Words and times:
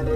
Hallo, 0.00 0.06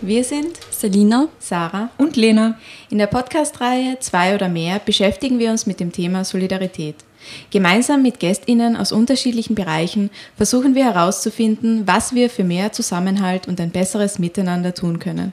wir 0.00 0.22
sind 0.22 0.56
Selina, 0.70 1.26
Sarah. 1.40 1.90
Und 1.98 2.14
Lena. 2.14 2.56
In 2.90 2.98
der 2.98 3.08
Podcast-Reihe 3.08 3.98
Zwei 3.98 4.36
oder 4.36 4.48
mehr 4.48 4.78
beschäftigen 4.78 5.40
wir 5.40 5.50
uns 5.50 5.66
mit 5.66 5.80
dem 5.80 5.90
Thema 5.90 6.24
Solidarität. 6.24 7.07
Gemeinsam 7.50 8.02
mit 8.02 8.20
GästInnen 8.20 8.76
aus 8.76 8.92
unterschiedlichen 8.92 9.54
Bereichen 9.54 10.10
versuchen 10.36 10.74
wir 10.74 10.84
herauszufinden, 10.84 11.86
was 11.86 12.14
wir 12.14 12.30
für 12.30 12.44
mehr 12.44 12.72
Zusammenhalt 12.72 13.48
und 13.48 13.60
ein 13.60 13.70
besseres 13.70 14.18
Miteinander 14.18 14.74
tun 14.74 14.98
können. 14.98 15.32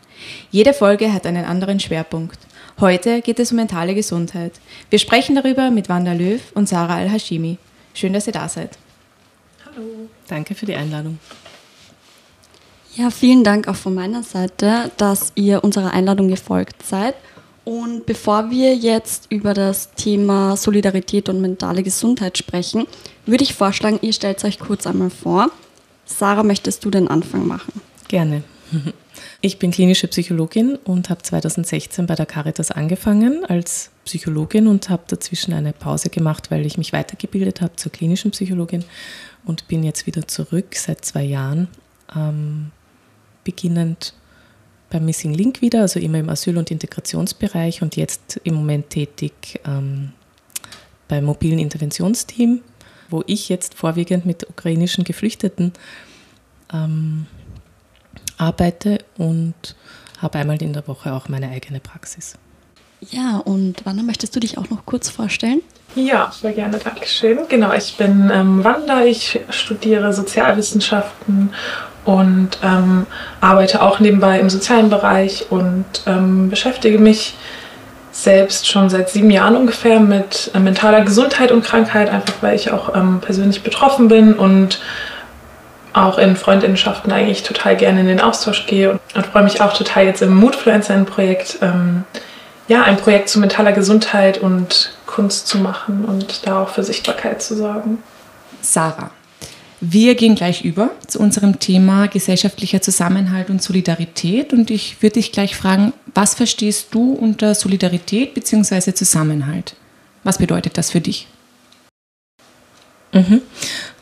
Jede 0.51 0.73
Folge 0.73 1.11
hat 1.13 1.25
einen 1.25 1.45
anderen 1.45 1.79
Schwerpunkt. 1.79 2.39
Heute 2.79 3.21
geht 3.21 3.39
es 3.39 3.51
um 3.51 3.57
mentale 3.57 3.95
Gesundheit. 3.95 4.53
Wir 4.89 4.99
sprechen 4.99 5.35
darüber 5.35 5.71
mit 5.71 5.87
Wanda 5.87 6.13
Löw 6.13 6.41
und 6.53 6.67
Sarah 6.67 6.95
Al-Hashimi. 6.95 7.57
Schön, 7.93 8.13
dass 8.13 8.27
ihr 8.27 8.33
da 8.33 8.49
seid. 8.49 8.77
Hallo. 9.65 10.09
Danke 10.27 10.55
für 10.55 10.65
die 10.65 10.75
Einladung. 10.75 11.19
Ja, 12.95 13.09
vielen 13.09 13.43
Dank 13.43 13.67
auch 13.67 13.75
von 13.75 13.93
meiner 13.93 14.23
Seite, 14.23 14.89
dass 14.95 15.33
ihr 15.35 15.63
unserer 15.63 15.91
Einladung 15.91 16.29
gefolgt 16.29 16.85
seid. 16.85 17.15
Und 17.65 18.05
bevor 18.05 18.51
wir 18.51 18.75
jetzt 18.75 19.25
über 19.31 19.55
das 19.55 19.91
Thema 19.95 20.55
Solidarität 20.55 21.29
und 21.29 21.41
mentale 21.41 21.81
Gesundheit 21.81 22.37
sprechen, 22.37 22.85
würde 23.25 23.43
ich 23.43 23.55
vorschlagen, 23.55 23.99
ihr 24.01 24.13
stellt 24.13 24.43
euch 24.45 24.59
kurz 24.59 24.85
einmal 24.85 25.09
vor. 25.09 25.49
Sarah, 26.05 26.43
möchtest 26.43 26.85
du 26.85 26.91
den 26.91 27.07
Anfang 27.07 27.47
machen? 27.47 27.81
Gerne. 28.07 28.43
Ich 29.41 29.59
bin 29.59 29.71
klinische 29.71 30.07
Psychologin 30.07 30.75
und 30.75 31.09
habe 31.09 31.21
2016 31.21 32.05
bei 32.05 32.15
der 32.15 32.25
Caritas 32.25 32.71
angefangen 32.71 33.45
als 33.45 33.91
Psychologin 34.05 34.67
und 34.67 34.89
habe 34.89 35.03
dazwischen 35.07 35.53
eine 35.53 35.73
Pause 35.73 36.09
gemacht, 36.09 36.51
weil 36.51 36.65
ich 36.65 36.77
mich 36.77 36.93
weitergebildet 36.93 37.61
habe 37.61 37.75
zur 37.75 37.91
klinischen 37.91 38.31
Psychologin 38.31 38.83
und 39.45 39.67
bin 39.67 39.83
jetzt 39.83 40.05
wieder 40.07 40.27
zurück 40.27 40.75
seit 40.75 41.05
zwei 41.05 41.23
Jahren. 41.23 41.67
Ähm, 42.15 42.71
beginnend 43.43 44.13
beim 44.89 45.05
Missing 45.05 45.33
Link 45.33 45.61
wieder, 45.61 45.81
also 45.81 45.99
immer 45.99 46.19
im 46.19 46.29
Asyl- 46.29 46.57
und 46.57 46.71
Integrationsbereich 46.71 47.81
und 47.81 47.95
jetzt 47.95 48.39
im 48.43 48.55
Moment 48.55 48.89
tätig 48.89 49.59
ähm, 49.65 50.11
beim 51.07 51.25
mobilen 51.25 51.59
Interventionsteam, 51.59 52.61
wo 53.09 53.23
ich 53.27 53.49
jetzt 53.49 53.73
vorwiegend 53.73 54.25
mit 54.25 54.47
ukrainischen 54.49 55.03
Geflüchteten 55.03 55.73
ähm, 56.73 57.27
arbeite 58.37 58.99
und 59.17 59.75
habe 60.19 60.39
einmal 60.39 60.61
in 60.61 60.73
der 60.73 60.87
Woche 60.87 61.13
auch 61.13 61.29
meine 61.29 61.49
eigene 61.49 61.79
Praxis. 61.79 62.37
Ja, 63.11 63.37
und 63.43 63.85
Wanda, 63.85 64.03
möchtest 64.03 64.35
du 64.35 64.39
dich 64.39 64.57
auch 64.57 64.69
noch 64.69 64.85
kurz 64.85 65.09
vorstellen? 65.09 65.61
Ja, 65.95 66.31
sehr 66.41 66.51
gerne, 66.51 66.77
Dankeschön. 66.77 67.39
Genau, 67.47 67.73
ich 67.73 67.95
bin 67.97 68.29
ähm, 68.33 68.63
Wanda, 68.63 69.03
ich 69.03 69.39
studiere 69.49 70.13
Sozialwissenschaften 70.13 71.53
und 72.03 72.49
ähm, 72.63 73.07
arbeite 73.41 73.81
auch 73.81 73.99
nebenbei 73.99 74.39
im 74.39 74.49
sozialen 74.49 74.89
Bereich 74.89 75.47
und 75.49 75.85
ähm, 76.05 76.49
beschäftige 76.49 76.99
mich 76.99 77.35
selbst 78.11 78.67
schon 78.67 78.89
seit 78.89 79.09
sieben 79.09 79.29
Jahren 79.29 79.55
ungefähr 79.55 79.99
mit 79.99 80.51
äh, 80.53 80.59
mentaler 80.59 81.01
Gesundheit 81.01 81.51
und 81.51 81.63
Krankheit, 81.63 82.09
einfach 82.09 82.35
weil 82.41 82.55
ich 82.55 82.71
auch 82.71 82.95
ähm, 82.95 83.19
persönlich 83.21 83.63
betroffen 83.63 84.07
bin 84.07 84.33
und 84.33 84.79
auch 85.93 86.17
in 86.17 86.35
Freundinnenschaften 86.35 87.11
eigentlich 87.11 87.43
total 87.43 87.75
gerne 87.75 88.01
in 88.01 88.07
den 88.07 88.21
Austausch 88.21 88.65
gehe 88.67 88.91
und, 88.91 88.99
und 89.15 89.25
freue 89.25 89.43
mich 89.43 89.61
auch 89.61 89.73
total 89.73 90.05
jetzt 90.05 90.21
im 90.21 90.35
Moodfluencer-Projekt, 90.35 91.59
ähm, 91.61 92.03
ja, 92.67 92.83
ein 92.83 92.97
Projekt 92.97 93.29
zu 93.29 93.39
mentaler 93.39 93.71
Gesundheit 93.71 94.37
und 94.37 94.91
Kunst 95.05 95.47
zu 95.47 95.57
machen 95.59 96.05
und 96.05 96.45
da 96.45 96.63
auch 96.63 96.69
für 96.69 96.83
Sichtbarkeit 96.83 97.41
zu 97.41 97.55
sorgen. 97.55 97.99
Sarah, 98.61 99.11
wir 99.81 100.15
gehen 100.15 100.35
gleich 100.35 100.63
über 100.63 100.91
zu 101.05 101.19
unserem 101.19 101.59
Thema 101.59 102.07
gesellschaftlicher 102.07 102.81
Zusammenhalt 102.81 103.49
und 103.49 103.61
Solidarität. 103.61 104.53
Und 104.53 104.71
ich 104.71 105.01
würde 105.01 105.15
dich 105.15 105.31
gleich 105.31 105.55
fragen, 105.55 105.93
was 106.13 106.33
verstehst 106.33 106.87
du 106.91 107.13
unter 107.13 107.53
Solidarität 107.53 108.33
bzw. 108.33 108.93
Zusammenhalt? 108.93 109.75
Was 110.23 110.39
bedeutet 110.39 110.77
das 110.77 110.91
für 110.91 111.01
dich? 111.01 111.27
Mhm. 113.13 113.41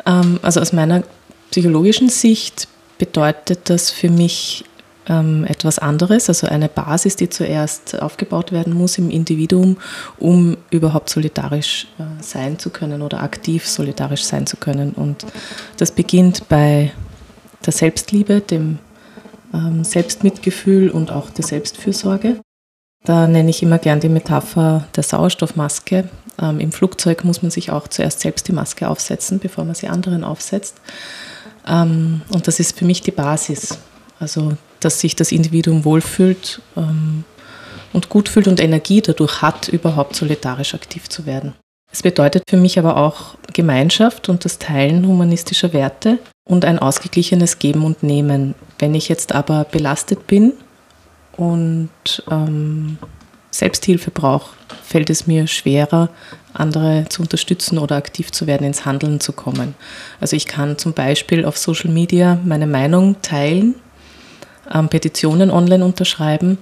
Ähm, 0.06 0.40
also 0.42 0.62
aus 0.62 0.74
meiner 0.74 1.04
psychologischen 1.52 2.10
Sicht 2.10 2.68
bedeutet 2.98 3.70
das 3.70 3.92
für 3.92 4.10
mich 4.10 4.64
ähm, 5.08 5.46
etwas 5.46 5.80
anderes, 5.80 6.30
also 6.30 6.48
eine 6.48 6.70
Basis, 6.70 7.16
die 7.16 7.30
zuerst 7.30 8.02
aufgebaut 8.02 8.52
werden 8.52 8.74
muss 8.74 8.98
im 8.98 9.10
Individuum, 9.10 9.78
um 10.18 10.58
überhaupt 10.70 11.10
solidarisch 11.10 11.88
äh, 12.00 12.04
sein 12.22 12.60
zu 12.60 12.70
können 12.70 13.02
oder 13.02 13.22
aktiv 13.22 13.68
solidarisch 13.68 14.24
sein 14.24 14.48
zu 14.48 14.58
können. 14.58 14.92
Und 14.92 15.26
das 15.78 15.92
beginnt 15.92 16.48
bei 16.50 16.92
der 17.66 17.74
Selbstliebe, 17.74 18.42
dem 18.42 18.80
ähm, 19.54 19.84
Selbstmitgefühl 19.84 20.90
und 20.90 21.12
auch 21.12 21.30
der 21.30 21.46
Selbstfürsorge. 21.46 22.40
Da 23.04 23.28
nenne 23.28 23.50
ich 23.50 23.62
immer 23.62 23.80
gern 23.80 24.00
die 24.00 24.10
Metapher 24.10 24.86
der 24.96 25.04
Sauerstoffmaske. 25.04 26.10
Ähm, 26.42 26.60
Im 26.60 26.72
Flugzeug 26.72 27.24
muss 27.26 27.42
man 27.42 27.52
sich 27.52 27.72
auch 27.72 27.88
zuerst 27.88 28.22
selbst 28.22 28.48
die 28.48 28.54
Maske 28.54 28.88
aufsetzen, 28.88 29.40
bevor 29.40 29.66
man 29.66 29.76
sie 29.76 29.90
anderen 29.90 30.24
aufsetzt. 30.24 30.78
Ähm, 31.68 32.22
und 32.34 32.48
das 32.48 32.60
ist 32.60 32.78
für 32.78 32.86
mich 32.86 33.02
die 33.02 33.12
Basis. 33.12 33.78
Also 34.24 34.54
dass 34.80 35.02
sich 35.02 35.16
das 35.16 35.32
Individuum 35.32 35.84
wohlfühlt 35.84 36.62
ähm, 36.78 37.26
und 37.92 38.10
gut 38.10 38.30
fühlt 38.30 38.48
und 38.48 38.62
Energie 38.62 39.02
dadurch 39.02 39.42
hat, 39.42 39.68
überhaupt 39.68 40.16
solidarisch 40.16 40.74
aktiv 40.74 41.10
zu 41.10 41.26
werden. 41.26 41.54
Es 41.92 42.02
bedeutet 42.02 42.44
für 42.50 42.58
mich 42.58 42.80
aber 42.80 42.98
auch 42.98 43.36
Gemeinschaft 43.54 44.30
und 44.30 44.46
das 44.46 44.58
Teilen 44.58 45.06
humanistischer 45.06 45.74
Werte 45.74 46.18
und 46.50 46.66
ein 46.66 46.80
ausgeglichenes 46.80 47.60
Geben 47.60 47.84
und 47.84 48.02
Nehmen. 48.02 48.56
Wenn 48.80 48.96
ich 48.96 49.10
jetzt 49.10 49.36
aber 49.36 49.66
belastet 49.66 50.26
bin 50.26 50.54
und 51.38 51.90
ähm, 52.32 52.98
Selbsthilfe 53.52 54.10
brauche, 54.10 54.56
fällt 54.84 55.10
es 55.10 55.28
mir 55.28 55.46
schwerer, 55.48 56.10
andere 56.54 57.06
zu 57.10 57.22
unterstützen 57.22 57.78
oder 57.78 57.98
aktiv 57.98 58.32
zu 58.32 58.48
werden, 58.48 58.66
ins 58.66 58.86
Handeln 58.86 59.20
zu 59.20 59.34
kommen. 59.34 59.76
Also 60.20 60.36
ich 60.36 60.48
kann 60.48 60.78
zum 60.78 60.94
Beispiel 60.94 61.46
auf 61.46 61.58
Social 61.58 61.92
Media 61.92 62.40
meine 62.44 62.68
Meinung 62.68 63.22
teilen 63.22 63.76
ähm, 64.72 64.90
Petitionen 64.90 65.52
online 65.52 65.84
unterschreiben, 65.84 66.58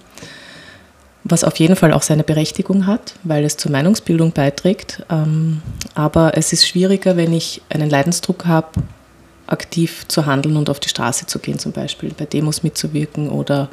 was 1.24 1.44
auf 1.44 1.58
jeden 1.58 1.76
Fall 1.76 1.94
auch 1.94 2.02
seine 2.02 2.24
Berechtigung 2.24 2.88
hat, 2.88 3.14
weil 3.24 3.44
es 3.44 3.58
zur 3.58 3.72
Meinungsbildung 3.72 4.32
beiträgt. 4.32 5.04
Ähm, 5.10 5.62
aber 5.94 6.38
es 6.38 6.54
ist 6.54 6.68
schwieriger, 6.68 7.18
wenn 7.18 7.34
ich 7.34 7.62
einen 7.70 7.90
Leidensdruck 7.90 8.46
habe, 8.46 8.70
aktiv 9.48 10.08
zu 10.08 10.26
handeln 10.26 10.58
und 10.58 10.70
auf 10.70 10.80
die 10.80 10.90
Straße 10.90 11.26
zu 11.28 11.40
gehen, 11.40 11.60
zum 11.60 11.74
Beispiel 11.74 12.14
bei 12.18 12.26
Demos 12.26 12.64
mitzuwirken 12.64 13.30
oder 13.30 13.70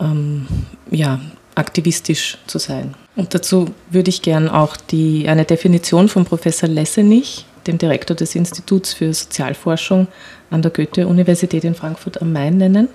ähm, 0.00 0.46
ja, 0.90 1.20
aktivistisch 1.54 2.38
zu 2.46 2.58
sein. 2.58 2.94
Und 3.16 3.34
dazu 3.34 3.70
würde 3.90 4.10
ich 4.10 4.22
gern 4.22 4.48
auch 4.48 4.76
die, 4.76 5.28
eine 5.28 5.44
Definition 5.44 6.08
von 6.08 6.24
Professor 6.24 6.68
Lessenich, 6.68 7.46
dem 7.66 7.78
Direktor 7.78 8.16
des 8.16 8.34
Instituts 8.34 8.92
für 8.92 9.14
Sozialforschung 9.14 10.08
an 10.54 10.62
der 10.62 10.70
Goethe-Universität 10.70 11.64
in 11.64 11.74
Frankfurt 11.74 12.22
am 12.22 12.32
Main 12.32 12.56
nennen, 12.56 12.88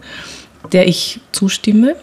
der 0.71 0.87
ich 0.87 1.21
zustimme. 1.31 1.95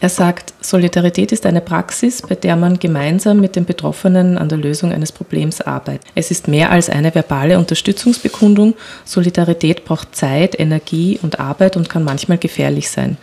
Er 0.00 0.10
sagt, 0.10 0.52
Solidarität 0.60 1.32
ist 1.32 1.46
eine 1.46 1.62
Praxis, 1.62 2.20
bei 2.20 2.34
der 2.34 2.56
man 2.56 2.78
gemeinsam 2.78 3.40
mit 3.40 3.56
den 3.56 3.64
Betroffenen 3.64 4.36
an 4.36 4.50
der 4.50 4.58
Lösung 4.58 4.92
eines 4.92 5.12
Problems 5.12 5.62
arbeitet. 5.62 6.06
Es 6.14 6.30
ist 6.30 6.46
mehr 6.46 6.70
als 6.70 6.90
eine 6.90 7.14
verbale 7.14 7.58
Unterstützungsbekundung. 7.58 8.74
Solidarität 9.06 9.86
braucht 9.86 10.14
Zeit, 10.14 10.60
Energie 10.60 11.18
und 11.22 11.40
Arbeit 11.40 11.78
und 11.78 11.88
kann 11.88 12.04
manchmal 12.04 12.36
gefährlich 12.36 12.90
sein, 12.90 13.16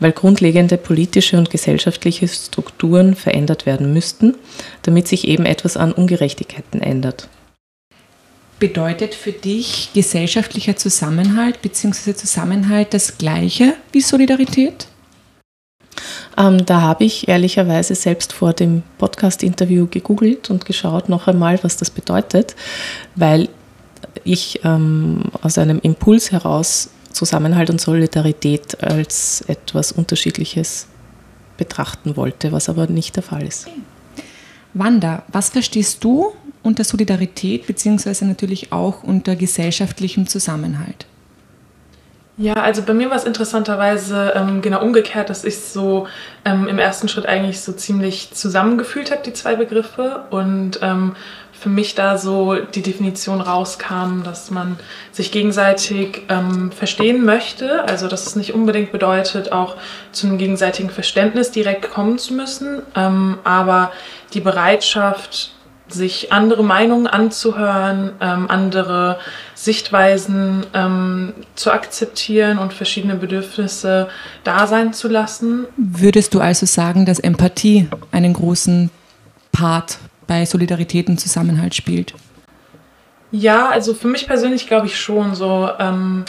weil 0.00 0.10
grundlegende 0.10 0.76
politische 0.76 1.38
und 1.38 1.50
gesellschaftliche 1.50 2.26
Strukturen 2.26 3.14
verändert 3.14 3.64
werden 3.64 3.92
müssten, 3.92 4.34
damit 4.82 5.06
sich 5.06 5.28
eben 5.28 5.46
etwas 5.46 5.76
an 5.76 5.92
Ungerechtigkeiten 5.92 6.80
ändert. 6.80 7.28
Bedeutet 8.58 9.14
für 9.14 9.32
dich 9.32 9.90
gesellschaftlicher 9.94 10.76
Zusammenhalt 10.76 11.60
bzw. 11.60 12.14
Zusammenhalt 12.14 12.94
das 12.94 13.18
gleiche 13.18 13.74
wie 13.92 14.00
Solidarität? 14.00 14.86
Ähm, 16.36 16.64
da 16.64 16.80
habe 16.80 17.04
ich 17.04 17.28
ehrlicherweise 17.28 17.94
selbst 17.94 18.32
vor 18.32 18.52
dem 18.52 18.82
Podcast-Interview 18.98 19.86
gegoogelt 19.86 20.50
und 20.50 20.64
geschaut 20.64 21.08
noch 21.08 21.28
einmal, 21.28 21.62
was 21.62 21.76
das 21.76 21.90
bedeutet, 21.90 22.56
weil 23.14 23.48
ich 24.24 24.60
ähm, 24.64 25.22
aus 25.42 25.58
einem 25.58 25.78
Impuls 25.80 26.32
heraus 26.32 26.90
Zusammenhalt 27.12 27.70
und 27.70 27.80
Solidarität 27.80 28.82
als 28.82 29.42
etwas 29.46 29.92
Unterschiedliches 29.92 30.88
betrachten 31.56 32.16
wollte, 32.16 32.50
was 32.50 32.68
aber 32.68 32.88
nicht 32.88 33.14
der 33.16 33.22
Fall 33.22 33.46
ist. 33.46 33.68
Wanda, 34.72 35.22
was 35.28 35.50
verstehst 35.50 36.02
du 36.02 36.32
unter 36.64 36.82
Solidarität 36.82 37.66
beziehungsweise 37.66 38.26
natürlich 38.26 38.72
auch 38.72 39.02
unter 39.04 39.36
gesellschaftlichem 39.36 40.26
Zusammenhalt? 40.26 41.06
Ja, 42.36 42.54
also 42.54 42.82
bei 42.82 42.94
mir 42.94 43.10
war 43.10 43.16
es 43.16 43.24
interessanterweise 43.24 44.32
ähm, 44.34 44.60
genau 44.60 44.82
umgekehrt, 44.82 45.30
dass 45.30 45.44
ich 45.44 45.60
so 45.60 46.08
ähm, 46.44 46.66
im 46.66 46.80
ersten 46.80 47.06
Schritt 47.06 47.26
eigentlich 47.26 47.60
so 47.60 47.72
ziemlich 47.72 48.32
zusammengefühlt 48.32 49.12
habe, 49.12 49.22
die 49.22 49.32
zwei 49.32 49.54
Begriffe. 49.54 50.24
Und 50.30 50.80
ähm, 50.82 51.14
für 51.52 51.68
mich 51.68 51.94
da 51.94 52.18
so 52.18 52.56
die 52.56 52.82
Definition 52.82 53.40
rauskam, 53.40 54.22
dass 54.24 54.50
man 54.50 54.76
sich 55.12 55.30
gegenseitig 55.30 56.22
ähm, 56.28 56.72
verstehen 56.72 57.24
möchte. 57.24 57.84
Also 57.84 58.08
dass 58.08 58.26
es 58.26 58.34
nicht 58.34 58.52
unbedingt 58.52 58.90
bedeutet, 58.90 59.52
auch 59.52 59.76
zu 60.10 60.26
einem 60.26 60.36
gegenseitigen 60.36 60.90
Verständnis 60.90 61.52
direkt 61.52 61.90
kommen 61.90 62.18
zu 62.18 62.34
müssen, 62.34 62.82
ähm, 62.96 63.38
aber 63.44 63.92
die 64.34 64.40
Bereitschaft, 64.40 65.52
sich 65.94 66.32
andere 66.32 66.62
Meinungen 66.62 67.06
anzuhören, 67.06 68.12
ähm, 68.20 68.50
andere 68.50 69.18
Sichtweisen 69.54 70.66
ähm, 70.74 71.32
zu 71.54 71.70
akzeptieren 71.70 72.58
und 72.58 72.72
verschiedene 72.72 73.14
Bedürfnisse 73.14 74.08
da 74.42 74.66
sein 74.66 74.92
zu 74.92 75.08
lassen. 75.08 75.66
Würdest 75.76 76.34
du 76.34 76.40
also 76.40 76.66
sagen, 76.66 77.06
dass 77.06 77.18
Empathie 77.18 77.88
einen 78.12 78.34
großen 78.34 78.90
Part 79.52 79.98
bei 80.26 80.44
Solidarität 80.44 81.08
und 81.08 81.18
Zusammenhalt 81.18 81.74
spielt? 81.74 82.14
Ja, 83.30 83.68
also 83.68 83.94
für 83.94 84.08
mich 84.08 84.26
persönlich 84.26 84.66
glaube 84.66 84.86
ich 84.86 85.00
schon 85.00 85.34
so, 85.34 85.68
ähm, 85.78 86.24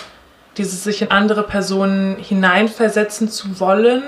dieses 0.57 0.83
sich 0.83 1.01
in 1.01 1.11
andere 1.11 1.43
Personen 1.43 2.17
hineinversetzen 2.17 3.29
zu 3.29 3.59
wollen 3.59 4.01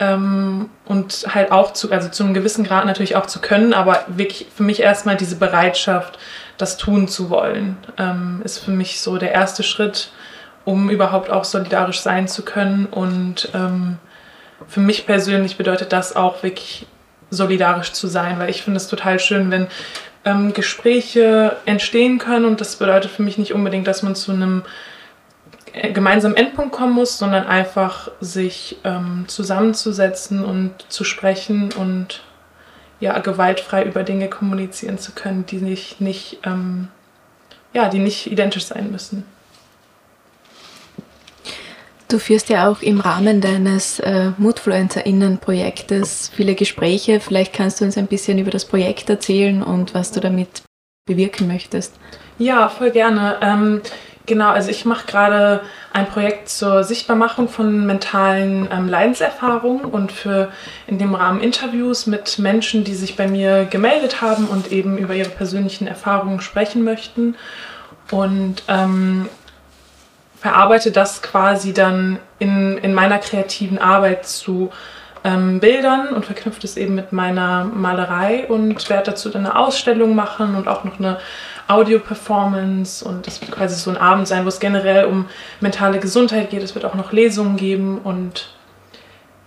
ähm, 0.00 0.70
und 0.86 1.26
halt 1.28 1.52
auch 1.52 1.72
zu, 1.74 1.92
also 1.92 2.08
zu 2.08 2.24
einem 2.24 2.34
gewissen 2.34 2.64
Grad 2.64 2.86
natürlich 2.86 3.16
auch 3.16 3.26
zu 3.26 3.40
können, 3.40 3.74
aber 3.74 4.04
wirklich 4.08 4.48
für 4.54 4.62
mich 4.62 4.80
erstmal 4.80 5.16
diese 5.16 5.36
Bereitschaft, 5.36 6.18
das 6.56 6.76
tun 6.76 7.06
zu 7.06 7.30
wollen, 7.30 7.76
ähm, 7.98 8.40
ist 8.44 8.58
für 8.58 8.70
mich 8.70 9.00
so 9.00 9.18
der 9.18 9.32
erste 9.32 9.62
Schritt, 9.62 10.10
um 10.64 10.90
überhaupt 10.90 11.30
auch 11.30 11.44
solidarisch 11.44 12.00
sein 12.00 12.28
zu 12.28 12.44
können. 12.44 12.86
Und 12.86 13.50
ähm, 13.54 13.98
für 14.66 14.80
mich 14.80 15.06
persönlich 15.06 15.56
bedeutet 15.56 15.92
das 15.92 16.16
auch 16.16 16.42
wirklich 16.42 16.86
solidarisch 17.30 17.92
zu 17.92 18.08
sein, 18.08 18.38
weil 18.38 18.50
ich 18.50 18.62
finde 18.62 18.78
es 18.78 18.88
total 18.88 19.18
schön, 19.20 19.50
wenn 19.50 19.68
ähm, 20.24 20.52
Gespräche 20.52 21.56
entstehen 21.64 22.18
können 22.18 22.44
und 22.44 22.60
das 22.60 22.76
bedeutet 22.76 23.10
für 23.10 23.22
mich 23.22 23.38
nicht 23.38 23.54
unbedingt, 23.54 23.86
dass 23.86 24.02
man 24.02 24.14
zu 24.14 24.32
einem 24.32 24.62
gemeinsamen 25.92 26.36
Endpunkt 26.36 26.72
kommen 26.72 26.92
muss, 26.92 27.18
sondern 27.18 27.46
einfach 27.46 28.10
sich 28.20 28.78
ähm, 28.84 29.24
zusammenzusetzen 29.26 30.44
und 30.44 30.72
zu 30.88 31.04
sprechen 31.04 31.72
und 31.72 32.22
ja, 33.00 33.18
gewaltfrei 33.18 33.84
über 33.84 34.02
Dinge 34.02 34.28
kommunizieren 34.28 34.98
zu 34.98 35.12
können, 35.12 35.46
die 35.46 35.56
nicht, 35.56 36.00
nicht, 36.00 36.38
ähm, 36.44 36.88
ja, 37.72 37.88
die 37.88 37.98
nicht 37.98 38.30
identisch 38.30 38.66
sein 38.66 38.90
müssen. 38.90 39.24
Du 42.08 42.18
führst 42.18 42.48
ja 42.48 42.68
auch 42.68 42.82
im 42.82 42.98
Rahmen 43.00 43.40
deines 43.40 44.00
äh, 44.00 44.32
Moodfluencerinnen-Projektes 44.36 46.32
viele 46.34 46.56
Gespräche. 46.56 47.20
Vielleicht 47.20 47.52
kannst 47.52 47.80
du 47.80 47.84
uns 47.84 47.96
ein 47.96 48.08
bisschen 48.08 48.38
über 48.38 48.50
das 48.50 48.64
Projekt 48.64 49.08
erzählen 49.08 49.62
und 49.62 49.94
was 49.94 50.10
du 50.10 50.18
damit 50.18 50.62
bewirken 51.06 51.46
möchtest. 51.46 51.94
Ja, 52.38 52.68
voll 52.68 52.90
gerne. 52.90 53.38
Ähm, 53.40 53.82
Genau, 54.26 54.50
also 54.50 54.70
ich 54.70 54.84
mache 54.84 55.06
gerade 55.06 55.60
ein 55.92 56.06
Projekt 56.06 56.48
zur 56.48 56.84
Sichtbarmachung 56.84 57.48
von 57.48 57.86
mentalen 57.86 58.68
ähm, 58.70 58.88
Leidenserfahrungen 58.88 59.84
und 59.84 60.12
für 60.12 60.52
in 60.86 60.98
dem 60.98 61.14
Rahmen 61.14 61.40
Interviews 61.40 62.06
mit 62.06 62.38
Menschen, 62.38 62.84
die 62.84 62.94
sich 62.94 63.16
bei 63.16 63.26
mir 63.26 63.64
gemeldet 63.64 64.20
haben 64.20 64.46
und 64.46 64.70
eben 64.72 64.98
über 64.98 65.14
ihre 65.14 65.30
persönlichen 65.30 65.86
Erfahrungen 65.86 66.40
sprechen 66.40 66.84
möchten. 66.84 67.34
Und 68.10 68.62
ähm, 68.68 69.28
verarbeite 70.40 70.90
das 70.90 71.22
quasi 71.22 71.72
dann 71.72 72.18
in, 72.38 72.78
in 72.78 72.94
meiner 72.94 73.18
kreativen 73.18 73.78
Arbeit 73.78 74.26
zu 74.26 74.70
ähm, 75.22 75.60
Bildern 75.60 76.08
und 76.08 76.24
verknüpft 76.24 76.64
es 76.64 76.76
eben 76.76 76.94
mit 76.94 77.12
meiner 77.12 77.64
Malerei 77.64 78.46
und 78.48 78.88
werde 78.88 79.10
dazu 79.10 79.28
dann 79.28 79.44
eine 79.44 79.56
Ausstellung 79.56 80.14
machen 80.14 80.54
und 80.54 80.66
auch 80.66 80.84
noch 80.84 80.98
eine 80.98 81.18
Audio-Performance 81.70 83.04
und 83.04 83.26
es 83.26 83.40
wird 83.40 83.52
quasi 83.52 83.76
so 83.76 83.90
ein 83.90 83.96
Abend 83.96 84.26
sein, 84.28 84.44
wo 84.44 84.48
es 84.48 84.60
generell 84.60 85.04
um 85.06 85.26
mentale 85.60 85.98
Gesundheit 85.98 86.50
geht. 86.50 86.62
Es 86.62 86.74
wird 86.74 86.84
auch 86.84 86.94
noch 86.94 87.12
Lesungen 87.12 87.56
geben 87.56 87.98
und 87.98 88.48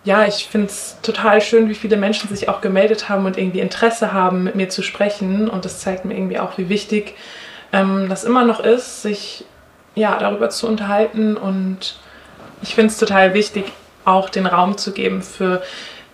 ja, 0.06 0.26
ich 0.26 0.48
finde 0.48 0.68
es 0.68 0.98
total 1.02 1.42
schön, 1.42 1.70
wie 1.70 1.76
viele 1.76 1.96
Menschen 1.96 2.28
sich 2.30 2.50
auch 2.50 2.62
gemeldet 2.62 3.08
haben 3.08 3.26
und 3.26 3.38
irgendwie 3.38 3.62
Interesse 3.62 4.12
haben, 4.12 4.44
mit 4.44 4.56
mir 4.56 4.70
zu 4.70 4.84
sprechen. 4.84 5.50
Und 5.50 5.64
das 5.64 5.80
zeigt 5.80 6.04
mir 6.04 6.14
irgendwie 6.14 6.40
auch, 6.40 6.58
wie 6.58 6.68
wichtig 6.68 7.16
ähm, 7.72 8.08
das 8.10 8.26
immer 8.26 8.44
noch 8.44 8.60
ist, 8.60 9.02
sich 9.02 9.46
ja, 9.96 10.18
darüber 10.20 10.50
zu 10.50 10.68
unterhalten. 10.68 11.38
Und 11.38 11.98
ich 12.62 12.76
finde 12.76 12.92
es 12.92 12.98
total 12.98 13.34
wichtig, 13.34 13.66
auch 14.04 14.30
den 14.30 14.46
Raum 14.46 14.78
zu 14.78 14.92
geben 14.92 15.22
für 15.22 15.62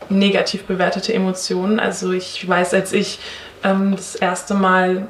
negativ 0.10 0.66
bewertete 0.66 1.14
Emotionen. 1.14 1.80
Also 1.80 2.12
ich 2.12 2.48
weiß, 2.48 2.76
als 2.76 2.94
ich 2.94 3.20
ähm, 3.64 3.96
das 3.96 4.16
erste 4.16 4.54
Mal 4.54 5.08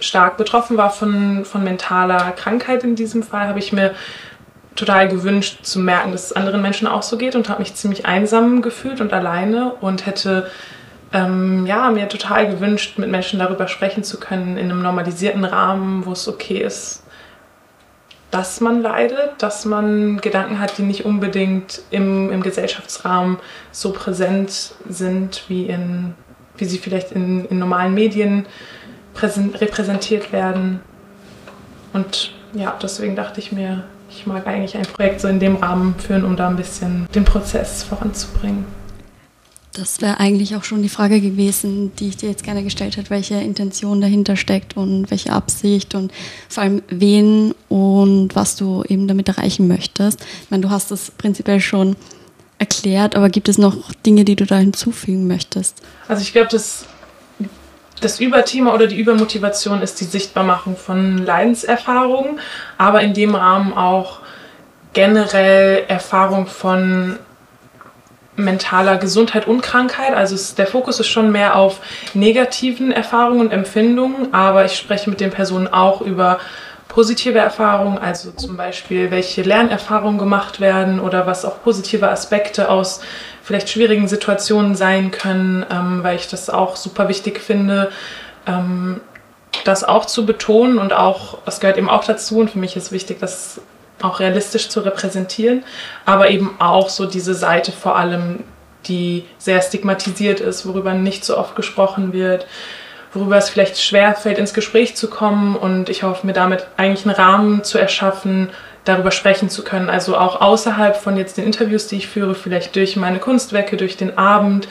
stark 0.00 0.36
betroffen 0.36 0.76
war 0.76 0.90
von, 0.90 1.44
von 1.44 1.62
mentaler 1.64 2.32
Krankheit 2.32 2.84
in 2.84 2.96
diesem 2.96 3.22
Fall, 3.22 3.48
habe 3.48 3.58
ich 3.58 3.72
mir 3.72 3.94
total 4.76 5.08
gewünscht 5.08 5.64
zu 5.64 5.78
merken, 5.78 6.12
dass 6.12 6.26
es 6.26 6.32
anderen 6.32 6.62
Menschen 6.62 6.86
auch 6.86 7.02
so 7.02 7.16
geht 7.18 7.36
und 7.36 7.48
habe 7.48 7.60
mich 7.60 7.74
ziemlich 7.74 8.06
einsam 8.06 8.62
gefühlt 8.62 9.00
und 9.00 9.12
alleine 9.12 9.74
und 9.80 10.06
hätte 10.06 10.50
ähm, 11.12 11.66
ja, 11.66 11.90
mir 11.90 12.08
total 12.08 12.48
gewünscht, 12.48 12.98
mit 12.98 13.10
Menschen 13.10 13.38
darüber 13.38 13.68
sprechen 13.68 14.04
zu 14.04 14.18
können 14.18 14.56
in 14.56 14.70
einem 14.70 14.82
normalisierten 14.82 15.44
Rahmen, 15.44 16.06
wo 16.06 16.12
es 16.12 16.28
okay 16.28 16.58
ist, 16.58 17.02
dass 18.30 18.60
man 18.60 18.80
leidet, 18.80 19.32
dass 19.38 19.64
man 19.64 20.20
Gedanken 20.20 20.60
hat, 20.60 20.78
die 20.78 20.82
nicht 20.82 21.04
unbedingt 21.04 21.82
im, 21.90 22.30
im 22.30 22.42
Gesellschaftsrahmen 22.42 23.38
so 23.72 23.92
präsent 23.92 24.74
sind, 24.88 25.44
wie, 25.48 25.66
in, 25.66 26.14
wie 26.56 26.64
sie 26.64 26.78
vielleicht 26.78 27.10
in, 27.10 27.44
in 27.46 27.58
normalen 27.58 27.92
Medien 27.92 28.46
repräsentiert 29.22 30.32
werden. 30.32 30.80
Und 31.92 32.32
ja, 32.54 32.76
deswegen 32.82 33.16
dachte 33.16 33.40
ich 33.40 33.52
mir, 33.52 33.84
ich 34.10 34.26
mag 34.26 34.46
eigentlich 34.46 34.76
ein 34.76 34.82
Projekt 34.82 35.20
so 35.20 35.28
in 35.28 35.40
dem 35.40 35.56
Rahmen 35.56 35.94
führen, 35.98 36.24
um 36.24 36.36
da 36.36 36.48
ein 36.48 36.56
bisschen 36.56 37.06
den 37.14 37.24
Prozess 37.24 37.82
voranzubringen. 37.82 38.64
Das 39.72 40.00
wäre 40.00 40.18
eigentlich 40.18 40.56
auch 40.56 40.64
schon 40.64 40.82
die 40.82 40.88
Frage 40.88 41.20
gewesen, 41.20 41.92
die 41.96 42.08
ich 42.08 42.16
dir 42.16 42.28
jetzt 42.28 42.42
gerne 42.42 42.64
gestellt 42.64 42.96
hätte, 42.96 43.10
welche 43.10 43.36
Intention 43.36 44.00
dahinter 44.00 44.34
steckt 44.34 44.76
und 44.76 45.10
welche 45.12 45.32
Absicht 45.32 45.94
und 45.94 46.12
vor 46.48 46.64
allem 46.64 46.82
wen 46.88 47.54
und 47.68 48.34
was 48.34 48.56
du 48.56 48.82
eben 48.88 49.06
damit 49.06 49.28
erreichen 49.28 49.68
möchtest. 49.68 50.20
Ich 50.42 50.50
meine, 50.50 50.62
du 50.62 50.70
hast 50.70 50.90
das 50.90 51.12
prinzipiell 51.12 51.60
schon 51.60 51.94
erklärt, 52.58 53.14
aber 53.14 53.28
gibt 53.28 53.48
es 53.48 53.58
noch 53.58 53.92
Dinge, 54.04 54.24
die 54.24 54.34
du 54.34 54.44
da 54.44 54.58
hinzufügen 54.58 55.28
möchtest? 55.28 55.80
Also 56.08 56.22
ich 56.22 56.32
glaube, 56.32 56.48
das 56.50 56.84
das 58.00 58.20
Überthema 58.20 58.74
oder 58.74 58.86
die 58.86 58.98
Übermotivation 58.98 59.82
ist 59.82 60.00
die 60.00 60.04
Sichtbarmachung 60.04 60.76
von 60.76 61.18
Leidenserfahrungen, 61.18 62.40
aber 62.78 63.02
in 63.02 63.14
dem 63.14 63.34
Rahmen 63.34 63.72
auch 63.72 64.20
generell 64.92 65.84
Erfahrung 65.88 66.46
von 66.46 67.18
mentaler 68.36 68.96
Gesundheit 68.96 69.46
und 69.46 69.60
Krankheit. 69.60 70.14
Also 70.14 70.34
es, 70.34 70.54
der 70.54 70.66
Fokus 70.66 70.98
ist 70.98 71.08
schon 71.08 71.30
mehr 71.30 71.56
auf 71.56 71.80
negativen 72.14 72.90
Erfahrungen 72.90 73.40
und 73.40 73.52
Empfindungen, 73.52 74.32
aber 74.32 74.64
ich 74.64 74.76
spreche 74.76 75.10
mit 75.10 75.20
den 75.20 75.30
Personen 75.30 75.68
auch 75.68 76.00
über 76.00 76.38
positive 76.90 77.38
Erfahrungen, 77.38 77.98
also 77.98 78.32
zum 78.32 78.56
Beispiel, 78.56 79.10
welche 79.10 79.42
Lernerfahrungen 79.42 80.18
gemacht 80.18 80.60
werden 80.60 81.00
oder 81.00 81.26
was 81.26 81.44
auch 81.44 81.62
positive 81.62 82.10
Aspekte 82.10 82.68
aus 82.68 83.00
vielleicht 83.42 83.70
schwierigen 83.70 84.08
Situationen 84.08 84.74
sein 84.74 85.10
können, 85.10 85.64
ähm, 85.70 86.02
weil 86.02 86.16
ich 86.16 86.28
das 86.28 86.50
auch 86.50 86.76
super 86.76 87.08
wichtig 87.08 87.40
finde, 87.40 87.90
ähm, 88.46 89.00
das 89.64 89.84
auch 89.84 90.04
zu 90.04 90.26
betonen 90.26 90.78
und 90.78 90.92
auch, 90.92 91.38
das 91.44 91.60
gehört 91.60 91.78
eben 91.78 91.88
auch 91.88 92.04
dazu 92.04 92.38
und 92.40 92.50
für 92.50 92.58
mich 92.58 92.76
ist 92.76 92.92
wichtig, 92.92 93.18
das 93.20 93.60
auch 94.02 94.18
realistisch 94.18 94.68
zu 94.68 94.80
repräsentieren, 94.80 95.62
aber 96.06 96.30
eben 96.30 96.56
auch 96.58 96.88
so 96.88 97.06
diese 97.06 97.34
Seite 97.34 97.70
vor 97.70 97.96
allem, 97.96 98.42
die 98.86 99.26
sehr 99.38 99.62
stigmatisiert 99.62 100.40
ist, 100.40 100.66
worüber 100.66 100.94
nicht 100.94 101.24
so 101.24 101.36
oft 101.36 101.54
gesprochen 101.54 102.12
wird, 102.12 102.46
worüber 103.12 103.36
es 103.36 103.48
vielleicht 103.48 103.80
schwerfällt, 103.80 104.38
ins 104.38 104.54
Gespräch 104.54 104.96
zu 104.96 105.10
kommen 105.10 105.56
und 105.56 105.88
ich 105.88 106.02
hoffe 106.02 106.26
mir 106.26 106.32
damit 106.32 106.66
eigentlich 106.76 107.06
einen 107.06 107.14
Rahmen 107.14 107.64
zu 107.64 107.78
erschaffen, 107.78 108.50
darüber 108.84 109.10
sprechen 109.10 109.50
zu 109.50 109.64
können. 109.64 109.90
Also 109.90 110.16
auch 110.16 110.40
außerhalb 110.40 110.96
von 110.96 111.16
jetzt 111.16 111.36
den 111.36 111.44
Interviews, 111.44 111.86
die 111.88 111.96
ich 111.96 112.08
führe, 112.08 112.34
vielleicht 112.34 112.76
durch 112.76 112.96
meine 112.96 113.18
Kunstwerke, 113.18 113.76
durch 113.76 113.96
den 113.96 114.16
Abend, 114.16 114.68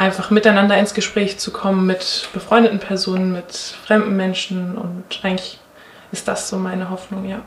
einfach 0.00 0.30
miteinander 0.30 0.78
ins 0.78 0.94
Gespräch 0.94 1.38
zu 1.38 1.50
kommen 1.50 1.86
mit 1.86 2.28
befreundeten 2.32 2.78
Personen, 2.78 3.32
mit 3.32 3.52
fremden 3.52 4.16
Menschen 4.16 4.78
und 4.78 5.04
eigentlich 5.22 5.58
ist 6.10 6.26
das 6.26 6.48
so 6.48 6.56
meine 6.56 6.88
Hoffnung, 6.88 7.28
ja. 7.28 7.42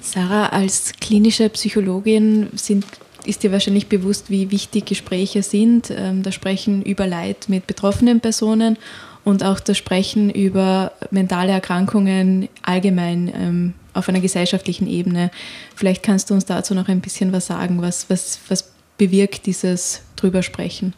Sarah, 0.00 0.46
als 0.46 0.92
klinische 1.00 1.48
Psychologin 1.50 2.50
sind, 2.54 2.84
ist 3.24 3.42
dir 3.42 3.52
wahrscheinlich 3.52 3.88
bewusst, 3.88 4.30
wie 4.30 4.50
wichtig 4.50 4.86
Gespräche 4.86 5.42
sind. 5.42 5.90
Ähm, 5.90 6.22
das 6.22 6.34
Sprechen 6.34 6.82
über 6.82 7.06
Leid 7.06 7.48
mit 7.48 7.66
betroffenen 7.66 8.20
Personen 8.20 8.76
und 9.24 9.44
auch 9.44 9.60
das 9.60 9.76
Sprechen 9.76 10.30
über 10.30 10.92
mentale 11.10 11.52
Erkrankungen 11.52 12.48
allgemein 12.62 13.32
ähm, 13.34 13.74
auf 13.94 14.08
einer 14.08 14.20
gesellschaftlichen 14.20 14.86
Ebene. 14.86 15.30
Vielleicht 15.74 16.02
kannst 16.02 16.30
du 16.30 16.34
uns 16.34 16.46
dazu 16.46 16.74
noch 16.74 16.88
ein 16.88 17.00
bisschen 17.00 17.32
was 17.32 17.46
sagen. 17.46 17.82
Was, 17.82 18.08
was, 18.08 18.38
was 18.48 18.70
bewirkt 18.96 19.46
dieses 19.46 20.02
drüber 20.16 20.42
sprechen? 20.42 20.94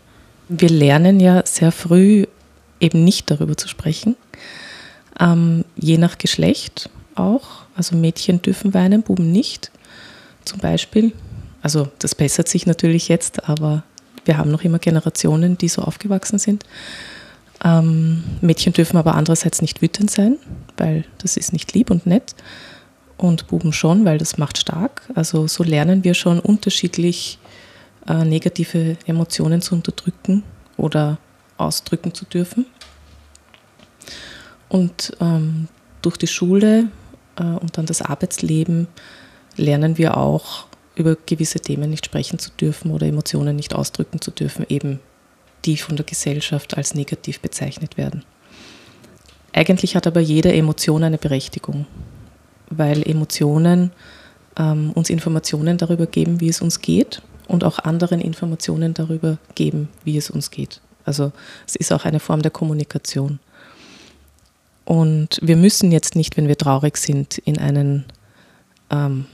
Wir 0.49 0.69
lernen 0.69 1.21
ja 1.21 1.43
sehr 1.47 1.73
früh 1.73 2.27
eben 2.81 3.05
nicht 3.05 3.31
darüber 3.31 3.57
zu 3.57 3.69
sprechen, 3.69 4.17
ähm, 5.19 5.65
je 5.77 5.99
nach 5.99 6.19
Geschlecht 6.19 6.89
auch. 7.15 7.63
Also 7.77 7.97
Mädchen 7.97 8.43
dürfen 8.43 8.75
weinen, 8.75 9.03
Buben 9.03 9.31
nicht, 9.31 9.71
zum 10.45 10.59
Beispiel. 10.59 11.13
Also 11.63 11.89
das 11.99 12.15
bessert 12.15 12.49
sich 12.49 12.67
natürlich 12.67 13.09
jetzt, 13.09 13.49
aber 13.49 13.83
wir 14.25 14.39
haben 14.39 14.51
noch 14.51 14.63
immer 14.63 14.79
Generationen, 14.79 15.59
die 15.59 15.69
so 15.69 15.83
aufgewachsen 15.83 16.39
sind. 16.39 16.65
Ähm, 17.63 18.25
Mädchen 18.41 18.73
dürfen 18.73 18.97
aber 18.97 19.15
andererseits 19.15 19.61
nicht 19.61 19.83
wütend 19.83 20.11
sein, 20.11 20.39
weil 20.77 21.05
das 21.19 21.37
ist 21.37 21.53
nicht 21.53 21.73
lieb 21.75 21.91
und 21.91 22.07
nett. 22.07 22.35
Und 23.17 23.49
Buben 23.49 23.75
schon, 23.75 24.07
weil 24.07 24.17
das 24.17 24.39
macht 24.39 24.57
stark. 24.57 25.03
Also 25.15 25.47
so 25.47 25.63
lernen 25.63 26.05
wir 26.05 26.15
schon 26.15 26.41
unterschiedlich 26.41 27.39
äh, 28.09 28.25
negative 28.25 28.97
Emotionen 29.05 29.61
zu 29.61 29.75
unterdrücken 29.75 30.43
oder 30.79 31.19
ausdrücken 31.59 32.15
zu 32.15 32.25
dürfen. 32.25 32.65
Und 34.71 35.13
ähm, 35.21 35.69
durch 36.01 36.17
die 36.17 36.29
Schule 36.29 36.89
äh, 37.37 37.43
und 37.43 37.77
dann 37.77 37.85
das 37.85 38.01
Arbeitsleben 38.01 38.89
lernen 39.57 39.99
wir 39.99 40.17
auch 40.17 40.70
über 41.01 41.17
gewisse 41.27 41.61
Themen 41.61 41.91
nicht 41.91 42.07
sprechen 42.07 42.39
zu 42.39 42.51
dürfen 42.51 42.91
oder 42.91 43.07
Emotionen 43.07 43.57
nicht 43.57 43.75
ausdrücken 43.75 44.21
zu 44.21 44.31
dürfen, 44.31 44.65
eben 44.69 45.01
die 45.65 45.77
von 45.77 45.97
der 45.97 46.07
Gesellschaft 46.07 46.77
als 46.77 46.95
negativ 46.95 47.41
bezeichnet 47.41 47.97
werden. 47.97 48.25
Eigentlich 49.53 49.97
hat 49.97 50.07
aber 50.07 50.21
jede 50.21 50.53
Emotion 50.53 51.03
eine 51.03 51.19
Berechtigung, 51.19 51.87
weil 52.69 53.03
Emotionen 53.03 53.91
ähm, 54.57 54.93
uns 54.93 55.11
Informationen 55.11 55.77
darüber 55.77 56.07
geben, 56.07 56.41
wie 56.41 56.49
es 56.49 56.63
uns 56.63 56.81
geht 56.81 57.23
und 57.49 57.65
auch 57.65 57.81
anderen 57.81 58.21
Informationen 58.21 58.95
darüber 58.95 59.39
geben, 59.55 59.89
wie 60.05 60.17
es 60.17 60.31
uns 60.31 60.51
geht. 60.51 60.81
Also 61.05 61.33
es 61.67 61.77
ist 61.77 61.93
auch 61.93 62.05
eine 62.05 62.21
Form 62.21 62.43
der 62.43 62.51
Kommunikation. 62.51 63.41
Und 64.85 65.39
wir 65.43 65.57
müssen 65.57 65.93
jetzt 65.93 66.17
nicht, 66.17 66.37
wenn 66.37 66.49
wir 66.49 66.59
traurig 66.59 66.97
sind, 66.97 67.39
in 67.39 67.59
einen, 67.59 68.05
ähm, 68.91 69.27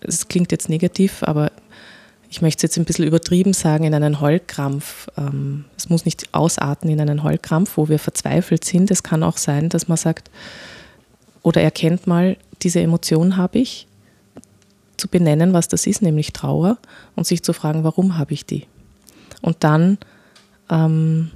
es 0.00 0.28
klingt 0.28 0.52
jetzt 0.52 0.68
negativ, 0.68 1.22
aber 1.22 1.50
ich 2.28 2.42
möchte 2.42 2.58
es 2.58 2.62
jetzt 2.70 2.78
ein 2.78 2.84
bisschen 2.84 3.06
übertrieben 3.06 3.52
sagen, 3.52 3.84
in 3.84 3.94
einen 3.94 4.20
Heulkrampf. 4.20 5.08
Ähm, 5.16 5.64
es 5.76 5.88
muss 5.88 6.04
nicht 6.04 6.34
ausarten 6.34 6.90
in 6.90 7.00
einen 7.00 7.22
Heulkrampf, 7.22 7.76
wo 7.76 7.88
wir 7.88 7.98
verzweifelt 7.98 8.64
sind. 8.64 8.90
Es 8.90 9.02
kann 9.02 9.22
auch 9.22 9.36
sein, 9.36 9.68
dass 9.68 9.88
man 9.88 9.96
sagt 9.96 10.30
oder 11.42 11.62
erkennt 11.62 12.06
mal, 12.06 12.36
diese 12.62 12.80
Emotion 12.80 13.36
habe 13.36 13.58
ich, 13.58 13.86
zu 14.96 15.08
benennen, 15.08 15.52
was 15.52 15.68
das 15.68 15.86
ist, 15.86 16.02
nämlich 16.02 16.32
Trauer, 16.32 16.78
und 17.14 17.26
sich 17.26 17.42
zu 17.42 17.52
fragen, 17.52 17.84
warum 17.84 18.18
habe 18.18 18.32
ich 18.32 18.46
die? 18.46 18.66
Und 19.42 19.58
dann, 19.60 19.98
ähm, 20.70 21.30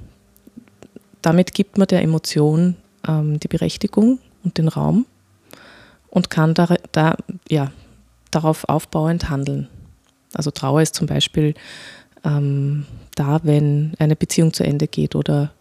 damit 1.21 1.53
gibt 1.53 1.77
man 1.77 1.87
der 1.87 2.01
Emotion 2.01 2.75
ähm, 3.07 3.39
die 3.39 3.47
Berechtigung 3.47 4.19
und 4.43 4.57
den 4.57 4.67
Raum 4.67 5.05
und 6.09 6.29
kann 6.29 6.53
da, 6.53 6.75
da, 6.91 7.15
ja, 7.49 7.71
darauf 8.31 8.67
aufbauend 8.67 9.29
handeln. 9.29 9.67
Also 10.33 10.51
Trauer 10.51 10.81
ist 10.81 10.95
zum 10.95 11.07
Beispiel 11.07 11.53
ähm, 12.23 12.85
da, 13.15 13.41
wenn 13.43 13.93
eine 13.99 14.15
Beziehung 14.15 14.53
zu 14.53 14.63
Ende 14.63 14.87
geht 14.87 15.15
oder 15.15 15.51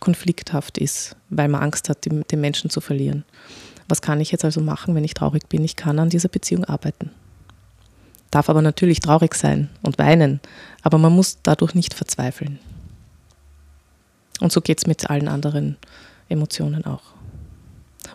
konflikthaft 0.00 0.78
ist, 0.78 1.16
weil 1.30 1.48
man 1.48 1.62
Angst 1.62 1.88
hat, 1.88 2.04
den, 2.04 2.22
den 2.22 2.40
Menschen 2.40 2.70
zu 2.70 2.80
verlieren. 2.80 3.24
Was 3.88 4.00
kann 4.00 4.20
ich 4.20 4.32
jetzt 4.32 4.44
also 4.44 4.60
machen, 4.60 4.94
wenn 4.94 5.04
ich 5.04 5.14
traurig 5.14 5.48
bin? 5.48 5.62
Ich 5.64 5.76
kann 5.76 5.98
an 5.98 6.08
dieser 6.08 6.28
Beziehung 6.28 6.64
arbeiten. 6.64 7.10
Darf 8.30 8.48
aber 8.48 8.62
natürlich 8.62 9.00
traurig 9.00 9.34
sein 9.34 9.68
und 9.82 9.98
weinen, 9.98 10.40
aber 10.82 10.98
man 10.98 11.12
muss 11.12 11.38
dadurch 11.42 11.74
nicht 11.74 11.94
verzweifeln. 11.94 12.58
Und 14.40 14.52
so 14.52 14.60
geht 14.60 14.78
es 14.78 14.86
mit 14.86 15.08
allen 15.08 15.28
anderen 15.28 15.76
Emotionen 16.28 16.84
auch. 16.84 17.02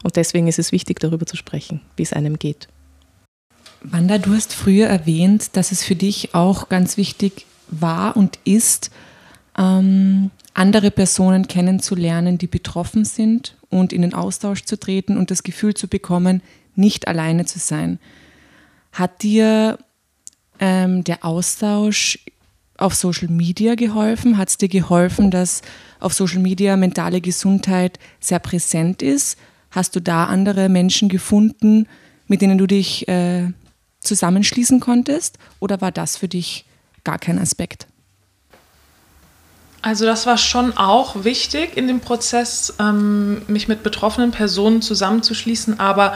Und 0.03 0.15
deswegen 0.15 0.47
ist 0.47 0.59
es 0.59 0.71
wichtig, 0.71 0.99
darüber 0.99 1.25
zu 1.25 1.37
sprechen, 1.37 1.81
wie 1.95 2.03
es 2.03 2.13
einem 2.13 2.37
geht. 2.37 2.67
Wanda, 3.81 4.17
du 4.17 4.33
hast 4.33 4.53
früher 4.53 4.87
erwähnt, 4.87 5.55
dass 5.55 5.71
es 5.71 5.83
für 5.83 5.95
dich 5.95 6.35
auch 6.35 6.69
ganz 6.69 6.97
wichtig 6.97 7.45
war 7.69 8.17
und 8.17 8.39
ist, 8.43 8.91
ähm, 9.57 10.31
andere 10.53 10.91
Personen 10.91 11.47
kennenzulernen, 11.47 12.37
die 12.37 12.47
betroffen 12.47 13.05
sind 13.05 13.55
und 13.69 13.93
in 13.93 14.01
den 14.01 14.13
Austausch 14.13 14.63
zu 14.65 14.77
treten 14.77 15.17
und 15.17 15.31
das 15.31 15.43
Gefühl 15.43 15.73
zu 15.73 15.87
bekommen, 15.87 16.41
nicht 16.75 17.07
alleine 17.07 17.45
zu 17.45 17.59
sein. 17.59 17.99
Hat 18.91 19.23
dir 19.23 19.77
ähm, 20.59 21.03
der 21.03 21.23
Austausch 21.23 22.19
auf 22.77 22.95
Social 22.95 23.29
Media 23.29 23.75
geholfen? 23.75 24.37
Hat 24.37 24.49
es 24.49 24.57
dir 24.57 24.69
geholfen, 24.69 25.31
dass 25.31 25.61
auf 25.99 26.13
Social 26.13 26.39
Media 26.39 26.75
mentale 26.77 27.21
Gesundheit 27.21 27.99
sehr 28.19 28.39
präsent 28.39 29.01
ist? 29.01 29.37
Hast 29.71 29.95
du 29.95 29.99
da 29.99 30.25
andere 30.25 30.69
Menschen 30.69 31.09
gefunden, 31.09 31.87
mit 32.27 32.41
denen 32.41 32.57
du 32.57 32.67
dich 32.67 33.07
äh, 33.07 33.51
zusammenschließen 33.99 34.79
konntest? 34.79 35.37
Oder 35.59 35.81
war 35.81 35.91
das 35.91 36.17
für 36.17 36.27
dich 36.27 36.65
gar 37.03 37.19
kein 37.19 37.39
Aspekt? 37.39 37.87
Also 39.81 40.05
das 40.05 40.25
war 40.25 40.37
schon 40.37 40.75
auch 40.77 41.23
wichtig 41.23 41.77
in 41.77 41.87
dem 41.87 42.01
Prozess, 42.01 42.73
ähm, 42.79 43.41
mich 43.47 43.67
mit 43.67 43.81
betroffenen 43.81 44.31
Personen 44.31 44.81
zusammenzuschließen, 44.81 45.79
aber 45.79 46.15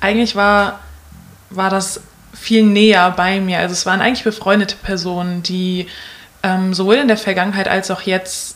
eigentlich 0.00 0.34
war, 0.34 0.80
war 1.50 1.70
das 1.70 2.00
viel 2.32 2.64
näher 2.64 3.12
bei 3.12 3.40
mir. 3.40 3.60
Also 3.60 3.72
es 3.72 3.86
waren 3.86 4.00
eigentlich 4.00 4.24
befreundete 4.24 4.74
Personen, 4.76 5.44
die 5.44 5.86
ähm, 6.42 6.74
sowohl 6.74 6.96
in 6.96 7.08
der 7.08 7.16
Vergangenheit 7.16 7.68
als 7.68 7.90
auch 7.90 8.02
jetzt 8.02 8.53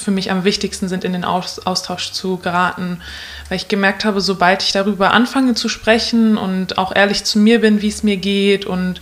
für 0.00 0.10
mich 0.10 0.30
am 0.30 0.44
wichtigsten 0.44 0.88
sind, 0.88 1.04
in 1.04 1.12
den 1.12 1.24
Austausch 1.24 2.12
zu 2.12 2.38
geraten, 2.38 3.00
weil 3.48 3.56
ich 3.56 3.68
gemerkt 3.68 4.04
habe, 4.04 4.20
sobald 4.20 4.62
ich 4.62 4.72
darüber 4.72 5.12
anfange 5.12 5.54
zu 5.54 5.68
sprechen 5.68 6.36
und 6.36 6.78
auch 6.78 6.94
ehrlich 6.94 7.24
zu 7.24 7.38
mir 7.38 7.60
bin, 7.60 7.82
wie 7.82 7.88
es 7.88 8.02
mir 8.02 8.16
geht 8.16 8.64
und 8.64 9.00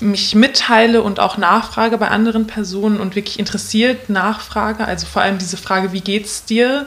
mich 0.00 0.34
mitteile 0.34 1.02
und 1.02 1.20
auch 1.20 1.38
nachfrage 1.38 1.98
bei 1.98 2.08
anderen 2.08 2.46
Personen 2.46 3.00
und 3.00 3.16
wirklich 3.16 3.38
interessiert 3.38 4.08
nachfrage, 4.08 4.84
also 4.84 5.06
vor 5.06 5.22
allem 5.22 5.38
diese 5.38 5.56
Frage, 5.56 5.92
wie 5.92 6.00
geht's 6.00 6.44
dir, 6.44 6.86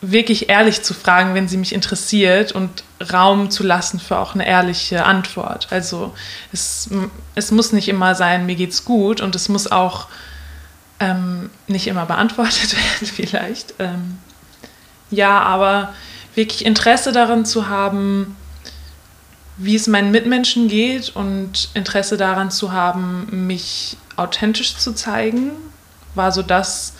wirklich 0.00 0.48
ehrlich 0.48 0.82
zu 0.82 0.94
fragen, 0.94 1.34
wenn 1.34 1.48
sie 1.48 1.56
mich 1.56 1.74
interessiert 1.74 2.52
und 2.52 2.84
Raum 3.12 3.50
zu 3.50 3.62
lassen 3.62 3.98
für 3.98 4.18
auch 4.18 4.34
eine 4.34 4.46
ehrliche 4.46 5.04
Antwort. 5.04 5.68
Also 5.70 6.14
es, 6.52 6.88
es 7.34 7.50
muss 7.50 7.72
nicht 7.72 7.88
immer 7.88 8.14
sein, 8.14 8.46
mir 8.46 8.56
geht's 8.56 8.84
gut 8.84 9.20
und 9.20 9.34
es 9.34 9.48
muss 9.48 9.70
auch 9.70 10.06
ähm, 11.00 11.50
nicht 11.66 11.86
immer 11.86 12.06
beantwortet 12.06 12.72
werden 12.76 13.06
vielleicht. 13.06 13.74
Ähm, 13.78 14.18
ja, 15.10 15.40
aber 15.40 15.94
wirklich 16.34 16.64
Interesse 16.64 17.12
daran 17.12 17.44
zu 17.44 17.68
haben, 17.68 18.36
wie 19.56 19.74
es 19.74 19.86
meinen 19.86 20.10
Mitmenschen 20.10 20.68
geht 20.68 21.14
und 21.14 21.70
Interesse 21.74 22.16
daran 22.16 22.50
zu 22.50 22.72
haben, 22.72 23.46
mich 23.46 23.96
authentisch 24.16 24.76
zu 24.76 24.92
zeigen, 24.92 25.52
war 26.14 26.32
so 26.32 26.42
das, 26.42 26.94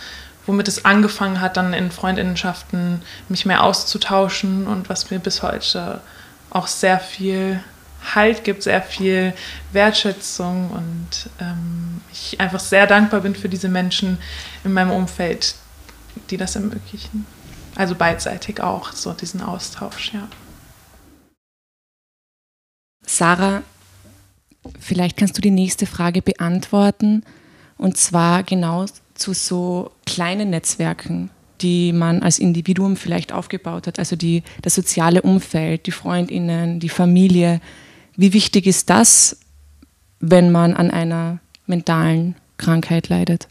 womit 0.46 0.68
es 0.68 0.84
angefangen 0.84 1.40
hat, 1.40 1.56
dann 1.56 1.74
in 1.74 1.90
Freundinnenschaften 1.90 3.02
mich 3.28 3.44
mehr 3.44 3.62
auszutauschen 3.62 4.66
und 4.66 4.88
was 4.88 5.10
mir 5.10 5.18
bis 5.18 5.42
heute 5.42 6.00
auch 6.50 6.66
sehr 6.66 6.98
viel 6.98 7.60
Halt 8.14 8.44
gibt, 8.44 8.62
sehr 8.62 8.82
viel 8.82 9.34
Wertschätzung 9.72 10.70
und 10.70 11.30
ähm, 11.40 12.00
ich 12.12 12.40
einfach 12.40 12.60
sehr 12.60 12.86
dankbar 12.86 13.20
bin 13.20 13.34
für 13.34 13.48
diese 13.48 13.68
Menschen 13.68 14.18
in 14.64 14.72
meinem 14.72 14.92
Umfeld, 14.92 15.54
die 16.30 16.36
das 16.36 16.56
ermöglichen. 16.56 17.26
Also 17.74 17.94
beidseitig 17.94 18.60
auch, 18.60 18.92
so 18.92 19.12
diesen 19.12 19.42
Austausch, 19.42 20.12
ja. 20.14 20.28
Sarah, 23.04 23.62
vielleicht 24.80 25.16
kannst 25.16 25.36
du 25.36 25.40
die 25.40 25.50
nächste 25.50 25.86
Frage 25.86 26.22
beantworten 26.22 27.22
und 27.78 27.96
zwar 27.96 28.42
genau 28.42 28.86
zu 29.14 29.32
so 29.32 29.92
kleinen 30.06 30.50
Netzwerken, 30.50 31.30
die 31.60 31.92
man 31.92 32.22
als 32.22 32.38
Individuum 32.38 32.96
vielleicht 32.96 33.32
aufgebaut 33.32 33.86
hat, 33.86 33.98
also 33.98 34.16
die, 34.16 34.42
das 34.62 34.74
soziale 34.74 35.22
Umfeld, 35.22 35.86
die 35.86 35.92
Freundinnen, 35.92 36.80
die 36.80 36.88
Familie. 36.88 37.60
Wie 38.16 38.32
wichtig 38.32 38.66
ist 38.66 38.88
das, 38.90 39.36
wenn 40.20 40.50
man 40.50 40.74
an 40.74 40.90
einer 40.90 41.40
mentalen 41.66 42.36
Krankheit 42.56 43.08
leidet? 43.08 43.48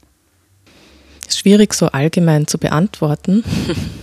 ist 1.27 1.39
schwierig 1.39 1.73
so 1.73 1.87
allgemein 1.87 2.47
zu 2.47 2.57
beantworten. 2.57 3.43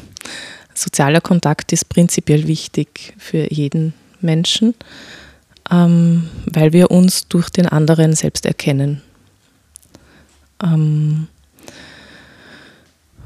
Sozialer 0.75 1.21
Kontakt 1.21 1.73
ist 1.73 1.89
prinzipiell 1.89 2.47
wichtig 2.47 3.15
für 3.19 3.53
jeden 3.53 3.95
Menschen, 4.21 4.75
ähm, 5.71 6.29
weil 6.47 6.73
wir 6.73 6.91
uns 6.91 7.29
durch 7.29 7.51
den 7.51 7.67
anderen 7.67 8.15
selbst 8.15 8.47
erkennen. 8.47 9.03
Ähm, 10.63 11.29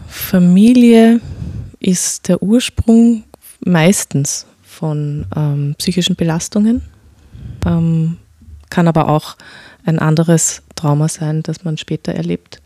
Familie 0.08 1.20
ist 1.78 2.28
der 2.28 2.42
Ursprung 2.42 3.24
meistens 3.60 4.46
von 4.62 5.26
ähm, 5.34 5.74
psychischen 5.78 6.16
Belastungen, 6.16 6.82
ähm, 7.66 8.18
kann 8.70 8.88
aber 8.88 9.08
auch 9.08 9.36
ein 9.84 9.98
anderes 9.98 10.62
Trauma 10.74 11.08
sein, 11.08 11.42
das 11.42 11.64
man 11.64 11.78
später 11.78 12.12
erlebt. 12.12 12.60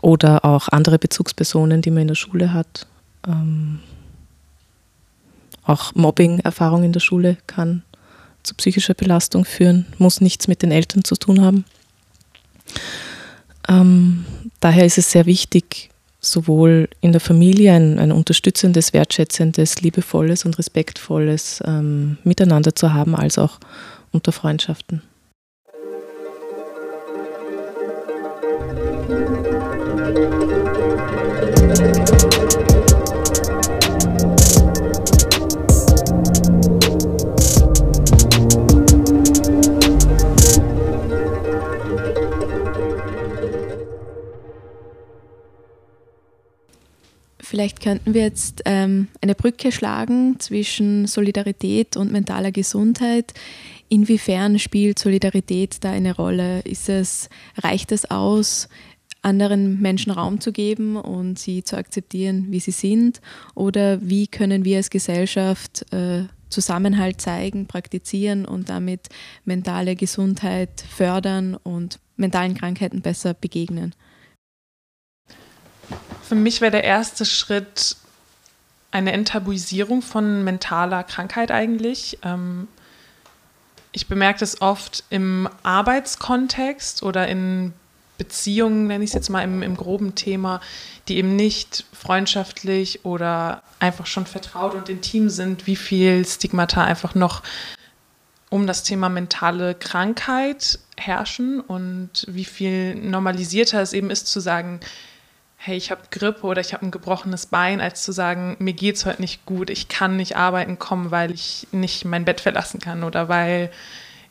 Oder 0.00 0.44
auch 0.44 0.68
andere 0.68 0.98
Bezugspersonen, 0.98 1.82
die 1.82 1.90
man 1.90 2.02
in 2.02 2.08
der 2.08 2.14
Schule 2.14 2.52
hat. 2.52 2.86
Ähm, 3.26 3.80
auch 5.64 5.94
Mobbing-Erfahrung 5.94 6.84
in 6.84 6.92
der 6.92 7.00
Schule 7.00 7.36
kann 7.46 7.82
zu 8.42 8.54
psychischer 8.54 8.94
Belastung 8.94 9.44
führen, 9.44 9.86
muss 9.98 10.20
nichts 10.20 10.48
mit 10.48 10.62
den 10.62 10.72
Eltern 10.72 11.04
zu 11.04 11.16
tun 11.16 11.42
haben. 11.42 11.64
Ähm, 13.68 14.24
daher 14.60 14.86
ist 14.86 14.98
es 14.98 15.10
sehr 15.10 15.26
wichtig, 15.26 15.90
sowohl 16.20 16.88
in 17.00 17.12
der 17.12 17.20
Familie 17.20 17.72
ein, 17.72 17.98
ein 17.98 18.12
unterstützendes, 18.12 18.92
wertschätzendes, 18.92 19.82
liebevolles 19.82 20.44
und 20.44 20.58
respektvolles 20.58 21.62
ähm, 21.66 22.18
Miteinander 22.24 22.74
zu 22.74 22.92
haben, 22.92 23.14
als 23.14 23.38
auch 23.38 23.58
unter 24.12 24.32
Freundschaften. 24.32 25.02
Vielleicht 47.60 47.82
könnten 47.82 48.14
wir 48.14 48.22
jetzt 48.22 48.62
ähm, 48.64 49.08
eine 49.20 49.34
Brücke 49.34 49.72
schlagen 49.72 50.38
zwischen 50.38 51.06
Solidarität 51.06 51.96
und 51.96 52.12
mentaler 52.12 52.52
Gesundheit. 52.52 53.34
Inwiefern 53.92 54.60
spielt 54.60 55.00
Solidarität 55.00 55.82
da 55.82 55.90
eine 55.90 56.14
Rolle? 56.14 56.60
Ist 56.60 56.88
es, 56.88 57.28
reicht 57.56 57.90
es 57.90 58.08
aus, 58.08 58.68
anderen 59.20 59.82
Menschen 59.82 60.12
Raum 60.12 60.40
zu 60.40 60.52
geben 60.52 60.94
und 60.94 61.40
sie 61.40 61.64
zu 61.64 61.76
akzeptieren, 61.76 62.46
wie 62.50 62.60
sie 62.60 62.70
sind? 62.70 63.20
Oder 63.56 64.00
wie 64.00 64.28
können 64.28 64.64
wir 64.64 64.76
als 64.76 64.90
Gesellschaft 64.90 65.92
äh, 65.92 66.22
Zusammenhalt 66.50 67.20
zeigen, 67.20 67.66
praktizieren 67.66 68.44
und 68.44 68.68
damit 68.68 69.08
mentale 69.44 69.96
Gesundheit 69.96 70.84
fördern 70.88 71.56
und 71.56 71.98
mentalen 72.16 72.54
Krankheiten 72.54 73.02
besser 73.02 73.34
begegnen? 73.34 73.92
Für 76.22 76.36
mich 76.36 76.60
wäre 76.60 76.70
der 76.70 76.84
erste 76.84 77.24
Schritt 77.24 77.96
eine 78.92 79.10
Enttabuisierung 79.10 80.00
von 80.00 80.44
mentaler 80.44 81.02
Krankheit 81.02 81.50
eigentlich. 81.50 82.18
Ähm, 82.22 82.68
ich 83.92 84.06
bemerke 84.06 84.40
das 84.40 84.60
oft 84.60 85.04
im 85.10 85.48
Arbeitskontext 85.62 87.02
oder 87.02 87.26
in 87.28 87.72
Beziehungen, 88.18 88.86
nenne 88.86 89.02
ich 89.02 89.10
es 89.10 89.14
jetzt 89.14 89.30
mal 89.30 89.42
im, 89.42 89.62
im 89.62 89.76
groben 89.76 90.14
Thema, 90.14 90.60
die 91.08 91.16
eben 91.16 91.36
nicht 91.36 91.86
freundschaftlich 91.92 93.04
oder 93.04 93.62
einfach 93.78 94.06
schon 94.06 94.26
vertraut 94.26 94.74
und 94.74 94.88
intim 94.88 95.30
sind, 95.30 95.66
wie 95.66 95.76
viel 95.76 96.26
Stigmata 96.26 96.84
einfach 96.84 97.14
noch 97.14 97.42
um 98.50 98.66
das 98.66 98.82
Thema 98.82 99.08
mentale 99.08 99.74
Krankheit 99.74 100.80
herrschen 100.98 101.60
und 101.60 102.26
wie 102.28 102.44
viel 102.44 102.94
normalisierter 102.94 103.80
es 103.80 103.92
eben 103.92 104.10
ist 104.10 104.26
zu 104.26 104.40
sagen, 104.40 104.80
hey, 105.62 105.76
ich 105.76 105.90
habe 105.90 106.00
Grippe 106.10 106.46
oder 106.46 106.62
ich 106.62 106.72
habe 106.72 106.86
ein 106.86 106.90
gebrochenes 106.90 107.44
Bein, 107.44 107.82
als 107.82 108.00
zu 108.00 108.12
sagen, 108.12 108.56
mir 108.60 108.72
geht 108.72 108.96
es 108.96 109.04
heute 109.04 109.20
nicht 109.20 109.44
gut, 109.44 109.68
ich 109.68 109.88
kann 109.88 110.16
nicht 110.16 110.34
arbeiten 110.34 110.78
kommen, 110.78 111.10
weil 111.10 111.32
ich 111.32 111.68
nicht 111.70 112.06
mein 112.06 112.24
Bett 112.24 112.40
verlassen 112.40 112.80
kann 112.80 113.04
oder 113.04 113.28
weil 113.28 113.70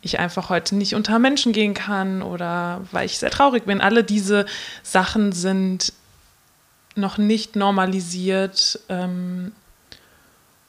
ich 0.01 0.17
einfach 0.17 0.49
heute 0.49 0.75
nicht 0.75 0.95
unter 0.95 1.19
Menschen 1.19 1.53
gehen 1.53 1.75
kann 1.75 2.23
oder 2.23 2.81
weil 2.91 3.05
ich 3.05 3.19
sehr 3.19 3.29
traurig 3.29 3.65
bin. 3.65 3.79
Alle 3.79 4.03
diese 4.03 4.47
Sachen 4.81 5.31
sind 5.31 5.93
noch 6.95 7.19
nicht 7.19 7.55
normalisiert 7.55 8.79
ähm, 8.89 9.51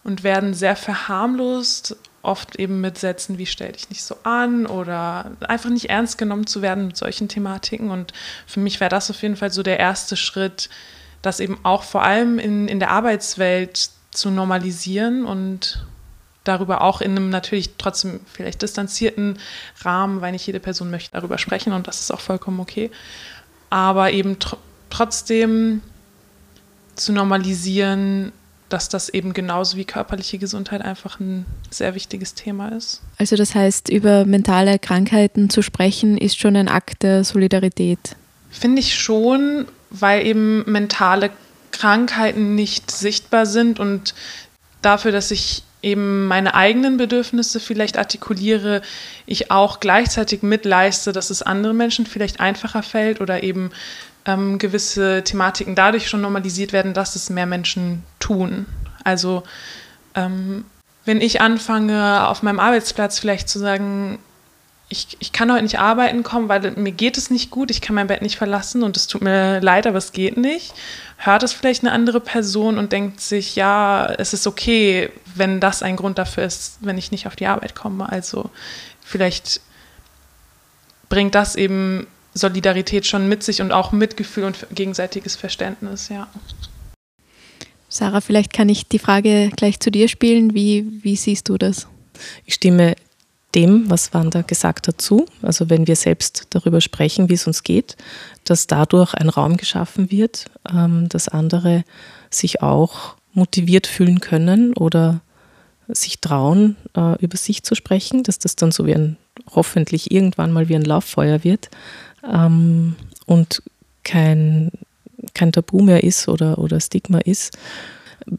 und 0.04 0.24
werden 0.24 0.52
sehr 0.52 0.76
verharmlost 0.76 1.96
oft 2.22 2.56
eben 2.56 2.80
mit 2.80 2.98
Sätzen 2.98 3.38
wie 3.38 3.46
stell 3.46 3.72
dich 3.72 3.88
nicht 3.88 4.02
so 4.02 4.16
an 4.24 4.66
oder 4.66 5.32
einfach 5.40 5.70
nicht 5.70 5.88
ernst 5.88 6.18
genommen 6.18 6.46
zu 6.46 6.62
werden 6.62 6.88
mit 6.88 6.96
solchen 6.96 7.28
Thematiken. 7.28 7.90
Und 7.90 8.12
für 8.46 8.60
mich 8.60 8.80
wäre 8.80 8.90
das 8.90 9.10
auf 9.10 9.22
jeden 9.22 9.36
Fall 9.36 9.50
so 9.50 9.62
der 9.62 9.78
erste 9.78 10.16
Schritt, 10.16 10.68
das 11.22 11.40
eben 11.40 11.58
auch 11.62 11.82
vor 11.82 12.02
allem 12.02 12.38
in, 12.38 12.68
in 12.68 12.78
der 12.78 12.90
Arbeitswelt 12.90 13.90
zu 14.10 14.30
normalisieren 14.30 15.24
und 15.24 15.86
darüber 16.44 16.82
auch 16.82 17.00
in 17.00 17.12
einem 17.12 17.30
natürlich 17.30 17.76
trotzdem 17.76 18.20
vielleicht 18.32 18.62
distanzierten 18.62 19.38
Rahmen, 19.82 20.20
weil 20.20 20.32
nicht 20.32 20.46
jede 20.46 20.60
Person 20.60 20.90
möchte 20.90 21.12
darüber 21.12 21.38
sprechen 21.38 21.72
und 21.72 21.86
das 21.86 22.00
ist 22.00 22.10
auch 22.10 22.20
vollkommen 22.20 22.60
okay. 22.60 22.90
Aber 23.68 24.10
eben 24.10 24.38
tr 24.38 24.56
trotzdem 24.88 25.82
zu 26.96 27.12
normalisieren, 27.12 28.32
dass 28.72 28.88
das 28.88 29.08
eben 29.08 29.34
genauso 29.34 29.76
wie 29.76 29.84
körperliche 29.84 30.38
Gesundheit 30.38 30.82
einfach 30.82 31.20
ein 31.20 31.44
sehr 31.70 31.94
wichtiges 31.94 32.34
Thema 32.34 32.68
ist. 32.68 33.02
Also 33.18 33.36
das 33.36 33.54
heißt, 33.54 33.88
über 33.88 34.24
mentale 34.24 34.78
Krankheiten 34.78 35.50
zu 35.50 35.62
sprechen, 35.62 36.16
ist 36.16 36.38
schon 36.38 36.56
ein 36.56 36.68
Akt 36.68 37.02
der 37.02 37.24
Solidarität. 37.24 38.16
Finde 38.50 38.80
ich 38.80 38.94
schon, 38.94 39.66
weil 39.90 40.26
eben 40.26 40.70
mentale 40.70 41.30
Krankheiten 41.72 42.54
nicht 42.54 42.90
sichtbar 42.90 43.46
sind 43.46 43.78
und 43.78 44.14
dafür, 44.82 45.12
dass 45.12 45.30
ich 45.30 45.62
eben 45.82 46.26
meine 46.26 46.54
eigenen 46.54 46.96
Bedürfnisse 46.96 47.58
vielleicht 47.58 47.96
artikuliere, 47.96 48.82
ich 49.26 49.50
auch 49.50 49.80
gleichzeitig 49.80 50.42
mitleiste, 50.42 51.12
dass 51.12 51.30
es 51.30 51.42
anderen 51.42 51.76
Menschen 51.76 52.06
vielleicht 52.06 52.40
einfacher 52.40 52.82
fällt 52.82 53.20
oder 53.20 53.42
eben 53.42 53.70
ähm, 54.26 54.58
gewisse 54.58 55.24
Thematiken 55.24 55.74
dadurch 55.74 56.08
schon 56.08 56.20
normalisiert 56.20 56.72
werden, 56.72 56.94
dass 56.94 57.16
es 57.16 57.30
mehr 57.30 57.46
Menschen 57.46 58.04
tun. 58.18 58.66
Also 59.04 59.42
ähm, 60.14 60.64
wenn 61.04 61.20
ich 61.20 61.40
anfange, 61.40 62.28
auf 62.28 62.42
meinem 62.42 62.60
Arbeitsplatz 62.60 63.18
vielleicht 63.18 63.48
zu 63.48 63.58
sagen, 63.58 64.18
ich, 64.88 65.16
ich 65.20 65.32
kann 65.32 65.52
heute 65.52 65.62
nicht 65.62 65.78
arbeiten 65.78 66.24
kommen, 66.24 66.48
weil 66.48 66.72
mir 66.72 66.90
geht 66.90 67.16
es 67.16 67.30
nicht 67.30 67.50
gut, 67.50 67.70
ich 67.70 67.80
kann 67.80 67.94
mein 67.94 68.08
Bett 68.08 68.22
nicht 68.22 68.36
verlassen 68.36 68.82
und 68.82 68.96
es 68.96 69.06
tut 69.06 69.22
mir 69.22 69.60
leid, 69.60 69.86
aber 69.86 69.98
es 69.98 70.10
geht 70.10 70.36
nicht, 70.36 70.74
hört 71.16 71.44
es 71.44 71.52
vielleicht 71.52 71.84
eine 71.84 71.92
andere 71.92 72.20
Person 72.20 72.76
und 72.76 72.90
denkt 72.90 73.20
sich, 73.20 73.54
ja, 73.54 74.06
es 74.18 74.32
ist 74.32 74.48
okay, 74.48 75.10
wenn 75.36 75.60
das 75.60 75.84
ein 75.84 75.94
Grund 75.94 76.18
dafür 76.18 76.44
ist, 76.44 76.78
wenn 76.80 76.98
ich 76.98 77.12
nicht 77.12 77.28
auf 77.28 77.36
die 77.36 77.46
Arbeit 77.46 77.76
komme. 77.76 78.10
Also 78.10 78.50
vielleicht 79.00 79.60
bringt 81.08 81.36
das 81.36 81.54
eben 81.54 82.08
Solidarität 82.34 83.06
schon 83.06 83.28
mit 83.28 83.42
sich 83.42 83.60
und 83.60 83.72
auch 83.72 83.92
Mitgefühl 83.92 84.44
und 84.44 84.66
gegenseitiges 84.72 85.36
Verständnis, 85.36 86.08
ja. 86.08 86.28
Sarah, 87.88 88.20
vielleicht 88.20 88.52
kann 88.52 88.68
ich 88.68 88.86
die 88.86 89.00
Frage 89.00 89.50
gleich 89.56 89.80
zu 89.80 89.90
dir 89.90 90.08
spielen. 90.08 90.54
Wie, 90.54 90.86
wie 91.02 91.16
siehst 91.16 91.48
du 91.48 91.58
das? 91.58 91.88
Ich 92.46 92.54
stimme 92.54 92.94
dem, 93.56 93.90
was 93.90 94.14
Wanda 94.14 94.42
gesagt 94.42 94.86
hat, 94.86 95.00
zu. 95.00 95.26
Also 95.42 95.70
wenn 95.70 95.88
wir 95.88 95.96
selbst 95.96 96.46
darüber 96.50 96.80
sprechen, 96.80 97.28
wie 97.28 97.34
es 97.34 97.48
uns 97.48 97.64
geht, 97.64 97.96
dass 98.44 98.68
dadurch 98.68 99.14
ein 99.14 99.28
Raum 99.28 99.56
geschaffen 99.56 100.12
wird, 100.12 100.46
ähm, 100.72 101.08
dass 101.08 101.28
andere 101.28 101.84
sich 102.30 102.62
auch 102.62 103.16
motiviert 103.32 103.88
fühlen 103.88 104.20
können 104.20 104.72
oder 104.74 105.20
sich 105.88 106.20
trauen, 106.20 106.76
äh, 106.96 107.20
über 107.20 107.36
sich 107.36 107.64
zu 107.64 107.74
sprechen, 107.74 108.22
dass 108.22 108.38
das 108.38 108.54
dann 108.54 108.70
so 108.70 108.86
wie 108.86 108.94
ein, 108.94 109.16
hoffentlich 109.52 110.12
irgendwann 110.12 110.52
mal 110.52 110.68
wie 110.68 110.76
ein 110.76 110.84
Lauffeuer 110.84 111.42
wird 111.42 111.70
ähm, 112.28 112.96
und 113.26 113.62
kein, 114.04 114.70
kein 115.34 115.52
Tabu 115.52 115.82
mehr 115.82 116.02
ist 116.02 116.28
oder, 116.28 116.58
oder 116.58 116.80
Stigma 116.80 117.18
ist. 117.18 117.56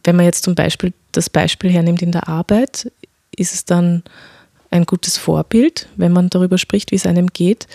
Wenn 0.03 0.15
man 0.15 0.25
jetzt 0.25 0.43
zum 0.43 0.55
Beispiel 0.55 0.93
das 1.11 1.29
Beispiel 1.29 1.71
hernimmt 1.71 2.01
in 2.01 2.11
der 2.11 2.27
Arbeit, 2.27 2.91
ist 3.35 3.53
es 3.53 3.65
dann 3.65 4.03
ein 4.69 4.85
gutes 4.85 5.17
Vorbild, 5.17 5.87
wenn 5.97 6.11
man 6.11 6.29
darüber 6.29 6.57
spricht, 6.57 6.91
wie 6.91 6.95
es 6.95 7.05
einem 7.05 7.27
geht. 7.27 7.67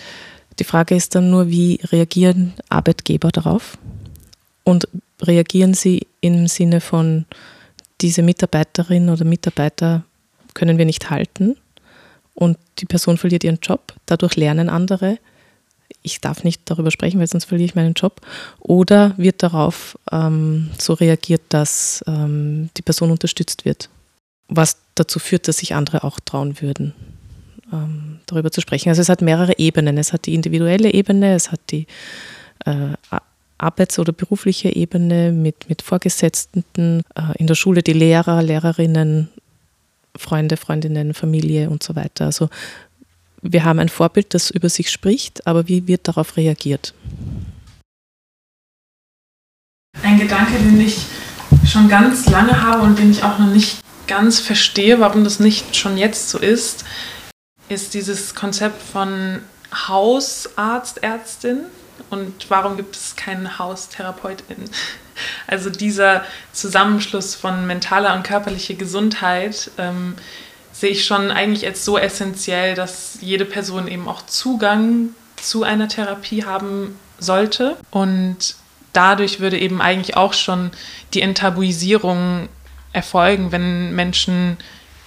Die 0.59 0.63
Frage 0.63 0.95
ist 0.95 1.13
dann 1.13 1.29
nur, 1.29 1.49
wie 1.49 1.79
reagieren 1.83 2.53
Arbeitgeber 2.69 3.29
darauf? 3.29 3.77
Und 4.63 4.87
reagieren 5.21 5.73
sie 5.73 6.07
im 6.21 6.47
Sinne 6.47 6.81
von, 6.81 7.25
diese 8.01 8.21
Mitarbeiterin 8.21 9.09
oder 9.09 9.25
Mitarbeiter 9.25 10.03
können 10.53 10.77
wir 10.77 10.85
nicht 10.85 11.09
halten 11.09 11.55
und 12.33 12.57
die 12.79 12.85
Person 12.85 13.17
verliert 13.17 13.43
ihren 13.43 13.59
Job, 13.61 13.93
dadurch 14.05 14.35
lernen 14.35 14.69
andere, 14.69 15.17
ich 16.07 16.21
darf 16.21 16.43
nicht 16.43 16.61
darüber 16.65 16.91
sprechen, 16.91 17.19
weil 17.19 17.27
sonst 17.27 17.45
verliere 17.45 17.67
ich 17.67 17.75
meinen 17.75 17.93
Job. 17.93 18.21
Oder 18.59 19.13
wird 19.17 19.43
darauf 19.43 19.97
ähm, 20.11 20.69
so 20.77 20.93
reagiert, 20.93 21.41
dass 21.49 22.03
ähm, 22.07 22.69
die 22.77 22.81
Person 22.81 23.11
unterstützt 23.11 23.65
wird, 23.65 23.89
was 24.47 24.77
dazu 24.95 25.19
führt, 25.19 25.47
dass 25.47 25.57
sich 25.57 25.75
andere 25.75 26.03
auch 26.03 26.19
trauen 26.19 26.61
würden, 26.61 26.93
ähm, 27.71 28.19
darüber 28.25 28.51
zu 28.51 28.61
sprechen. 28.61 28.89
Also 28.89 29.01
es 29.01 29.09
hat 29.09 29.21
mehrere 29.21 29.59
Ebenen. 29.59 29.97
Es 29.97 30.13
hat 30.13 30.25
die 30.25 30.33
individuelle 30.33 30.93
Ebene, 30.93 31.35
es 31.35 31.51
hat 31.51 31.61
die 31.69 31.85
äh, 32.65 32.95
arbeits- 33.57 33.99
oder 33.99 34.13
berufliche 34.13 34.75
Ebene 34.75 35.31
mit, 35.31 35.69
mit 35.69 35.81
Vorgesetzten, 35.81 37.03
äh, 37.15 37.37
in 37.37 37.47
der 37.47 37.55
Schule 37.55 37.83
die 37.83 37.93
Lehrer, 37.93 38.41
Lehrerinnen, 38.41 39.29
Freunde, 40.15 40.57
Freundinnen, 40.57 41.13
Familie 41.13 41.69
und 41.69 41.83
so 41.83 41.95
weiter. 41.95 42.25
Also 42.25 42.49
wir 43.51 43.63
haben 43.63 43.79
ein 43.79 43.89
Vorbild, 43.89 44.33
das 44.33 44.49
über 44.49 44.69
sich 44.69 44.89
spricht, 44.89 45.47
aber 45.47 45.67
wie 45.67 45.87
wird 45.87 46.07
darauf 46.07 46.37
reagiert? 46.37 46.93
Ein 50.03 50.19
Gedanke, 50.19 50.53
den 50.59 50.79
ich 50.79 50.97
schon 51.65 51.89
ganz 51.89 52.27
lange 52.27 52.61
habe 52.61 52.83
und 52.83 52.99
den 52.99 53.11
ich 53.11 53.23
auch 53.23 53.39
noch 53.39 53.47
nicht 53.47 53.79
ganz 54.07 54.39
verstehe, 54.39 54.99
warum 54.99 55.23
das 55.23 55.39
nicht 55.39 55.75
schon 55.75 55.97
jetzt 55.97 56.29
so 56.29 56.37
ist, 56.37 56.85
ist 57.69 57.93
dieses 57.93 58.35
Konzept 58.35 58.81
von 58.81 59.39
Hausarzt, 59.87 61.03
Ärztin 61.03 61.59
und 62.09 62.49
warum 62.49 62.77
gibt 62.77 62.95
es 62.95 63.15
keinen 63.15 63.59
Haustherapeutin? 63.59 64.69
Also 65.47 65.69
dieser 65.69 66.23
Zusammenschluss 66.53 67.33
von 67.33 67.65
mentaler 67.65 68.15
und 68.15 68.23
körperlicher 68.23 68.75
Gesundheit 68.75 69.71
ähm, 69.77 70.15
sehe 70.79 70.91
ich 70.91 71.05
schon 71.05 71.31
eigentlich 71.31 71.65
als 71.65 71.83
so 71.83 71.97
essentiell, 71.97 72.75
dass 72.75 73.17
jede 73.21 73.45
Person 73.45 73.87
eben 73.87 74.07
auch 74.07 74.23
Zugang 74.27 75.09
zu 75.37 75.63
einer 75.63 75.87
Therapie 75.87 76.45
haben 76.45 76.99
sollte. 77.17 77.77
Und 77.89 78.55
dadurch 78.93 79.39
würde 79.39 79.57
eben 79.57 79.81
eigentlich 79.81 80.15
auch 80.15 80.33
schon 80.33 80.69
die 81.15 81.21
Enttabuisierung 81.21 82.47
erfolgen, 82.93 83.51
wenn 83.51 83.95
Menschen 83.95 84.57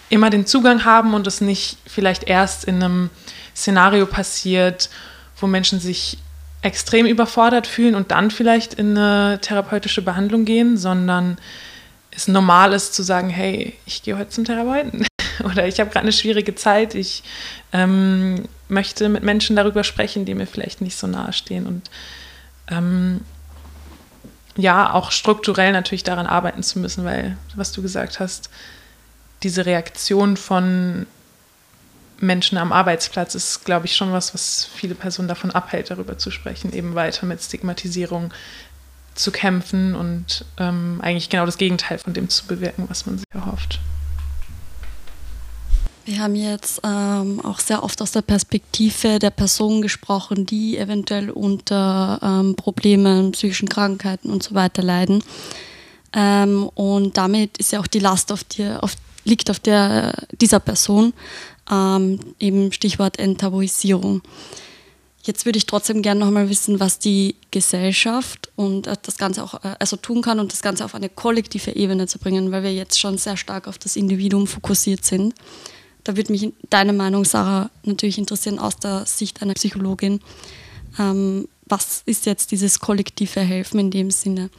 immer 0.08 0.28
den 0.28 0.44
Zugang 0.44 0.84
haben 0.84 1.14
und 1.14 1.28
es 1.28 1.40
nicht 1.40 1.78
vielleicht 1.86 2.24
erst 2.24 2.64
in 2.64 2.82
einem 2.82 3.10
Szenario 3.54 4.06
passiert, 4.06 4.90
wo 5.36 5.46
Menschen 5.46 5.78
sich 5.78 6.18
extrem 6.62 7.06
überfordert 7.06 7.68
fühlen 7.68 7.94
und 7.94 8.10
dann 8.10 8.32
vielleicht 8.32 8.74
in 8.74 8.98
eine 8.98 9.38
therapeutische 9.40 10.02
Behandlung 10.02 10.44
gehen, 10.44 10.76
sondern 10.76 11.38
es 12.10 12.26
normal 12.26 12.72
ist 12.72 12.92
zu 12.92 13.04
sagen, 13.04 13.30
hey, 13.30 13.74
ich 13.86 14.02
gehe 14.02 14.18
heute 14.18 14.30
zum 14.30 14.44
Therapeuten 14.44 15.06
oder 15.44 15.66
ich 15.66 15.80
habe 15.80 15.90
gerade 15.90 16.04
eine 16.04 16.12
schwierige 16.12 16.54
Zeit, 16.54 16.94
ich 16.94 17.22
ähm, 17.72 18.48
möchte 18.68 19.08
mit 19.08 19.22
Menschen 19.22 19.56
darüber 19.56 19.84
sprechen, 19.84 20.24
die 20.24 20.34
mir 20.34 20.46
vielleicht 20.46 20.80
nicht 20.80 20.96
so 20.96 21.06
nahe 21.06 21.32
stehen 21.32 21.66
und 21.66 21.90
ähm, 22.68 23.20
ja, 24.56 24.92
auch 24.92 25.10
strukturell 25.10 25.72
natürlich 25.72 26.04
daran 26.04 26.26
arbeiten 26.26 26.62
zu 26.62 26.78
müssen, 26.78 27.04
weil, 27.04 27.36
was 27.54 27.72
du 27.72 27.82
gesagt 27.82 28.20
hast, 28.20 28.50
diese 29.42 29.64
Reaktion 29.64 30.36
von 30.36 31.06
Menschen 32.18 32.58
am 32.58 32.72
Arbeitsplatz 32.72 33.34
ist, 33.34 33.64
glaube 33.64 33.86
ich, 33.86 33.96
schon 33.96 34.12
was, 34.12 34.34
was 34.34 34.68
viele 34.74 34.94
Personen 34.94 35.28
davon 35.28 35.50
abhält, 35.50 35.90
darüber 35.90 36.18
zu 36.18 36.30
sprechen, 36.30 36.72
eben 36.72 36.94
weiter 36.94 37.24
mit 37.26 37.42
Stigmatisierung 37.42 38.32
zu 39.14 39.32
kämpfen 39.32 39.94
und 39.94 40.44
ähm, 40.58 41.00
eigentlich 41.02 41.30
genau 41.30 41.46
das 41.46 41.58
Gegenteil 41.58 41.98
von 41.98 42.12
dem 42.12 42.28
zu 42.28 42.46
bewirken, 42.46 42.84
was 42.88 43.06
man 43.06 43.18
sich 43.18 43.26
erhofft. 43.32 43.80
Wir 46.10 46.18
haben 46.18 46.34
jetzt 46.34 46.80
ähm, 46.82 47.40
auch 47.44 47.60
sehr 47.60 47.84
oft 47.84 48.02
aus 48.02 48.10
der 48.10 48.22
Perspektive 48.22 49.20
der 49.20 49.30
Person 49.30 49.80
gesprochen, 49.80 50.44
die 50.44 50.76
eventuell 50.76 51.30
unter 51.30 52.18
ähm, 52.20 52.56
Problemen, 52.56 53.30
psychischen 53.30 53.68
Krankheiten 53.68 54.28
und 54.28 54.42
so 54.42 54.56
weiter 54.56 54.82
leiden. 54.82 55.22
Ähm, 56.12 56.68
und 56.74 57.16
damit 57.16 57.58
ist 57.58 57.70
ja 57.70 57.78
auch 57.78 57.86
die 57.86 58.00
Last 58.00 58.32
auf 58.32 58.42
die, 58.42 58.66
auf, 58.66 58.96
liegt 59.22 59.50
auf 59.50 59.60
der, 59.60 60.12
dieser 60.32 60.58
Person, 60.58 61.12
ähm, 61.70 62.18
eben 62.40 62.72
Stichwort 62.72 63.20
Enttabuisierung. 63.20 64.20
Jetzt 65.22 65.46
würde 65.46 65.58
ich 65.58 65.66
trotzdem 65.66 66.02
gerne 66.02 66.18
noch 66.18 66.32
mal 66.32 66.50
wissen, 66.50 66.80
was 66.80 66.98
die 66.98 67.36
Gesellschaft 67.52 68.50
und 68.56 68.88
äh, 68.88 68.96
das 69.00 69.16
Ganze 69.16 69.44
auch 69.44 69.62
äh, 69.62 69.76
also 69.78 69.94
tun 69.94 70.22
kann 70.22 70.40
und 70.40 70.50
das 70.50 70.62
Ganze 70.62 70.84
auf 70.84 70.96
eine 70.96 71.08
kollektive 71.08 71.76
Ebene 71.76 72.08
zu 72.08 72.18
bringen, 72.18 72.50
weil 72.50 72.64
wir 72.64 72.74
jetzt 72.74 72.98
schon 72.98 73.16
sehr 73.16 73.36
stark 73.36 73.68
auf 73.68 73.78
das 73.78 73.94
Individuum 73.94 74.48
fokussiert 74.48 75.04
sind. 75.04 75.34
Da 76.10 76.16
würde 76.16 76.32
mich 76.32 76.52
deine 76.70 76.92
Meinung, 76.92 77.24
Sarah, 77.24 77.70
natürlich 77.84 78.18
interessieren 78.18 78.58
aus 78.58 78.76
der 78.76 79.06
Sicht 79.06 79.42
einer 79.42 79.54
Psychologin. 79.54 80.18
Ähm, 80.98 81.46
was 81.66 82.02
ist 82.04 82.26
jetzt 82.26 82.50
dieses 82.50 82.80
kollektive 82.80 83.38
Helfen 83.38 83.78
in 83.78 83.90
dem 83.92 84.10
Sinne? 84.10 84.50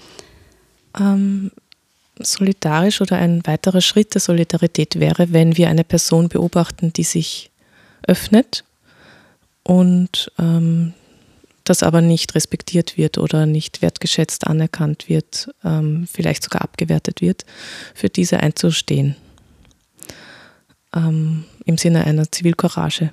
Ähm, 0.98 1.52
solidarisch 2.18 3.02
oder 3.02 3.18
ein 3.18 3.46
weiterer 3.46 3.82
Schritt 3.82 4.14
der 4.14 4.22
Solidarität 4.22 4.98
wäre, 5.02 5.34
wenn 5.34 5.58
wir 5.58 5.68
eine 5.68 5.84
Person 5.84 6.30
beobachten, 6.30 6.94
die 6.94 7.04
sich 7.04 7.52
öffnet 8.08 8.64
und 9.64 10.32
ähm, 10.40 10.94
das 11.66 11.84
aber 11.84 12.00
nicht 12.00 12.34
respektiert 12.34 12.98
wird 12.98 13.18
oder 13.18 13.46
nicht 13.46 13.82
wertgeschätzt 13.82 14.48
anerkannt 14.48 15.10
wird, 15.10 15.54
ähm, 15.66 16.08
vielleicht 16.10 16.44
sogar 16.44 16.62
abgewertet 16.62 17.20
wird, 17.20 17.46
für 17.94 18.08
diese 18.08 18.40
einzustehen. 18.40 19.18
Ähm, 20.96 21.46
Im 21.66 21.78
Sinne 21.78 22.06
einer 22.06 22.32
Zivilcourage. 22.32 23.12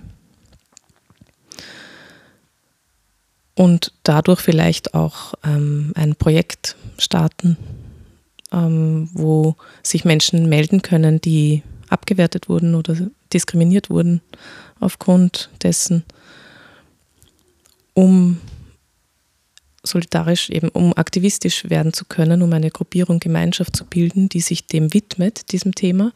Und 3.54 3.92
dadurch 4.04 4.40
vielleicht 4.40 4.94
auch 4.94 5.34
ähm, 5.44 5.92
ein 5.96 6.14
Projekt 6.14 6.76
starten, 6.96 7.56
ähm, 8.52 9.08
wo 9.12 9.56
sich 9.82 10.04
Menschen 10.04 10.48
melden 10.48 10.82
können, 10.82 11.20
die 11.20 11.62
abgewertet 11.88 12.48
wurden 12.48 12.74
oder 12.74 12.96
diskriminiert 13.32 13.90
wurden 13.90 14.20
aufgrund 14.80 15.50
dessen, 15.62 16.04
um 17.94 18.38
solidarisch 19.82 20.50
eben, 20.50 20.68
um 20.68 20.92
aktivistisch 20.96 21.68
werden 21.68 21.92
zu 21.92 22.04
können, 22.04 22.42
um 22.42 22.52
eine 22.52 22.70
Gruppierung, 22.70 23.20
Gemeinschaft 23.20 23.74
zu 23.74 23.84
bilden, 23.84 24.28
die 24.28 24.40
sich 24.40 24.66
dem 24.66 24.92
widmet, 24.92 25.50
diesem 25.52 25.74
Thema 25.74 26.12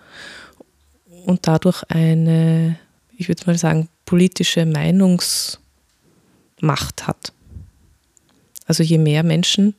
und 1.25 1.47
dadurch 1.47 1.83
eine, 1.89 2.79
ich 3.17 3.29
würde 3.29 3.43
mal 3.47 3.59
sagen, 3.59 3.89
politische 4.05 4.67
Meinungsmacht 4.67 5.59
hat. 7.07 7.33
Also 8.67 8.83
je 8.83 8.99
mehr 8.99 9.23
Menschen 9.23 9.75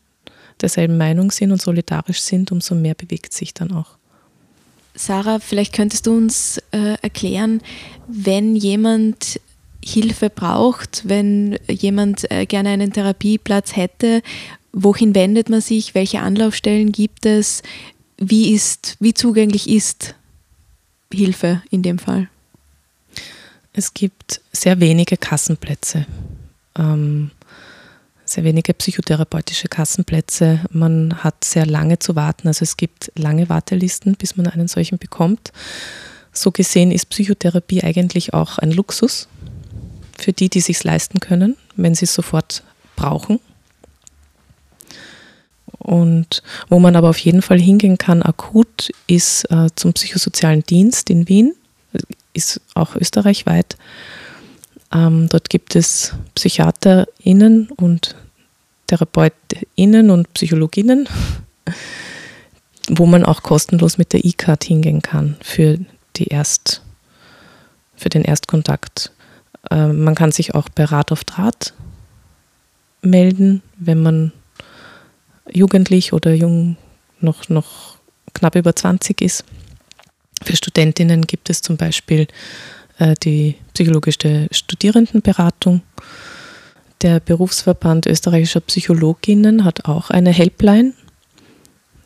derselben 0.62 0.98
Meinung 0.98 1.32
sind 1.32 1.52
und 1.52 1.62
solidarisch 1.62 2.22
sind, 2.22 2.52
umso 2.52 2.76
mehr 2.76 2.96
bewegt 2.96 3.34
sich 3.34 3.54
dann 3.54 3.72
auch. 3.72 3.98
Sarah, 4.96 5.40
vielleicht 5.40 5.74
könntest 5.74 6.06
du 6.06 6.16
uns 6.16 6.60
äh, 6.72 6.96
erklären, 7.02 7.62
wenn 8.08 8.56
jemand 8.56 9.40
Hilfe 9.84 10.30
braucht, 10.30 11.04
wenn 11.06 11.58
jemand 11.68 12.30
äh, 12.32 12.46
gerne 12.46 12.70
einen 12.70 12.94
Therapieplatz 12.94 13.76
hätte, 13.76 14.22
wohin 14.72 15.16
wendet 15.16 15.50
man 15.50 15.62
sich, 15.62 15.96
welche 15.96 16.22
Anlaufstellen 16.22 16.92
gibt 16.92 17.26
es, 17.26 17.64
wie, 18.18 18.54
ist, 18.54 18.96
wie 19.00 19.14
zugänglich 19.14 19.68
ist 19.68 20.16
Hilfe 21.18 21.62
in 21.70 21.82
dem 21.82 22.00
Fall? 22.00 22.30
Es 23.74 23.94
gibt 23.94 24.42
sehr 24.52 24.80
wenige 24.80 25.18
Kassenplätze. 25.18 26.06
Ähm, 26.78 27.32
sehr 28.26 28.44
wenige 28.44 28.74
psychotherapeutische 28.74 29.68
Kassenplätze. 29.68 30.62
Man 30.70 31.24
hat 31.24 31.44
sehr 31.44 31.66
lange 31.66 32.00
zu 32.00 32.16
warten. 32.16 32.48
Also 32.48 32.64
es 32.64 32.78
gibt 32.78 33.12
lange 33.16 33.50
Wartelisten, 33.50 34.16
bis 34.16 34.38
man 34.38 34.48
einen 34.48 34.68
solchen 34.68 34.98
bekommt. 34.98 35.52
So 36.32 36.52
gesehen 36.52 36.92
ist 36.92 37.10
Psychotherapie 37.10 37.84
eigentlich 37.84 38.34
auch 38.34 38.58
ein 38.58 38.72
Luxus 38.72 39.28
für 40.18 40.34
die, 40.34 40.50
die 40.50 40.62
sich 40.62 40.84
leisten 40.84 41.20
können, 41.20 41.58
wenn 41.76 41.96
sie 41.96 42.06
es 42.06 42.14
sofort 42.14 42.64
brauchen. 42.96 43.40
Und 45.84 46.42
wo 46.70 46.80
man 46.80 46.96
aber 46.96 47.10
auf 47.10 47.20
jeden 47.20 47.42
Fall 47.42 47.60
hingehen 47.60 47.98
kann, 47.98 48.24
akut, 48.24 48.90
ist 49.08 49.50
äh, 49.52 49.68
zum 49.76 49.94
psychosozialen 49.94 50.64
Dienst 50.64 51.10
in 51.10 51.28
Wien, 51.28 51.54
ist 52.34 52.62
auch 52.74 52.96
österreichweit. 52.96 53.78
Ähm, 54.94 55.28
dort 55.30 55.50
gibt 55.50 55.76
es 55.76 56.14
PsychiaterInnen 56.36 57.70
und 57.72 58.16
TherapeutInnen 58.88 60.10
und 60.10 60.34
Psychologinnen, 60.34 61.10
wo 62.90 63.06
man 63.06 63.26
auch 63.26 63.44
kostenlos 63.44 63.98
mit 63.98 64.14
der 64.14 64.24
E-Card 64.24 64.64
hingehen 64.64 65.02
kann 65.02 65.36
für, 65.42 65.80
die 66.16 66.28
Erst, 66.28 66.82
für 67.96 68.10
den 68.10 68.24
Erstkontakt. 68.24 69.12
Äh, 69.70 69.88
man 69.88 70.16
kann 70.16 70.32
sich 70.32 70.56
auch 70.56 70.70
bei 70.70 70.86
Rat 70.86 71.12
auf 71.12 71.24
Draht 71.24 71.74
melden, 73.02 73.62
wenn 73.78 74.02
man 74.02 74.32
jugendlich 75.52 76.14
oder 76.14 76.34
jung 76.34 76.78
noch, 77.20 77.50
noch 77.50 77.98
knapp 78.34 78.56
über 78.56 78.76
20 78.76 79.22
ist. 79.22 79.46
Für 80.44 80.56
Studentinnen 80.56 81.24
gibt 81.24 81.50
es 81.50 81.62
zum 81.62 81.78
Beispiel 81.78 82.28
äh, 82.98 83.16
die 83.24 83.56
psychologische 83.74 84.48
Studierendenberatung 84.52 85.82
der 87.02 87.20
Berufsverband 87.20 88.08
österreichischer 88.08 88.62
Psychologinnen 88.62 89.66
hat 89.66 89.86
auch 89.86 90.10
eine 90.10 90.32
Helpline. 90.32 90.94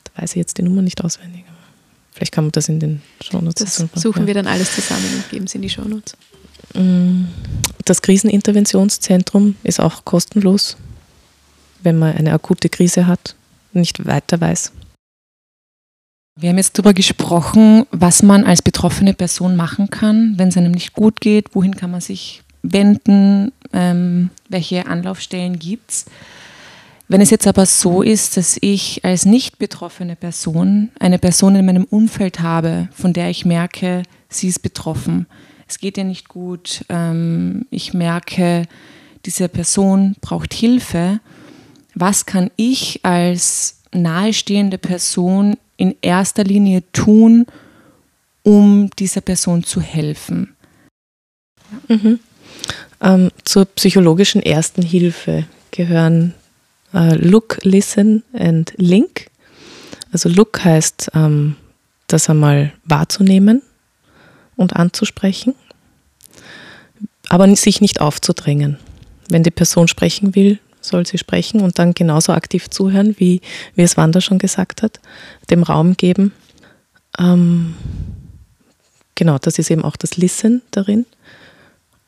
Da 0.04 0.24
weiß 0.24 0.32
ich 0.32 0.38
jetzt 0.38 0.58
die 0.58 0.64
Nummer 0.64 0.82
nicht 0.82 1.04
auswendig. 1.04 1.44
Vielleicht 2.18 2.34
kann 2.34 2.46
man 2.46 2.52
das 2.52 2.68
in 2.68 2.80
den 2.80 3.04
Shownotes 3.22 3.64
Das 3.64 4.02
suchen 4.02 4.24
ja. 4.24 4.28
wir 4.28 4.34
dann 4.34 4.48
alles 4.48 4.74
zusammen 4.74 5.06
und 5.16 5.30
geben 5.30 5.46
es 5.46 5.54
in 5.54 5.62
die 5.62 5.70
Shownotes. 5.70 6.18
Mm, 6.74 7.26
das 7.86 8.02
Kriseninterventionszentrum 8.02 9.56
ist 9.64 9.80
auch 9.80 10.04
kostenlos, 10.04 10.78
wenn 11.82 11.98
man 11.98 12.16
eine 12.16 12.34
akute 12.34 12.70
Krise 12.70 13.08
hat 13.08 13.36
nicht 13.78 14.06
weiter 14.06 14.42
weiß. 14.42 14.74
Wir 16.40 16.50
haben 16.50 16.58
jetzt 16.58 16.78
darüber 16.78 16.94
gesprochen, 16.94 17.86
was 17.92 18.22
man 18.22 18.44
als 18.44 18.62
betroffene 18.62 19.14
Person 19.14 19.56
machen 19.56 19.90
kann, 19.90 20.34
wenn 20.38 20.50
es 20.50 20.58
einem 20.58 20.72
nicht 20.72 20.94
gut 20.94 21.20
geht, 21.20 21.56
wohin 21.56 21.76
kann 21.76 21.90
man 21.90 22.02
sich 22.02 22.44
wenden, 22.62 23.52
ähm, 23.74 24.30
welche 24.50 24.86
Anlaufstellen 24.86 25.58
gibt 25.58 25.92
es. 25.92 26.06
Wenn 27.08 27.22
es 27.22 27.30
jetzt 27.30 27.48
aber 27.48 27.66
so 27.66 28.02
ist, 28.02 28.36
dass 28.38 28.58
ich 28.60 29.04
als 29.06 29.26
nicht 29.26 29.58
betroffene 29.58 30.16
Person 30.16 30.90
eine 31.00 31.18
Person 31.18 31.56
in 31.56 31.66
meinem 31.66 31.86
Umfeld 31.86 32.42
habe, 32.42 32.90
von 32.94 33.14
der 33.14 33.30
ich 33.30 33.46
merke, 33.46 34.04
sie 34.30 34.50
ist 34.50 34.62
betroffen, 34.62 35.26
es 35.68 35.80
geht 35.80 35.98
ihr 35.98 36.04
nicht 36.04 36.28
gut, 36.28 36.86
ähm, 36.90 37.66
ich 37.72 37.94
merke, 37.94 38.68
diese 39.26 39.50
Person 39.50 40.16
braucht 40.22 40.54
Hilfe, 40.54 41.20
was 42.00 42.26
kann 42.26 42.52
ich 42.56 43.04
als 43.04 43.82
nahestehende 43.92 44.78
Person 44.78 45.58
in 45.78 45.96
erster 46.02 46.44
Linie 46.44 46.84
tun, 46.92 47.46
um 48.44 48.90
dieser 49.00 49.22
Person 49.22 49.64
zu 49.64 49.82
helfen? 49.82 50.56
Mhm. 51.88 52.20
Ähm, 53.02 53.32
zur 53.44 53.66
psychologischen 53.66 54.42
ersten 54.42 54.82
Hilfe 54.82 55.46
gehören 55.72 56.34
äh, 56.94 57.16
Look, 57.16 57.60
Listen 57.64 58.24
and 58.34 58.74
Link. 58.78 59.28
Also 60.12 60.30
Look 60.30 60.64
heißt, 60.64 61.12
ähm, 61.14 61.56
das 62.08 62.30
einmal 62.30 62.74
wahrzunehmen 62.86 63.62
und 64.56 64.76
anzusprechen, 64.76 65.56
aber 67.30 67.54
sich 67.56 67.82
nicht 67.82 68.02
aufzudrängen. 68.02 68.78
Wenn 69.30 69.44
die 69.44 69.52
Person 69.52 69.90
sprechen 69.90 70.36
will, 70.36 70.60
soll 70.88 71.06
sie 71.06 71.18
sprechen 71.18 71.62
und 71.62 71.80
dann 71.80 71.94
genauso 71.94 72.34
aktiv 72.34 72.70
zuhören, 72.70 73.16
wie, 73.18 73.42
wie 73.76 73.84
es 73.84 73.98
Wanda 73.98 74.22
schon 74.22 74.40
gesagt 74.40 74.82
hat, 74.82 75.00
dem 75.50 75.64
Raum 75.64 75.98
geben. 75.98 76.34
Ähm, 77.20 77.76
genau, 79.16 79.38
das 79.38 79.60
ist 79.60 79.72
eben 79.72 79.84
auch 79.84 79.96
das 79.96 80.18
Listen 80.18 80.62
darin. 80.72 81.06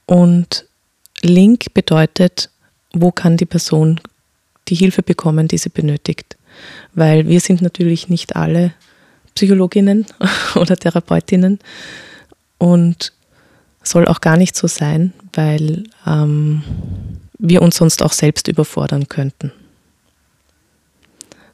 Und 0.05 0.65
Link 1.21 1.73
bedeutet, 1.73 2.49
wo 2.93 3.11
kann 3.11 3.37
die 3.37 3.45
Person 3.45 3.99
die 4.67 4.75
Hilfe 4.75 5.03
bekommen, 5.03 5.47
die 5.47 5.57
sie 5.57 5.69
benötigt. 5.69 6.37
Weil 6.93 7.27
wir 7.27 7.39
sind 7.39 7.61
natürlich 7.61 8.09
nicht 8.09 8.35
alle 8.35 8.73
Psychologinnen 9.35 10.05
oder 10.55 10.75
Therapeutinnen 10.75 11.59
und 12.57 13.13
soll 13.83 14.07
auch 14.07 14.21
gar 14.21 14.37
nicht 14.37 14.55
so 14.55 14.67
sein, 14.67 15.13
weil 15.33 15.83
ähm, 16.05 16.63
wir 17.39 17.61
uns 17.61 17.77
sonst 17.77 18.03
auch 18.03 18.13
selbst 18.13 18.47
überfordern 18.47 19.07
könnten. 19.07 19.51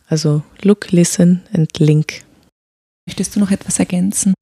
Also 0.07 0.43
look, 0.61 0.91
listen 0.91 1.43
and 1.53 1.79
link. 1.79 2.23
Möchtest 3.07 3.35
du 3.35 3.39
noch 3.39 3.51
etwas 3.51 3.79
ergänzen? 3.79 4.33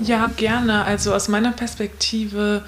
Ja, 0.00 0.30
gerne. 0.36 0.84
Also 0.84 1.14
aus 1.14 1.28
meiner 1.28 1.52
Perspektive 1.52 2.62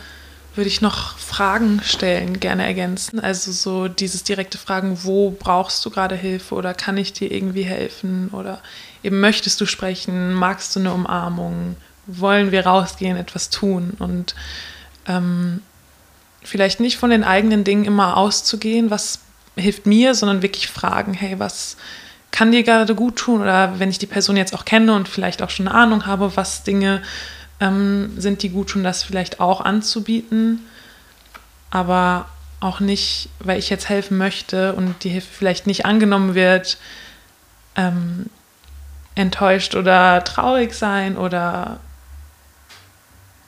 würde 0.55 0.69
ich 0.69 0.81
noch 0.81 1.17
Fragen 1.19 1.81
stellen, 1.85 2.41
gerne 2.41 2.67
ergänzen. 2.67 3.21
Also 3.21 3.53
so 3.53 3.87
dieses 3.87 4.25
direkte 4.25 4.59
Fragen, 4.59 4.99
wo 5.05 5.31
brauchst 5.31 5.85
du 5.85 5.91
gerade 5.91 6.17
Hilfe 6.17 6.55
oder 6.55 6.75
kann 6.75 6.97
ich 6.97 7.13
dir 7.13 7.31
irgendwie 7.31 7.63
helfen 7.63 8.31
oder 8.31 8.61
eben 9.03 9.21
möchtest 9.21 9.61
du 9.61 9.67
sprechen, 9.67 10.35
magst 10.35 10.75
du 10.75 10.81
eine 10.81 10.93
Umarmung, 10.93 11.77
wollen 12.07 12.51
wir 12.51 12.67
rausgehen, 12.67 13.17
etwas 13.17 13.51
tun 13.51 13.93
und 13.99 14.35
ähm, 15.07 15.63
vielleicht 16.43 16.81
nicht 16.81 16.97
von 16.97 17.11
den 17.11 17.25
eigenen 17.25 17.65
Dingen 17.65 17.85
immer 17.85 18.17
auszugehen, 18.17 18.91
was 18.91 19.21
hilft 19.57 19.87
mir, 19.87 20.15
sondern 20.15 20.43
wirklich 20.43 20.69
fragen, 20.69 21.15
hey, 21.15 21.39
was 21.39 21.77
kann 22.31 22.53
dir 22.53 22.63
gerade 22.63 22.95
gut 22.95 23.17
tun? 23.17 23.41
Oder 23.43 23.79
wenn 23.79 23.91
ich 23.91 23.99
die 23.99 24.07
Person 24.07 24.37
jetzt 24.37 24.55
auch 24.55 24.65
kenne 24.65 24.95
und 24.95 25.09
vielleicht 25.09 25.43
auch 25.43 25.51
schon 25.51 25.69
eine 25.69 25.77
Ahnung 25.77 26.07
habe, 26.07 26.37
was 26.37 26.63
Dinge 26.63 27.03
ähm, 27.61 28.13
sind, 28.17 28.43
die 28.43 28.51
gut 28.51 28.71
tun, 28.71 28.85
das 28.85 29.03
vielleicht 29.03 29.41
auch 29.41 29.61
anzubieten. 29.61 30.61
Aber 31.71 32.29
auch 32.61 32.81
nicht, 32.81 33.29
weil 33.39 33.59
ich 33.59 33.71
jetzt 33.71 33.89
helfen 33.89 34.19
möchte 34.19 34.75
und 34.75 35.03
die 35.05 35.09
Hilfe 35.11 35.29
vielleicht 35.31 35.67
nicht 35.67 35.87
angenommen 35.87 36.35
wird, 36.35 36.79
ähm, 37.77 38.27
enttäuscht 39.15 39.75
oder 39.75 40.23
traurig 40.25 40.75
sein 40.75 41.17
oder 41.17 41.81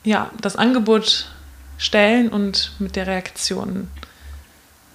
ja, 0.03 0.29
das 0.41 0.55
Angebot 0.55 1.27
stellen 1.83 2.29
und 2.29 2.71
mit 2.79 2.95
der 2.95 3.07
Reaktion, 3.07 3.89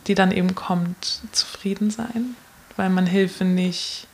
die 0.07 0.14
dann 0.14 0.33
eben 0.33 0.55
kommt, 0.55 1.20
zufrieden 1.33 1.90
sein, 1.90 2.35
weil 2.77 2.88
man 2.88 3.07
Hilfe 3.07 3.44
nicht 3.44 4.07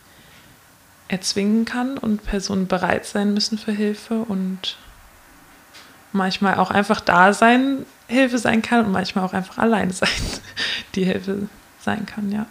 erzwingen 1.06 1.64
kann 1.64 1.96
und 1.98 2.24
Personen 2.24 2.66
bereit 2.66 3.06
sein 3.06 3.32
müssen 3.32 3.58
für 3.58 3.72
Hilfe 3.72 4.14
und 4.22 4.76
manchmal 6.12 6.56
auch 6.56 6.70
einfach 6.70 7.00
da 7.00 7.32
sein 7.32 7.87
Hilfe 8.08 8.38
sein 8.38 8.62
kann 8.62 8.84
und 8.84 8.92
manchmal 8.92 9.24
auch 9.24 9.32
einfach 9.32 9.58
allein 9.58 9.90
sein 9.90 10.08
die 10.94 11.04
Hilfe 11.04 11.48
sein 11.80 12.06
kann, 12.06 12.32
ja. 12.32 12.46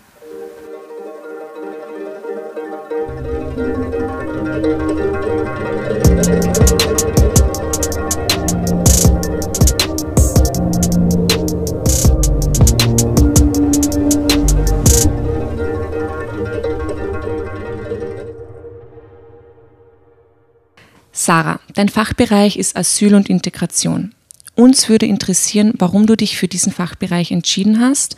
Sarah, 21.24 21.62
dein 21.74 21.88
Fachbereich 21.88 22.58
ist 22.58 22.76
Asyl 22.76 23.16
und 23.16 23.30
Integration. 23.30 24.14
Uns 24.56 24.90
würde 24.90 25.06
interessieren, 25.06 25.74
warum 25.78 26.06
du 26.06 26.18
dich 26.18 26.38
für 26.38 26.50
diesen 26.50 26.74
Fachbereich 26.74 27.32
entschieden 27.32 27.80
hast 27.80 28.18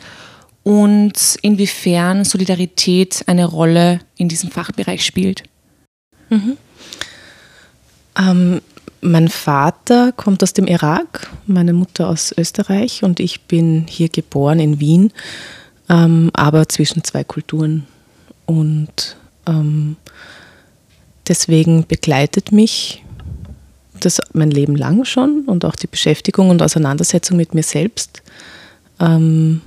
und 0.64 1.38
inwiefern 1.40 2.24
Solidarität 2.24 3.22
eine 3.28 3.44
Rolle 3.44 4.00
in 4.16 4.28
diesem 4.28 4.50
Fachbereich 4.50 5.06
spielt. 5.06 5.44
Mhm. 6.30 6.56
Ähm, 8.18 8.60
mein 9.02 9.28
Vater 9.28 10.10
kommt 10.10 10.42
aus 10.42 10.52
dem 10.52 10.66
Irak, 10.66 11.30
meine 11.46 11.74
Mutter 11.74 12.08
aus 12.08 12.34
Österreich 12.36 13.04
und 13.04 13.20
ich 13.20 13.42
bin 13.42 13.86
hier 13.88 14.08
geboren 14.08 14.58
in 14.58 14.80
Wien, 14.80 15.12
ähm, 15.88 16.30
aber 16.32 16.68
zwischen 16.68 17.04
zwei 17.04 17.22
Kulturen. 17.22 17.86
Und 18.46 19.16
ähm, 19.46 19.94
deswegen 21.28 21.86
begleitet 21.86 22.52
mich 22.52 23.02
das 24.00 24.20
mein 24.32 24.50
Leben 24.50 24.76
lang 24.76 25.04
schon 25.04 25.44
und 25.46 25.64
auch 25.64 25.76
die 25.76 25.86
Beschäftigung 25.86 26.50
und 26.50 26.62
Auseinandersetzung 26.62 27.36
mit 27.36 27.54
mir 27.54 27.62
selbst, 27.62 28.22
ähm, 29.00 29.62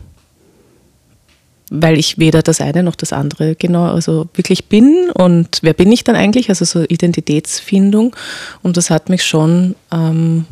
weil 1.72 1.98
ich 2.00 2.18
weder 2.18 2.42
das 2.42 2.62
eine 2.62 2.84
noch 2.84 2.96
das 2.96 3.14
andere 3.14 3.56
genau 3.56 3.86
also 3.86 4.28
wirklich 4.34 4.66
bin. 4.66 5.12
Und 5.14 5.60
wer 5.62 5.74
bin 5.74 5.92
ich 5.92 6.04
dann 6.04 6.16
eigentlich, 6.16 6.50
also 6.50 6.66
so 6.66 6.84
Identitätsfindung. 6.84 8.16
Und 8.64 8.78
das 8.78 8.90
hat 8.90 9.10
mich 9.10 9.24
schon 9.24 9.76
ähm, 9.92 10.46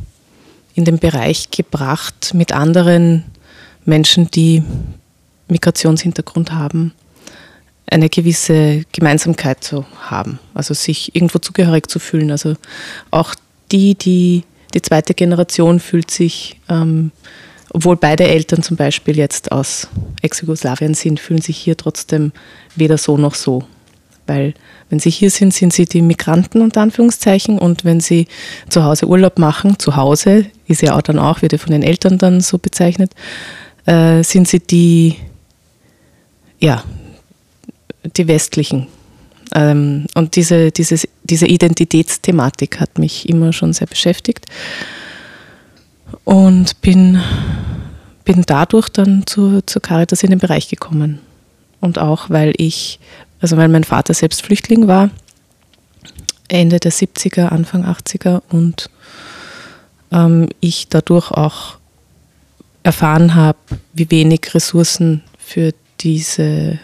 in 0.76 0.86
den 0.86 1.00
Bereich 1.00 1.50
gebracht 1.50 2.34
mit 2.34 2.52
anderen 2.52 3.24
Menschen, 3.86 4.30
die 4.30 4.64
Migrationshintergrund 5.48 6.52
haben, 6.52 6.94
eine 7.90 8.10
gewisse 8.10 8.84
Gemeinsamkeit 8.92 9.64
zu 9.64 9.86
haben, 10.00 10.40
also 10.54 10.74
sich 10.74 11.16
irgendwo 11.16 11.40
zugehörig 11.40 11.90
zu 11.90 12.00
fühlen. 12.00 12.32
Also 12.32 12.56
auch 13.12 13.34
die, 13.72 13.96
die, 13.96 14.44
die 14.74 14.82
zweite 14.82 15.14
Generation 15.14 15.80
fühlt 15.80 16.12
sich, 16.12 16.60
ähm, 16.70 17.12
obwohl 17.72 17.96
beide 17.96 18.28
Eltern 18.28 18.62
zum 18.62 18.78
Beispiel 18.78 19.18
jetzt 19.18 19.52
aus 19.52 19.88
Ex-Jugoslawien 20.22 20.94
sind, 20.94 21.20
fühlen 21.20 21.42
sich 21.42 21.58
hier 21.58 21.78
trotzdem 21.78 22.32
weder 22.76 22.98
so 22.98 23.18
noch 23.18 23.36
so. 23.36 23.64
Weil 24.26 24.54
wenn 24.90 25.00
sie 25.00 25.10
hier 25.10 25.32
sind, 25.32 25.54
sind 25.54 25.72
sie 25.72 25.86
die 25.86 26.02
Migranten 26.02 26.62
unter 26.62 26.82
Anführungszeichen 26.82 27.58
und 27.60 27.86
wenn 27.86 28.02
sie 28.02 28.28
zu 28.70 28.84
Hause 28.84 29.08
Urlaub 29.08 29.40
machen, 29.40 29.80
zu 29.80 29.96
Hause 29.96 30.46
ist 30.68 30.82
ja 30.82 30.98
auch 30.98 31.02
dann 31.02 31.20
auch, 31.20 31.42
wird 31.42 31.54
ja 31.54 31.58
von 31.58 31.72
den 31.72 31.84
Eltern 31.84 32.18
dann 32.18 32.42
so 32.42 32.58
bezeichnet, 32.58 33.12
äh, 33.86 34.24
sind 34.24 34.50
sie 34.50 34.60
die, 34.60 35.16
ja, 36.60 36.84
die 38.04 38.28
westlichen 38.28 38.88
ähm, 39.56 40.06
und 40.14 40.36
diese, 40.36 40.72
dieses, 40.72 41.08
diese 41.24 41.48
Identitätsthematik 41.48 42.80
hat 42.80 43.00
mich 43.00 43.30
immer 43.30 43.54
schon 43.54 43.74
sehr 43.74 43.88
beschäftigt 43.88 44.46
und 46.26 46.80
bin, 46.82 47.22
bin 48.26 48.44
dadurch 48.46 48.90
dann 48.90 49.26
zu, 49.26 49.62
zur 49.66 49.82
Caritas 49.82 50.24
in 50.24 50.32
den 50.32 50.40
Bereich 50.40 50.70
gekommen. 50.70 51.20
Und 51.80 52.00
auch, 52.00 52.30
weil 52.30 52.54
ich, 52.58 53.00
also 53.40 53.58
weil 53.58 53.68
mein 53.68 53.84
Vater 53.84 54.14
selbst 54.14 54.42
Flüchtling 54.42 54.88
war, 54.88 55.10
Ende 56.50 56.80
der 56.80 56.92
70er, 56.92 57.48
Anfang 57.48 57.86
80er 57.86 58.42
und 58.50 58.90
ähm, 60.12 60.50
ich 60.60 60.88
dadurch 60.88 61.32
auch 61.32 61.78
erfahren 62.84 63.36
habe, 63.36 63.58
wie 63.94 64.10
wenig 64.10 64.54
Ressourcen 64.54 65.24
für 65.38 65.74
diese 66.00 66.80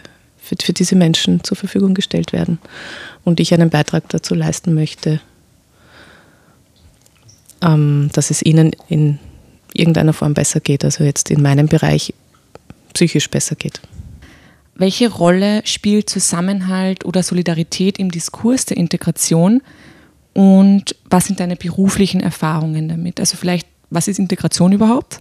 für, 0.62 0.66
für 0.66 0.74
diese 0.74 0.96
Menschen 0.96 1.44
zur 1.44 1.58
Verfügung 1.58 1.94
gestellt 1.94 2.34
werden. 2.34 2.60
und 3.24 3.40
ich 3.40 3.54
einen 3.54 3.70
Beitrag 3.70 4.10
dazu 4.10 4.36
leisten 4.36 4.74
möchte, 4.74 5.22
ähm, 7.62 8.10
dass 8.14 8.30
es 8.30 8.44
ihnen 8.44 8.72
in 8.90 9.20
irgendeiner 9.74 10.14
Form 10.14 10.34
besser 10.34 10.60
geht, 10.60 10.84
also 10.84 11.04
jetzt 11.04 11.32
in 11.32 11.42
meinem 11.42 11.68
Bereich 11.68 12.14
psychisch 12.94 13.30
besser 13.30 13.56
geht. 13.56 13.80
Welche 14.76 15.10
Rolle 15.10 15.62
spielt 15.66 16.10
Zusammenhalt 16.10 17.06
oder 17.06 17.24
Solidarität 17.24 18.00
im 18.00 18.12
Diskurs 18.12 18.66
der 18.66 18.78
Integration 18.78 19.62
und 20.34 20.96
was 21.10 21.26
sind 21.26 21.40
deine 21.40 21.56
beruflichen 21.56 22.22
Erfahrungen 22.22 22.90
damit? 22.90 23.20
Also 23.20 23.38
vielleicht, 23.38 23.68
was 23.90 24.08
ist 24.08 24.20
Integration 24.20 24.72
überhaupt? 24.72 25.20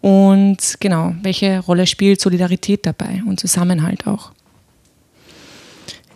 Und 0.00 0.76
genau, 0.80 1.14
welche 1.22 1.58
Rolle 1.58 1.86
spielt 1.86 2.20
Solidarität 2.20 2.86
dabei 2.86 3.22
und 3.26 3.40
Zusammenhalt 3.40 4.06
auch? 4.06 4.32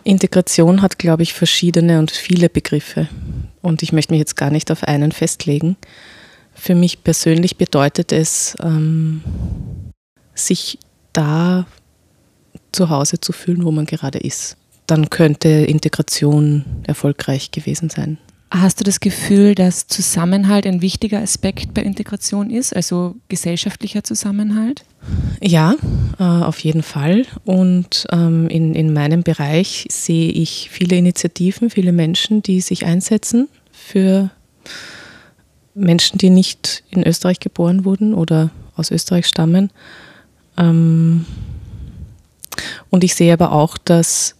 Integration 0.05 0.81
hat, 0.81 0.99
glaube 0.99 1.23
ich, 1.23 1.33
verschiedene 1.33 1.99
und 1.99 2.11
viele 2.11 2.47
Begriffe. 2.47 3.09
Und 3.61 3.83
ich 3.83 3.91
möchte 3.91 4.13
mich 4.13 4.19
jetzt 4.19 4.37
gar 4.37 4.51
nicht 4.51 4.71
auf 4.71 4.83
einen 4.83 5.11
festlegen. 5.11 5.75
Für 6.53 6.75
mich 6.75 7.03
persönlich 7.03 7.57
bedeutet 7.57 8.11
es, 8.11 8.55
ähm, 8.61 9.21
sich 10.35 10.77
da 11.11 11.65
zu 12.71 12.89
Hause 12.89 13.19
zu 13.19 13.33
fühlen, 13.33 13.65
wo 13.65 13.71
man 13.71 13.85
gerade 13.85 14.19
ist. 14.19 14.57
Dann 14.85 15.09
könnte 15.09 15.49
Integration 15.49 16.63
erfolgreich 16.85 17.49
gewesen 17.51 17.89
sein. 17.89 18.19
Hast 18.51 18.79
du 18.79 18.83
das 18.83 18.99
Gefühl, 18.99 19.55
dass 19.55 19.87
Zusammenhalt 19.87 20.67
ein 20.67 20.81
wichtiger 20.81 21.19
Aspekt 21.19 21.73
bei 21.73 21.81
Integration 21.81 22.49
ist, 22.51 22.75
also 22.75 23.15
gesellschaftlicher 23.27 24.03
Zusammenhalt? 24.03 24.85
Ja, 25.41 25.75
äh, 26.19 26.23
auf 26.23 26.59
jeden 26.59 26.83
Fall. 26.83 27.25
Und 27.43 28.05
ähm, 28.11 28.47
in, 28.47 28.75
in 28.75 28.93
meinem 28.93 29.23
Bereich 29.23 29.87
sehe 29.89 30.29
ich 30.29 30.69
viele 30.71 30.95
Initiativen, 30.95 31.69
viele 31.69 31.91
Menschen, 31.91 32.43
die 32.43 32.61
sich 32.61 32.85
einsetzen 32.85 33.49
für 33.71 34.29
Menschen, 35.73 36.17
die 36.19 36.29
nicht 36.29 36.83
in 36.89 37.05
Österreich 37.05 37.39
geboren 37.39 37.83
wurden 37.83 38.13
oder 38.13 38.51
aus 38.75 38.91
Österreich 38.91 39.25
stammen. 39.27 39.71
Ähm, 40.57 41.25
und 42.89 43.03
ich 43.03 43.15
sehe 43.15 43.33
aber 43.33 43.51
auch, 43.51 43.77
dass 43.77 44.35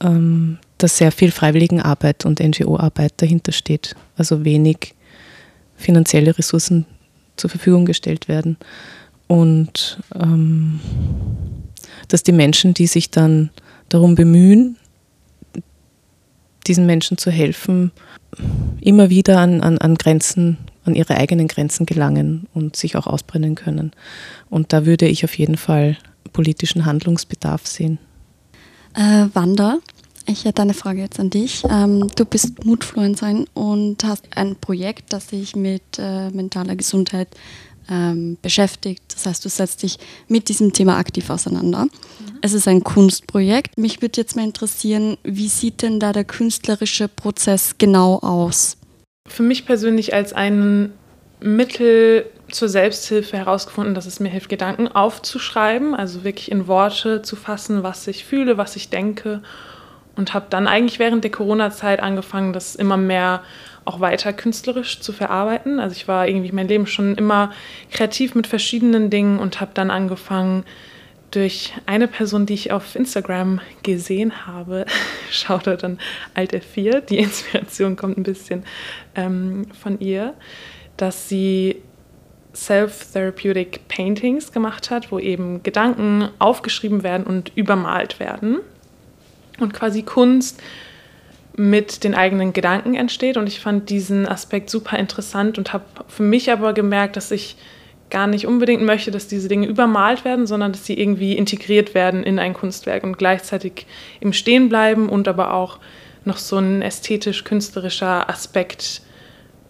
ähm, 0.00 0.58
dass 0.82 0.96
sehr 0.96 1.12
viel 1.12 1.30
Freiwilligenarbeit 1.30 2.24
und 2.24 2.40
NGO-Arbeit 2.40 3.14
dahinter 3.18 3.52
steht. 3.52 3.94
Also 4.16 4.44
wenig 4.44 4.94
finanzielle 5.76 6.36
Ressourcen 6.36 6.86
zur 7.36 7.50
Verfügung 7.50 7.84
gestellt 7.84 8.28
werden. 8.28 8.56
Und 9.26 10.00
ähm, 10.14 10.80
dass 12.08 12.22
die 12.22 12.32
Menschen, 12.32 12.74
die 12.74 12.86
sich 12.86 13.10
dann 13.10 13.50
darum 13.88 14.14
bemühen, 14.14 14.76
diesen 16.66 16.86
Menschen 16.86 17.18
zu 17.18 17.30
helfen, 17.30 17.92
immer 18.80 19.10
wieder 19.10 19.38
an, 19.38 19.60
an, 19.60 19.78
an 19.78 19.96
Grenzen, 19.96 20.58
an 20.84 20.94
ihre 20.94 21.16
eigenen 21.16 21.48
Grenzen 21.48 21.86
gelangen 21.86 22.46
und 22.54 22.76
sich 22.76 22.96
auch 22.96 23.06
ausbrennen 23.06 23.54
können. 23.54 23.92
Und 24.48 24.72
da 24.72 24.86
würde 24.86 25.06
ich 25.06 25.24
auf 25.24 25.36
jeden 25.38 25.56
Fall 25.56 25.96
politischen 26.32 26.86
Handlungsbedarf 26.86 27.66
sehen. 27.66 27.98
Äh, 28.94 29.26
Wanda, 29.32 29.78
ich 30.30 30.44
hätte 30.44 30.62
eine 30.62 30.74
Frage 30.74 31.00
jetzt 31.00 31.20
an 31.20 31.30
dich. 31.30 31.64
Ähm, 31.68 32.08
du 32.16 32.24
bist 32.24 32.64
Moodfluencerin 32.64 33.46
und 33.54 34.04
hast 34.04 34.24
ein 34.34 34.56
Projekt, 34.56 35.12
das 35.12 35.28
sich 35.28 35.56
mit 35.56 35.82
äh, 35.98 36.30
mentaler 36.30 36.76
Gesundheit 36.76 37.28
ähm, 37.90 38.38
beschäftigt. 38.40 39.02
Das 39.12 39.26
heißt, 39.26 39.44
du 39.44 39.48
setzt 39.48 39.82
dich 39.82 39.98
mit 40.28 40.48
diesem 40.48 40.72
Thema 40.72 40.96
aktiv 40.98 41.28
auseinander. 41.30 41.84
Mhm. 41.84 42.38
Es 42.40 42.52
ist 42.52 42.68
ein 42.68 42.84
Kunstprojekt. 42.84 43.78
Mich 43.78 44.00
würde 44.00 44.20
jetzt 44.20 44.36
mal 44.36 44.44
interessieren, 44.44 45.18
wie 45.24 45.48
sieht 45.48 45.82
denn 45.82 46.00
da 46.00 46.12
der 46.12 46.24
künstlerische 46.24 47.08
Prozess 47.08 47.74
genau 47.78 48.18
aus? 48.20 48.76
Für 49.28 49.42
mich 49.42 49.66
persönlich 49.66 50.14
als 50.14 50.32
ein 50.32 50.92
Mittel 51.40 52.26
zur 52.50 52.68
Selbsthilfe 52.68 53.36
herausgefunden, 53.36 53.94
dass 53.94 54.06
es 54.06 54.20
mir 54.20 54.28
hilft, 54.28 54.48
Gedanken 54.48 54.88
aufzuschreiben, 54.88 55.94
also 55.94 56.24
wirklich 56.24 56.50
in 56.50 56.66
Worte 56.66 57.22
zu 57.22 57.36
fassen, 57.36 57.82
was 57.82 58.06
ich 58.06 58.24
fühle, 58.24 58.58
was 58.58 58.76
ich 58.76 58.90
denke 58.90 59.42
und 60.16 60.34
habe 60.34 60.46
dann 60.50 60.66
eigentlich 60.66 60.98
während 60.98 61.24
der 61.24 61.30
Corona-Zeit 61.30 62.00
angefangen, 62.00 62.52
das 62.52 62.74
immer 62.74 62.96
mehr 62.96 63.42
auch 63.84 64.00
weiter 64.00 64.32
künstlerisch 64.32 65.00
zu 65.00 65.12
verarbeiten. 65.12 65.80
Also 65.80 65.96
ich 65.96 66.06
war 66.06 66.28
irgendwie 66.28 66.52
mein 66.52 66.68
Leben 66.68 66.86
schon 66.86 67.16
immer 67.16 67.50
kreativ 67.90 68.34
mit 68.34 68.46
verschiedenen 68.46 69.10
Dingen 69.10 69.38
und 69.38 69.60
habe 69.60 69.72
dann 69.74 69.90
angefangen, 69.90 70.64
durch 71.30 71.72
eine 71.86 72.08
Person, 72.08 72.46
die 72.46 72.54
ich 72.54 72.72
auf 72.72 72.96
Instagram 72.96 73.60
gesehen 73.82 74.46
habe, 74.46 74.84
schaute 75.30 75.76
dann 75.76 75.98
Alt 76.34 76.52
F4, 76.52 77.00
die 77.00 77.18
Inspiration 77.20 77.96
kommt 77.96 78.18
ein 78.18 78.22
bisschen 78.22 78.64
ähm, 79.14 79.66
von 79.80 80.00
ihr, 80.00 80.34
dass 80.96 81.28
sie 81.28 81.76
Self-Therapeutic 82.52 83.86
Paintings 83.86 84.50
gemacht 84.50 84.90
hat, 84.90 85.12
wo 85.12 85.20
eben 85.20 85.62
Gedanken 85.62 86.28
aufgeschrieben 86.40 87.04
werden 87.04 87.24
und 87.24 87.52
übermalt 87.54 88.18
werden 88.18 88.58
und 89.60 89.72
quasi 89.72 90.02
Kunst 90.02 90.60
mit 91.56 92.04
den 92.04 92.14
eigenen 92.14 92.52
Gedanken 92.52 92.94
entsteht. 92.94 93.36
Und 93.36 93.46
ich 93.46 93.60
fand 93.60 93.90
diesen 93.90 94.26
Aspekt 94.26 94.70
super 94.70 94.98
interessant 94.98 95.58
und 95.58 95.72
habe 95.72 95.84
für 96.08 96.22
mich 96.22 96.50
aber 96.50 96.72
gemerkt, 96.72 97.16
dass 97.16 97.30
ich 97.30 97.56
gar 98.10 98.26
nicht 98.26 98.46
unbedingt 98.46 98.82
möchte, 98.82 99.10
dass 99.10 99.28
diese 99.28 99.48
Dinge 99.48 99.66
übermalt 99.66 100.24
werden, 100.24 100.46
sondern 100.46 100.72
dass 100.72 100.84
sie 100.84 100.98
irgendwie 100.98 101.36
integriert 101.36 101.94
werden 101.94 102.24
in 102.24 102.38
ein 102.38 102.54
Kunstwerk 102.54 103.04
und 103.04 103.18
gleichzeitig 103.18 103.86
im 104.18 104.32
Stehen 104.32 104.68
bleiben 104.68 105.08
und 105.08 105.28
aber 105.28 105.54
auch 105.54 105.78
noch 106.24 106.38
so 106.38 106.58
ein 106.58 106.82
ästhetisch-künstlerischer 106.82 108.28
Aspekt 108.28 109.02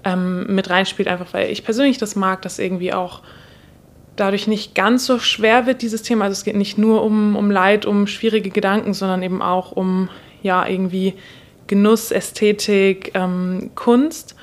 ähm, 0.04 0.46
mit 0.54 0.70
reinspielt, 0.70 1.08
einfach 1.08 1.32
weil 1.32 1.50
ich 1.50 1.64
persönlich 1.64 1.98
das 1.98 2.16
mag, 2.16 2.42
dass 2.42 2.58
irgendwie 2.58 2.92
auch 2.92 3.20
dadurch 4.16 4.46
nicht 4.46 4.74
ganz 4.74 5.06
so 5.06 5.18
schwer 5.18 5.66
wird, 5.66 5.82
dieses 5.82 6.02
Thema. 6.02 6.24
Also 6.24 6.32
es 6.32 6.44
geht 6.44 6.56
nicht 6.56 6.78
nur 6.78 7.02
um, 7.02 7.36
um 7.36 7.50
Leid, 7.50 7.86
um 7.86 8.06
schwierige 8.06 8.50
Gedanken, 8.50 8.94
sondern 8.94 9.22
eben 9.22 9.42
auch 9.42 9.72
um 9.72 10.08
ja 10.42 10.66
irgendwie 10.66 11.14
Genuss, 11.66 12.10
Ästhetik, 12.10 13.12
ähm, 13.14 13.70
Kunst. 13.74 14.36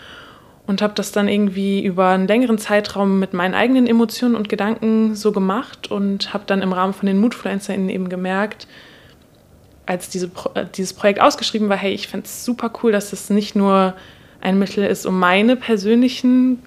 Und 0.65 0.81
habe 0.81 0.93
das 0.95 1.13
dann 1.13 1.29
irgendwie 1.29 1.81
über 1.81 2.09
einen 2.09 2.27
längeren 2.27 2.57
Zeitraum 2.57 3.19
mit 3.19 3.33
meinen 3.33 3.53
eigenen 3.53 3.87
Emotionen 3.87 4.35
und 4.35 4.49
Gedanken 4.49 5.15
so 5.15 5.31
gemacht 5.31 5.89
und 5.89 6.33
habe 6.33 6.43
dann 6.45 6.61
im 6.61 6.73
Rahmen 6.73 6.93
von 6.93 7.07
den 7.07 7.19
MoodfluencerInnen 7.19 7.87
eben 7.87 8.09
gemerkt, 8.09 8.67
als 9.85 10.09
diese, 10.09 10.29
äh, 10.53 10.65
dieses 10.75 10.93
Projekt 10.93 11.21
ausgeschrieben 11.21 11.69
war, 11.69 11.77
hey, 11.77 11.93
ich 11.93 12.09
fände 12.09 12.25
es 12.25 12.43
super 12.43 12.71
cool, 12.83 12.91
dass 12.91 13.13
es 13.13 13.29
nicht 13.29 13.55
nur 13.55 13.93
ein 14.41 14.59
Mittel 14.59 14.83
ist, 14.83 15.05
um 15.05 15.17
meine 15.17 15.55
persönlichen 15.55 16.61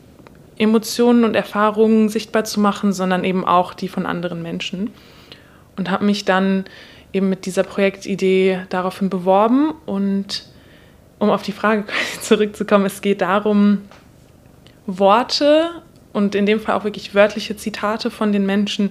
Emotionen 0.61 1.25
und 1.25 1.35
Erfahrungen 1.35 2.11
sichtbar 2.11 2.45
zu 2.45 2.61
machen, 2.61 2.93
sondern 2.93 3.25
eben 3.25 3.47
auch 3.47 3.73
die 3.73 3.89
von 3.89 4.05
anderen 4.05 4.43
Menschen. 4.43 4.91
Und 5.77 5.91
habe 5.91 6.05
mich 6.05 6.27
dann 6.27 6.67
eben 7.15 7.31
mit 7.31 7.47
dieser 7.47 7.63
Projektidee 7.63 8.61
daraufhin 8.69 9.09
beworben. 9.09 9.73
Und 9.87 10.45
um 11.19 11.31
auf 11.31 11.43
die 11.43 11.53
Frage 11.53 11.85
zurückzukommen, 12.21 12.85
es 12.85 13.01
geht 13.01 13.23
darum, 13.23 13.83
Worte 14.87 15.71
und 16.13 16.35
in 16.35 16.45
dem 16.45 16.61
Fall 16.61 16.75
auch 16.75 16.85
wirklich 16.85 17.15
wörtliche 17.15 17.57
Zitate 17.57 18.11
von 18.11 18.31
den 18.31 18.45
Menschen, 18.45 18.91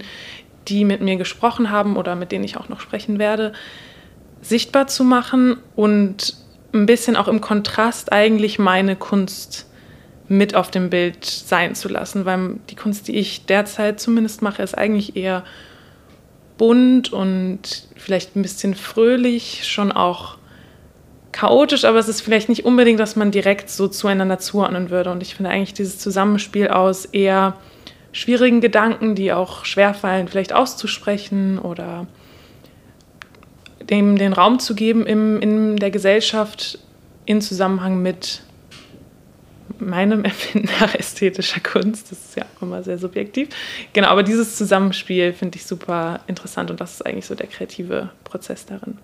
die 0.68 0.86
mit 0.86 1.02
mir 1.02 1.18
gesprochen 1.18 1.70
haben 1.70 1.98
oder 1.98 2.16
mit 2.16 2.32
denen 2.32 2.46
ich 2.46 2.58
auch 2.58 2.70
noch 2.70 2.80
sprechen 2.80 3.20
werde, 3.20 3.54
sichtbar 4.42 4.88
zu 4.88 5.04
machen 5.04 5.58
und 5.76 6.36
ein 6.74 6.88
bisschen 6.88 7.16
auch 7.16 7.28
im 7.28 7.42
Kontrast 7.42 8.12
eigentlich 8.12 8.58
meine 8.58 8.96
Kunst 8.96 9.69
mit 10.30 10.56
auf 10.56 10.72
dem 10.72 10.90
Bild 10.90 11.26
sein 11.26 11.76
zu 11.76 11.90
lassen, 11.90 12.26
weil 12.26 12.58
die 12.70 12.76
Kunst, 12.76 13.08
die 13.08 13.16
ich 13.16 13.46
derzeit 13.46 14.00
zumindest 14.00 14.42
mache, 14.42 14.62
ist 14.62 14.78
eigentlich 14.78 15.16
eher 15.16 15.44
bunt 16.58 17.12
und 17.12 17.88
vielleicht 17.96 18.36
ein 18.36 18.42
bisschen 18.42 18.76
fröhlich, 18.76 19.68
schon 19.68 19.92
auch 19.92 20.38
chaotisch, 21.32 21.86
aber 21.86 21.98
es 22.00 22.08
ist 22.08 22.22
vielleicht 22.22 22.50
nicht 22.50 22.66
unbedingt, 22.66 23.00
dass 23.00 23.16
man 23.16 23.32
direkt 23.32 23.70
so 23.70 23.88
zueinander 23.88 24.40
zuordnen 24.40 24.90
würde. 24.90 25.12
Und 25.12 25.22
ich 25.22 25.36
finde 25.36 25.52
eigentlich 25.52 25.74
dieses 25.74 25.98
Zusammenspiel 25.98 26.68
aus 26.68 27.06
eher 27.06 27.56
schwierigen 28.12 28.62
Gedanken, 28.62 29.16
die 29.16 29.32
auch 29.32 29.66
schwerfallen, 29.66 30.28
vielleicht 30.28 30.54
auszusprechen 30.54 31.60
oder 31.60 32.08
dem 33.82 34.18
den 34.18 34.34
Raum 34.34 34.60
zu 34.60 34.76
geben 34.76 35.06
im, 35.06 35.42
in 35.42 35.78
der 35.78 35.92
Gesellschaft 35.92 36.80
in 37.26 37.42
Zusammenhang 37.42 38.02
mit 38.02 38.42
meinem 39.80 40.24
Empfinden 40.26 40.70
nach 40.80 40.96
ästhetischer 40.96 41.60
Kunst. 41.60 42.12
Das 42.12 42.20
ist 42.20 42.36
ja 42.36 42.46
auch 42.58 42.62
immer 42.62 42.84
sehr 42.84 42.98
subjektiv. 42.98 43.50
Genau, 43.94 44.08
aber 44.08 44.24
dieses 44.24 44.56
Zusammenspiel 44.56 45.34
finde 45.34 45.58
ich 45.58 45.66
super 45.66 46.22
interessant 46.28 46.72
und 46.72 46.82
das 46.82 46.94
ist 46.94 47.06
eigentlich 47.06 47.26
so 47.26 47.36
der 47.36 47.48
kreative 47.48 48.10
Prozess 48.24 48.66
darin. 48.66 48.98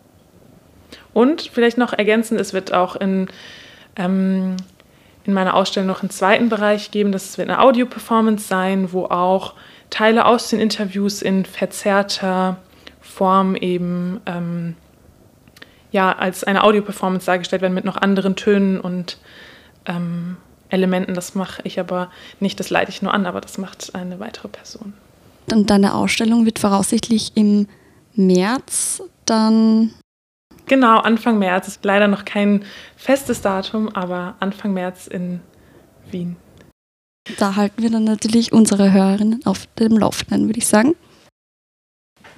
Und 1.13 1.49
vielleicht 1.53 1.78
noch 1.78 1.93
ergänzend, 1.93 2.39
es 2.39 2.53
wird 2.53 2.74
auch 2.74 2.95
in, 2.95 3.28
ähm, 3.95 4.57
in 5.24 5.34
meiner 5.34 5.53
Ausstellung 5.53 5.88
noch 5.88 6.01
einen 6.01 6.09
zweiten 6.09 6.49
Bereich 6.49 6.91
geben. 6.91 7.11
Das 7.11 7.38
wird 7.38 7.49
eine 7.49 7.61
Audio-Performance 7.61 8.47
sein, 8.47 8.91
wo 8.91 9.05
auch 9.05 9.53
Teile 9.89 10.26
aus 10.26 10.49
den 10.49 10.59
Interviews 10.59 11.22
in 11.22 11.45
verzerrter 11.45 12.57
Form 13.01 13.55
eben 13.55 14.20
ähm, 14.26 14.76
ja, 15.91 16.11
als 16.11 16.43
eine 16.43 16.63
Audio-Performance 16.63 17.26
dargestellt 17.26 17.61
werden 17.61 17.74
mit 17.74 17.86
noch 17.86 17.95
anderen 17.95 18.36
Tönen 18.36 18.82
und 18.82 19.18
ähm, 19.86 20.36
Elementen. 20.76 21.13
Das 21.15 21.36
mache 21.36 21.61
ich 21.63 21.80
aber 21.80 22.11
nicht, 22.39 22.59
das 22.59 22.69
leite 22.69 22.91
ich 22.91 23.01
nur 23.01 23.13
an, 23.13 23.26
aber 23.26 23.41
das 23.41 23.57
macht 23.57 23.95
eine 23.95 24.19
weitere 24.19 24.47
Person. 24.47 24.93
Und 25.51 25.69
deine 25.69 25.93
Ausstellung 25.93 26.45
wird 26.45 26.59
voraussichtlich 26.59 27.32
im 27.36 27.67
März 28.13 29.01
dann. 29.26 29.91
Genau, 30.67 30.99
Anfang 30.99 31.39
März. 31.39 31.67
Ist 31.67 31.86
leider 31.86 32.07
noch 32.07 32.26
kein 32.26 32.63
festes 32.95 33.41
Datum, 33.41 33.89
aber 33.89 34.36
Anfang 34.39 34.73
März 34.73 35.07
in 35.07 35.39
Wien. 36.09 36.36
Da 37.38 37.55
halten 37.55 37.82
wir 37.82 37.89
dann 37.89 38.03
natürlich 38.03 38.53
unsere 38.53 38.91
Hörerinnen 38.91 39.45
auf 39.45 39.67
dem 39.80 39.97
Laufenden, 39.97 40.47
würde 40.47 40.59
ich 40.59 40.67
sagen. 40.67 40.95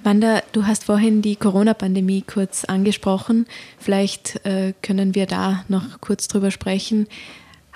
Wanda, 0.03 0.41
du 0.53 0.65
hast 0.65 0.85
vorhin 0.85 1.21
die 1.21 1.35
Corona-Pandemie 1.35 2.21
kurz 2.21 2.63
angesprochen. 2.63 3.45
Vielleicht 3.77 4.45
äh, 4.45 4.73
können 4.81 5.15
wir 5.15 5.25
da 5.25 5.65
noch 5.67 5.99
kurz 5.99 6.27
drüber 6.27 6.51
sprechen. 6.51 7.07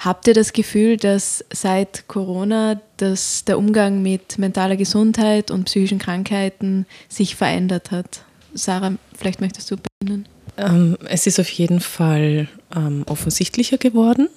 Habt 0.04 0.28
ihr 0.28 0.34
das 0.34 0.52
Gefühl, 0.52 0.98
dass 0.98 1.46
seit 1.54 2.08
Corona 2.08 2.82
dass 2.98 3.46
der 3.46 3.60
Umgang 3.60 4.02
mit 4.02 4.40
mentaler 4.40 4.76
Gesundheit 4.76 5.52
und 5.52 5.66
psychischen 5.66 6.00
Krankheiten 6.00 6.88
sich 7.08 7.36
verändert 7.36 7.92
hat? 7.92 8.24
Sarah, 8.56 8.94
vielleicht 9.16 9.42
möchtest 9.42 9.70
du 9.70 9.76
beginnen. 9.78 10.28
Ähm, 10.58 10.98
es 11.08 11.28
ist 11.28 11.40
auf 11.40 11.50
jeden 11.50 11.80
Fall 11.80 12.48
ähm, 12.76 13.04
offensichtlicher 13.08 13.78
geworden, 13.78 14.28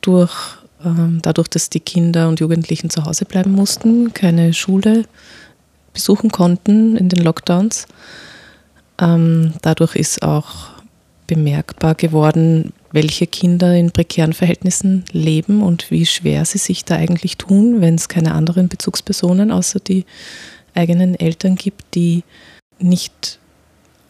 durch, 0.00 0.34
ähm, 0.84 1.20
dadurch, 1.22 1.48
dass 1.48 1.70
die 1.70 1.80
Kinder 1.80 2.28
und 2.28 2.40
Jugendlichen 2.40 2.90
zu 2.90 3.04
Hause 3.04 3.26
bleiben 3.26 3.52
mussten, 3.52 4.12
keine 4.12 4.54
Schule 4.54 5.04
besuchen 5.92 6.32
konnten 6.32 6.96
in 6.96 7.08
den 7.08 7.22
Lockdowns. 7.22 7.86
Ähm, 9.00 9.54
dadurch 9.62 9.94
ist 9.94 10.24
auch 10.24 10.70
bemerkbar 11.28 11.94
geworden, 11.94 12.72
welche 12.90 13.26
Kinder 13.26 13.74
in 13.74 13.90
prekären 13.90 14.32
Verhältnissen 14.32 15.04
leben 15.12 15.62
und 15.62 15.90
wie 15.90 16.06
schwer 16.06 16.44
sie 16.44 16.58
sich 16.58 16.84
da 16.84 16.96
eigentlich 16.96 17.36
tun, 17.36 17.80
wenn 17.80 17.94
es 17.94 18.08
keine 18.08 18.32
anderen 18.34 18.68
Bezugspersonen 18.68 19.50
außer 19.50 19.80
die 19.80 20.04
eigenen 20.74 21.14
Eltern 21.14 21.56
gibt, 21.56 21.94
die 21.94 22.24
nicht 22.78 23.38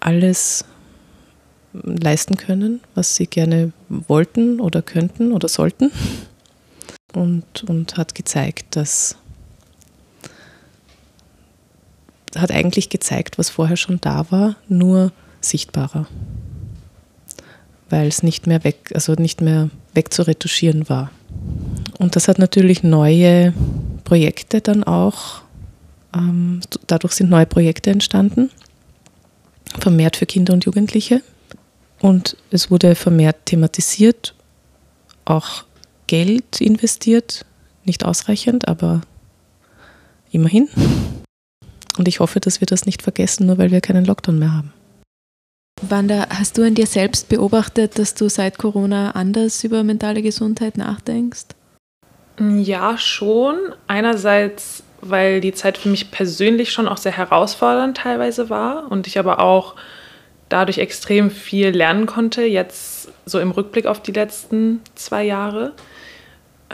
alles 0.00 0.64
leisten 1.72 2.36
können, 2.36 2.80
was 2.94 3.16
sie 3.16 3.26
gerne 3.26 3.72
wollten 3.88 4.60
oder 4.60 4.82
könnten 4.82 5.32
oder 5.32 5.48
sollten. 5.48 5.90
Und, 7.14 7.64
und 7.64 7.96
hat 7.96 8.14
gezeigt, 8.14 8.76
dass 8.76 9.16
hat 12.36 12.52
eigentlich 12.52 12.90
gezeigt, 12.90 13.38
was 13.38 13.48
vorher 13.50 13.76
schon 13.76 14.00
da 14.00 14.30
war, 14.30 14.56
nur 14.68 15.12
sichtbarer. 15.40 16.06
Weil 17.90 18.08
es 18.08 18.22
nicht 18.22 18.46
mehr 18.46 18.64
weg, 18.64 18.90
also 18.94 19.14
nicht 19.14 19.40
mehr 19.40 19.70
wegzuretuschieren 19.94 20.88
war. 20.88 21.10
Und 21.98 22.16
das 22.16 22.28
hat 22.28 22.38
natürlich 22.38 22.82
neue 22.82 23.52
Projekte 24.04 24.60
dann 24.60 24.84
auch, 24.84 25.42
ähm, 26.14 26.60
dadurch 26.86 27.14
sind 27.14 27.30
neue 27.30 27.46
Projekte 27.46 27.90
entstanden, 27.90 28.50
vermehrt 29.78 30.16
für 30.16 30.26
Kinder 30.26 30.52
und 30.52 30.64
Jugendliche. 30.64 31.22
Und 32.00 32.36
es 32.50 32.70
wurde 32.70 32.94
vermehrt 32.94 33.46
thematisiert, 33.46 34.34
auch 35.24 35.64
Geld 36.06 36.60
investiert, 36.60 37.44
nicht 37.84 38.04
ausreichend, 38.04 38.68
aber 38.68 39.00
immerhin. 40.30 40.68
Und 41.98 42.06
ich 42.06 42.20
hoffe, 42.20 42.38
dass 42.38 42.60
wir 42.60 42.66
das 42.66 42.86
nicht 42.86 43.02
vergessen, 43.02 43.46
nur 43.46 43.58
weil 43.58 43.70
wir 43.70 43.80
keinen 43.80 44.04
Lockdown 44.04 44.38
mehr 44.38 44.54
haben. 44.54 44.72
Wanda, 45.82 46.26
hast 46.30 46.58
du 46.58 46.62
an 46.64 46.74
dir 46.74 46.86
selbst 46.86 47.28
beobachtet, 47.28 47.98
dass 47.98 48.14
du 48.14 48.28
seit 48.28 48.58
Corona 48.58 49.12
anders 49.12 49.62
über 49.62 49.84
mentale 49.84 50.22
Gesundheit 50.22 50.76
nachdenkst? 50.76 51.46
Ja, 52.40 52.98
schon. 52.98 53.56
Einerseits, 53.86 54.82
weil 55.00 55.40
die 55.40 55.52
Zeit 55.52 55.78
für 55.78 55.88
mich 55.88 56.10
persönlich 56.10 56.72
schon 56.72 56.88
auch 56.88 56.96
sehr 56.96 57.16
herausfordernd 57.16 57.96
teilweise 57.96 58.50
war 58.50 58.90
und 58.90 59.06
ich 59.06 59.18
aber 59.18 59.40
auch 59.40 59.76
dadurch 60.48 60.78
extrem 60.78 61.30
viel 61.30 61.68
lernen 61.68 62.06
konnte, 62.06 62.42
jetzt 62.42 63.10
so 63.26 63.38
im 63.38 63.50
Rückblick 63.50 63.86
auf 63.86 64.02
die 64.02 64.12
letzten 64.12 64.80
zwei 64.94 65.24
Jahre. 65.24 65.72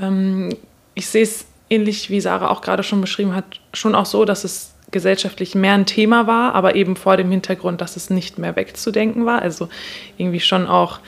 Ähm, 0.01 0.57
ich 0.95 1.09
sehe 1.09 1.25
es 1.25 1.47
ähnlich 1.69 2.11
wie 2.11 2.21
Sarah 2.21 2.51
auch 2.51 2.61
gerade 2.61 2.83
schon 2.83 3.01
beschrieben 3.01 3.35
hat, 3.35 3.61
schon 3.73 3.95
auch 3.95 4.07
so, 4.07 4.25
dass 4.25 4.45
es 4.45 4.74
gesellschaftlich 4.95 5.55
mehr 5.55 5.75
ein 5.75 5.85
Thema 5.85 6.27
war, 6.27 6.55
aber 6.55 6.77
eben 6.77 6.97
vor 6.97 7.19
dem 7.19 7.31
Hintergrund, 7.31 7.83
dass 7.83 7.97
es 7.97 8.09
nicht 8.09 8.39
mehr 8.39 8.57
wegzudenken 8.57 9.27
war. 9.27 9.43
Also 9.43 9.69
irgendwie 10.17 10.41
schon 10.41 10.67
auch 10.67 11.01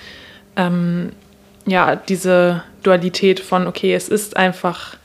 ähm, 0.56 1.12
ja, 1.66 1.96
diese 1.96 2.64
Dualität 2.82 3.40
von, 3.40 3.66
okay, 3.66 3.94
es 3.94 4.08
ist 4.08 4.36
einfach 4.36 4.96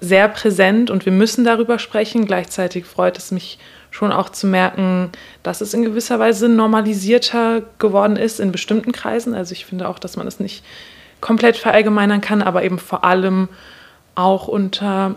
sehr 0.00 0.28
präsent 0.28 0.90
und 0.90 1.04
wir 1.04 1.12
müssen 1.12 1.44
darüber 1.44 1.78
sprechen. 1.78 2.24
Gleichzeitig 2.24 2.86
freut 2.86 3.18
es 3.18 3.32
mich 3.32 3.58
schon 3.90 4.12
auch 4.12 4.28
zu 4.28 4.46
merken, 4.46 5.10
dass 5.42 5.60
es 5.60 5.74
in 5.74 5.82
gewisser 5.82 6.20
Weise 6.20 6.48
normalisierter 6.48 7.62
geworden 7.78 8.16
ist 8.16 8.38
in 8.38 8.52
bestimmten 8.52 8.92
Kreisen. 8.92 9.34
Also 9.34 9.52
ich 9.52 9.66
finde 9.66 9.88
auch, 9.88 9.98
dass 9.98 10.16
man 10.16 10.28
es 10.28 10.38
nicht 10.38 10.64
komplett 11.20 11.56
verallgemeinern 11.56 12.20
kann, 12.20 12.42
aber 12.42 12.62
eben 12.62 12.78
vor 12.78 13.04
allem 13.04 13.48
auch 14.14 14.46
unter 14.46 15.16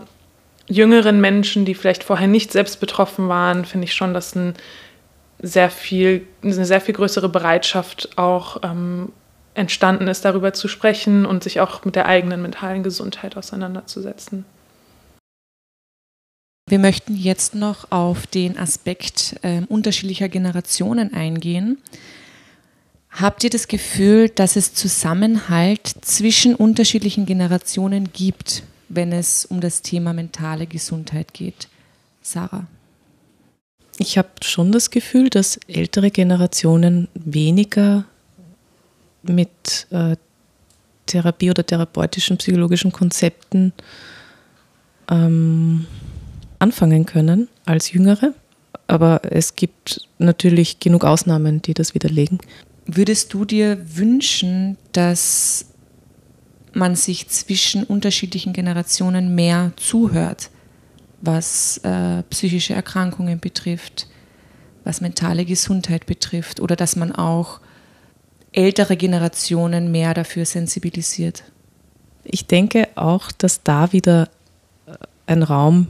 jüngeren 0.66 1.20
Menschen, 1.20 1.64
die 1.64 1.74
vielleicht 1.74 2.04
vorher 2.04 2.28
nicht 2.28 2.52
selbst 2.52 2.80
betroffen 2.80 3.28
waren, 3.28 3.64
finde 3.64 3.84
ich 3.84 3.94
schon, 3.94 4.14
dass 4.14 4.34
ein 4.34 4.54
sehr 5.40 5.70
viel, 5.70 6.26
eine 6.42 6.64
sehr 6.64 6.80
viel 6.80 6.94
größere 6.94 7.28
Bereitschaft 7.28 8.16
auch 8.16 8.62
ähm, 8.62 9.12
entstanden 9.54 10.08
ist, 10.08 10.24
darüber 10.24 10.52
zu 10.52 10.68
sprechen 10.68 11.26
und 11.26 11.44
sich 11.44 11.60
auch 11.60 11.84
mit 11.84 11.96
der 11.96 12.06
eigenen 12.06 12.42
mentalen 12.42 12.82
Gesundheit 12.82 13.36
auseinanderzusetzen. 13.36 14.44
Wir 16.68 16.78
möchten 16.78 17.14
jetzt 17.14 17.54
noch 17.54 17.90
auf 17.90 18.26
den 18.26 18.58
Aspekt 18.58 19.36
äh, 19.42 19.60
unterschiedlicher 19.68 20.30
Generationen 20.30 21.12
eingehen. 21.12 21.78
Habt 23.10 23.44
ihr 23.44 23.50
das 23.50 23.68
Gefühl, 23.68 24.28
dass 24.30 24.56
es 24.56 24.74
Zusammenhalt 24.74 25.86
zwischen 26.00 26.54
unterschiedlichen 26.54 27.26
Generationen 27.26 28.12
gibt? 28.12 28.64
Wenn 28.88 29.12
es 29.12 29.44
um 29.44 29.60
das 29.60 29.82
Thema 29.82 30.12
mentale 30.12 30.66
Gesundheit 30.66 31.34
geht. 31.34 31.68
Sarah. 32.22 32.66
Ich 33.98 34.18
habe 34.18 34.28
schon 34.42 34.72
das 34.72 34.90
Gefühl, 34.90 35.30
dass 35.30 35.58
ältere 35.68 36.10
Generationen 36.10 37.08
weniger 37.14 38.04
mit 39.22 39.86
äh, 39.90 40.16
Therapie 41.06 41.50
oder 41.50 41.64
therapeutischen 41.64 42.38
psychologischen 42.38 42.92
Konzepten 42.92 43.72
ähm, 45.08 45.86
anfangen 46.58 47.06
können 47.06 47.48
als 47.64 47.92
jüngere. 47.92 48.34
Aber 48.86 49.20
es 49.30 49.54
gibt 49.54 50.08
natürlich 50.18 50.80
genug 50.80 51.04
Ausnahmen, 51.04 51.62
die 51.62 51.74
das 51.74 51.94
widerlegen. 51.94 52.38
Würdest 52.86 53.32
du 53.32 53.44
dir 53.44 53.78
wünschen, 53.96 54.76
dass 54.92 55.66
man 56.76 56.96
sich 56.96 57.28
zwischen 57.28 57.84
unterschiedlichen 57.84 58.52
Generationen 58.52 59.34
mehr 59.34 59.72
zuhört, 59.76 60.50
was 61.20 61.78
äh, 61.78 62.22
psychische 62.24 62.74
Erkrankungen 62.74 63.40
betrifft, 63.40 64.08
was 64.84 65.00
mentale 65.00 65.44
Gesundheit 65.44 66.06
betrifft 66.06 66.60
oder 66.60 66.76
dass 66.76 66.96
man 66.96 67.12
auch 67.12 67.60
ältere 68.52 68.96
Generationen 68.96 69.90
mehr 69.90 70.14
dafür 70.14 70.44
sensibilisiert. 70.44 71.44
Ich 72.24 72.46
denke 72.46 72.88
auch, 72.94 73.32
dass 73.32 73.62
da 73.62 73.92
wieder 73.92 74.28
äh, 74.86 74.92
ein 75.26 75.42
Raum 75.42 75.88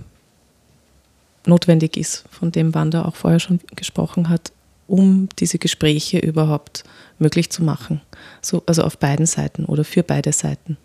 notwendig 1.46 1.96
ist, 1.96 2.24
von 2.30 2.52
dem 2.52 2.74
Wanda 2.74 3.04
auch 3.04 3.16
vorher 3.16 3.40
schon 3.40 3.60
gesprochen 3.76 4.28
hat, 4.28 4.52
um 4.86 5.28
diese 5.38 5.58
Gespräche 5.58 6.18
überhaupt 6.18 6.84
möglich 7.18 7.50
zu 7.50 7.62
machen. 7.62 8.00
So, 8.42 8.62
also 8.66 8.82
auf 8.82 8.98
beiden 8.98 9.26
Seiten 9.26 9.64
oder 9.64 9.84
für 9.84 10.02
beide 10.02 10.32
Seiten. 10.32 10.76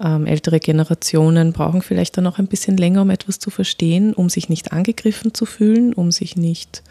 Ähm, 0.00 0.26
ältere 0.26 0.60
Generationen 0.60 1.52
brauchen 1.52 1.82
vielleicht 1.82 2.16
dann 2.16 2.26
auch 2.26 2.38
ein 2.38 2.46
bisschen 2.46 2.76
länger, 2.76 3.02
um 3.02 3.10
etwas 3.10 3.38
zu 3.38 3.50
verstehen, 3.50 4.14
um 4.14 4.28
sich 4.28 4.48
nicht 4.48 4.72
angegriffen 4.72 5.34
zu 5.34 5.44
fühlen, 5.44 5.92
um 5.92 6.12
sich 6.12 6.36
nicht 6.36 6.82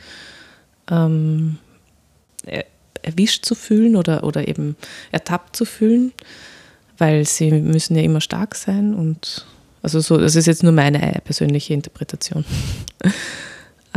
ähm, 0.89 1.57
erwischt 3.01 3.45
zu 3.45 3.55
fühlen 3.55 3.95
oder, 3.95 4.23
oder 4.23 4.47
eben 4.47 4.75
ertappt 5.11 5.55
zu 5.55 5.65
fühlen, 5.65 6.11
weil 6.97 7.25
sie 7.25 7.51
müssen 7.51 7.95
ja 7.95 8.03
immer 8.03 8.21
stark 8.21 8.55
sein 8.55 8.93
und 8.93 9.45
also 9.81 10.01
so, 10.01 10.17
das 10.17 10.35
ist 10.35 10.47
jetzt 10.47 10.63
nur 10.63 10.73
meine 10.73 11.21
persönliche 11.23 11.73
Interpretation. 11.73 12.43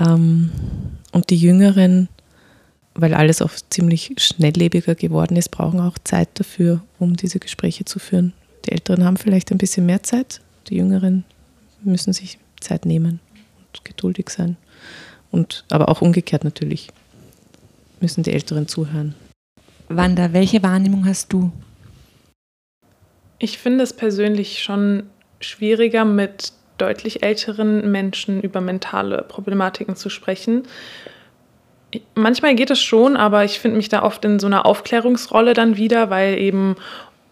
Ähm, 0.01 0.51
und 1.13 1.31
die 1.31 1.37
Jüngeren, 1.37 2.09
weil 2.95 3.15
alles 3.15 3.43
auch 3.43 3.53
ziemlich 3.71 4.15
schnelllebiger 4.19 4.95
geworden 4.95 5.37
ist, 5.37 5.51
brauchen 5.51 5.81
auch 5.81 5.99
Zeit 6.03 6.29
dafür, 6.35 6.83
um 6.99 7.17
diese 7.17 7.39
Gespräche 7.39 7.85
zu 7.85 7.99
führen. 7.99 8.33
Die 8.67 8.73
Älteren 8.73 9.05
haben 9.05 9.17
vielleicht 9.17 9.51
ein 9.53 9.59
bisschen 9.59 9.87
mehr 9.87 10.03
Zeit, 10.03 10.41
die 10.69 10.77
Jüngeren 10.77 11.25
müssen 11.83 12.13
sich 12.13 12.39
Zeit 12.61 12.85
nehmen 12.85 13.21
und 13.59 13.85
geduldig 13.85 14.31
sein. 14.31 14.57
Und, 15.31 15.65
aber 15.71 15.89
auch 15.89 16.03
umgekehrt 16.03 16.45
natürlich. 16.45 16.89
müssen 18.01 18.23
die 18.23 18.33
Älteren 18.33 18.67
zuhören. 18.67 19.15
Wanda, 19.89 20.33
welche 20.33 20.63
Wahrnehmung 20.63 21.05
hast 21.07 21.33
du? 21.33 21.51
Ich 23.39 23.59
finde 23.59 23.85
es 23.85 23.93
persönlich 23.93 24.63
schon 24.63 25.05
schwieriger, 25.41 26.05
mit 26.05 26.53
deutlich 26.81 27.23
älteren 27.23 27.91
Menschen 27.91 28.41
über 28.41 28.61
mentale 28.61 29.25
Problematiken 29.29 29.97
zu 29.97 30.09
sprechen. 30.09 30.65
Manchmal 32.15 32.55
geht 32.55 32.71
es 32.71 32.81
schon, 32.81 33.17
aber 33.17 33.45
ich 33.45 33.59
finde 33.59 33.77
mich 33.77 33.89
da 33.89 34.03
oft 34.03 34.25
in 34.25 34.39
so 34.39 34.47
einer 34.47 34.65
Aufklärungsrolle 34.67 35.55
dann 35.55 35.77
wieder, 35.77 36.11
weil 36.11 36.39
eben 36.39 36.77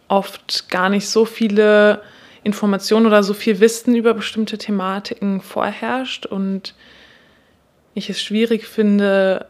oft 0.09 0.69
gar 0.71 0.89
nicht 0.89 1.09
so 1.09 1.25
viele 1.25 2.03
Informationen 2.43 3.07
oder 3.07 3.23
so 3.23 3.35
viel 3.35 3.61
Wissen 3.61 3.95
über 3.95 4.15
bestimmte 4.15 4.59
Thematiken 4.59 5.41
vorherrscht 5.41 6.27
und 6.27 6.75
ich 7.95 8.11
es 8.11 8.23
schwierig 8.23 8.67
finde, 8.67 9.47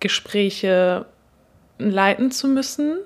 Gespräche 0.00 1.06
leiten 1.78 2.30
zu 2.30 2.48
müssen 2.48 2.98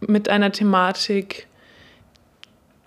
mit 0.00 0.28
einer 0.28 0.52
Thematik, 0.52 1.46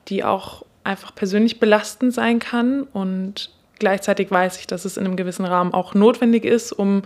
die 0.07 0.23
auch 0.23 0.64
einfach 0.85 1.13
persönlich 1.13 1.59
belastend 1.59 2.13
sein 2.13 2.39
kann. 2.39 2.83
Und 2.83 3.49
gleichzeitig 3.79 4.31
weiß 4.31 4.59
ich, 4.59 4.67
dass 4.67 4.85
es 4.85 4.97
in 4.97 5.05
einem 5.05 5.15
gewissen 5.15 5.45
Rahmen 5.45 5.73
auch 5.73 5.93
notwendig 5.93 6.45
ist, 6.45 6.71
um 6.71 7.03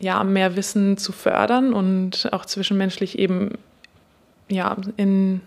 ja, 0.00 0.24
mehr 0.24 0.56
Wissen 0.56 0.96
zu 0.96 1.12
fördern 1.12 1.74
und 1.74 2.32
auch 2.32 2.46
zwischenmenschlich 2.46 3.18
eben 3.18 3.58
ja, 4.48 4.76
in, 4.96 5.42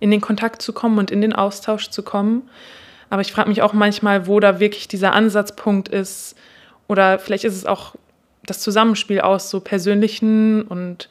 in 0.00 0.10
den 0.10 0.22
Kontakt 0.22 0.62
zu 0.62 0.72
kommen 0.72 0.98
und 0.98 1.10
in 1.10 1.20
den 1.20 1.34
Austausch 1.34 1.90
zu 1.90 2.02
kommen. 2.02 2.48
Aber 3.10 3.20
ich 3.20 3.32
frage 3.32 3.50
mich 3.50 3.62
auch 3.62 3.74
manchmal, 3.74 4.26
wo 4.26 4.40
da 4.40 4.58
wirklich 4.58 4.88
dieser 4.88 5.12
Ansatzpunkt 5.12 5.88
ist. 5.88 6.34
Oder 6.88 7.18
vielleicht 7.18 7.44
ist 7.44 7.56
es 7.56 7.66
auch 7.66 7.94
das 8.44 8.60
Zusammenspiel 8.60 9.20
aus 9.20 9.50
so 9.50 9.60
persönlichen 9.60 10.62
und 10.62 11.08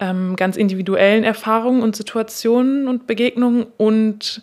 ähm, 0.00 0.36
ganz 0.36 0.56
individuellen 0.56 1.24
Erfahrungen 1.24 1.82
und 1.82 1.96
Situationen 1.96 2.88
und 2.88 3.06
Begegnungen 3.06 3.66
und 3.76 4.42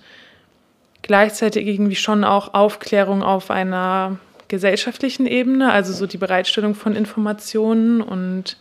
gleichzeitig 1.01 1.67
irgendwie 1.67 1.95
schon 1.95 2.23
auch 2.23 2.53
Aufklärung 2.53 3.23
auf 3.23 3.51
einer 3.51 4.17
gesellschaftlichen 4.47 5.27
Ebene, 5.27 5.71
also 5.71 5.93
so 5.93 6.05
die 6.05 6.17
Bereitstellung 6.17 6.75
von 6.75 6.95
Informationen 6.95 8.01
und 8.01 8.57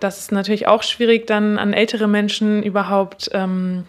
das 0.00 0.18
ist 0.18 0.32
natürlich 0.32 0.66
auch 0.66 0.82
schwierig, 0.82 1.26
dann 1.26 1.58
an 1.58 1.72
ältere 1.72 2.06
Menschen 2.06 2.62
überhaupt 2.62 3.30
ähm, 3.32 3.84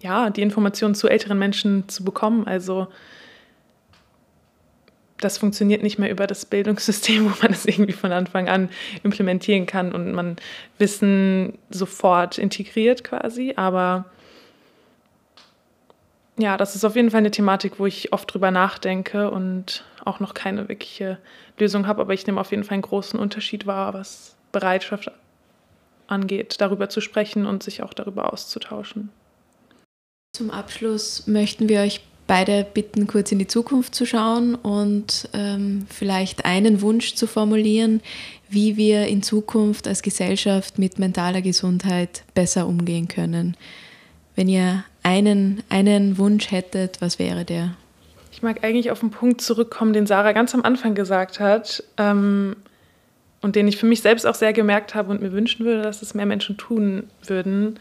ja, 0.00 0.30
die 0.30 0.42
Informationen 0.42 0.94
zu 0.94 1.08
älteren 1.08 1.38
Menschen 1.38 1.88
zu 1.88 2.04
bekommen. 2.04 2.46
Also 2.46 2.88
das 5.24 5.38
funktioniert 5.38 5.82
nicht 5.82 5.98
mehr 5.98 6.10
über 6.10 6.26
das 6.26 6.44
Bildungssystem, 6.44 7.24
wo 7.24 7.34
man 7.42 7.52
das 7.52 7.66
irgendwie 7.66 7.92
von 7.92 8.12
Anfang 8.12 8.48
an 8.48 8.68
implementieren 9.02 9.66
kann 9.66 9.92
und 9.92 10.12
man 10.12 10.36
Wissen 10.78 11.58
sofort 11.70 12.38
integriert 12.38 13.04
quasi. 13.04 13.54
Aber 13.56 14.06
ja, 16.38 16.56
das 16.56 16.74
ist 16.74 16.84
auf 16.84 16.96
jeden 16.96 17.10
Fall 17.10 17.18
eine 17.18 17.30
Thematik, 17.30 17.78
wo 17.78 17.86
ich 17.86 18.12
oft 18.12 18.32
drüber 18.32 18.50
nachdenke 18.50 19.30
und 19.30 19.84
auch 20.04 20.18
noch 20.20 20.34
keine 20.34 20.68
wirkliche 20.68 21.18
Lösung 21.58 21.86
habe. 21.86 22.00
Aber 22.00 22.14
ich 22.14 22.26
nehme 22.26 22.40
auf 22.40 22.50
jeden 22.50 22.64
Fall 22.64 22.74
einen 22.74 22.82
großen 22.82 23.18
Unterschied 23.18 23.66
wahr, 23.66 23.94
was 23.94 24.34
Bereitschaft 24.50 25.10
angeht, 26.06 26.56
darüber 26.58 26.88
zu 26.88 27.00
sprechen 27.00 27.46
und 27.46 27.62
sich 27.62 27.82
auch 27.82 27.94
darüber 27.94 28.32
auszutauschen. 28.32 29.10
Zum 30.34 30.50
Abschluss 30.50 31.26
möchten 31.26 31.68
wir 31.68 31.80
euch 31.80 32.00
beide 32.26 32.66
bitten, 32.72 33.06
kurz 33.06 33.32
in 33.32 33.38
die 33.38 33.46
Zukunft 33.46 33.94
zu 33.94 34.06
schauen 34.06 34.54
und 34.54 35.28
ähm, 35.32 35.86
vielleicht 35.88 36.44
einen 36.44 36.80
Wunsch 36.80 37.14
zu 37.14 37.26
formulieren, 37.26 38.00
wie 38.48 38.76
wir 38.76 39.06
in 39.06 39.22
Zukunft 39.22 39.88
als 39.88 40.02
Gesellschaft 40.02 40.78
mit 40.78 40.98
mentaler 40.98 41.42
Gesundheit 41.42 42.24
besser 42.34 42.66
umgehen 42.66 43.08
können. 43.08 43.56
Wenn 44.34 44.48
ihr 44.48 44.84
einen, 45.02 45.62
einen 45.68 46.18
Wunsch 46.18 46.50
hättet, 46.50 47.00
was 47.00 47.18
wäre 47.18 47.44
der? 47.44 47.74
Ich 48.30 48.42
mag 48.42 48.64
eigentlich 48.64 48.90
auf 48.90 49.00
den 49.00 49.10
Punkt 49.10 49.40
zurückkommen, 49.40 49.92
den 49.92 50.06
Sarah 50.06 50.32
ganz 50.32 50.54
am 50.54 50.62
Anfang 50.62 50.94
gesagt 50.94 51.38
hat 51.38 51.82
ähm, 51.98 52.56
und 53.40 53.56
den 53.56 53.68
ich 53.68 53.76
für 53.76 53.86
mich 53.86 54.00
selbst 54.00 54.26
auch 54.26 54.34
sehr 54.34 54.52
gemerkt 54.52 54.94
habe 54.94 55.10
und 55.10 55.22
mir 55.22 55.32
wünschen 55.32 55.66
würde, 55.66 55.82
dass 55.82 56.02
es 56.02 56.14
mehr 56.14 56.26
Menschen 56.26 56.56
tun 56.56 57.04
würden 57.26 57.78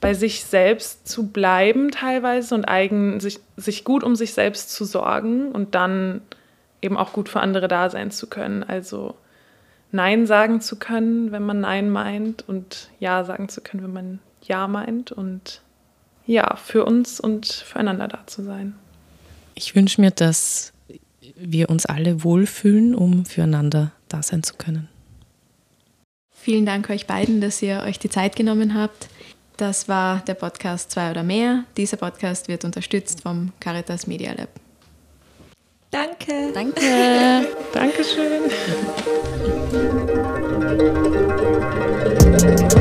bei 0.00 0.14
sich 0.14 0.44
selbst 0.44 1.08
zu 1.08 1.28
bleiben 1.28 1.90
teilweise 1.90 2.54
und 2.54 2.66
eigen, 2.66 3.20
sich, 3.20 3.40
sich 3.56 3.84
gut 3.84 4.04
um 4.04 4.16
sich 4.16 4.34
selbst 4.34 4.70
zu 4.72 4.84
sorgen 4.84 5.52
und 5.52 5.74
dann 5.74 6.20
eben 6.82 6.96
auch 6.96 7.12
gut 7.12 7.28
für 7.28 7.40
andere 7.40 7.68
da 7.68 7.90
sein 7.90 8.10
zu 8.10 8.26
können. 8.26 8.62
Also 8.62 9.14
Nein 9.92 10.26
sagen 10.26 10.60
zu 10.60 10.76
können, 10.76 11.32
wenn 11.32 11.42
man 11.42 11.60
Nein 11.60 11.90
meint 11.90 12.46
und 12.48 12.90
Ja 13.00 13.24
sagen 13.24 13.48
zu 13.48 13.60
können, 13.60 13.82
wenn 13.82 13.92
man 13.92 14.18
Ja 14.42 14.68
meint 14.68 15.12
und 15.12 15.62
ja, 16.26 16.56
für 16.56 16.84
uns 16.84 17.20
und 17.20 17.46
füreinander 17.46 18.08
da 18.08 18.26
zu 18.26 18.42
sein. 18.42 18.74
Ich 19.54 19.74
wünsche 19.74 20.00
mir, 20.00 20.10
dass 20.10 20.72
wir 21.36 21.70
uns 21.70 21.86
alle 21.86 22.24
wohlfühlen, 22.24 22.94
um 22.94 23.24
füreinander 23.24 23.92
da 24.08 24.22
sein 24.22 24.42
zu 24.42 24.54
können. 24.54 24.88
Vielen 26.32 26.66
Dank 26.66 26.90
euch 26.90 27.06
beiden, 27.06 27.40
dass 27.40 27.62
ihr 27.62 27.82
euch 27.86 27.98
die 27.98 28.10
Zeit 28.10 28.36
genommen 28.36 28.74
habt. 28.74 29.08
Das 29.56 29.88
war 29.88 30.20
der 30.26 30.34
Podcast 30.34 30.90
2 30.90 31.12
oder 31.12 31.22
mehr. 31.22 31.64
Dieser 31.76 31.96
Podcast 31.96 32.48
wird 32.48 32.64
unterstützt 32.64 33.22
vom 33.22 33.52
Caritas 33.58 34.06
Media 34.06 34.32
Lab. 34.32 34.50
Danke. 35.90 36.52
Danke. 36.52 37.48
Dankeschön. 37.72 38.50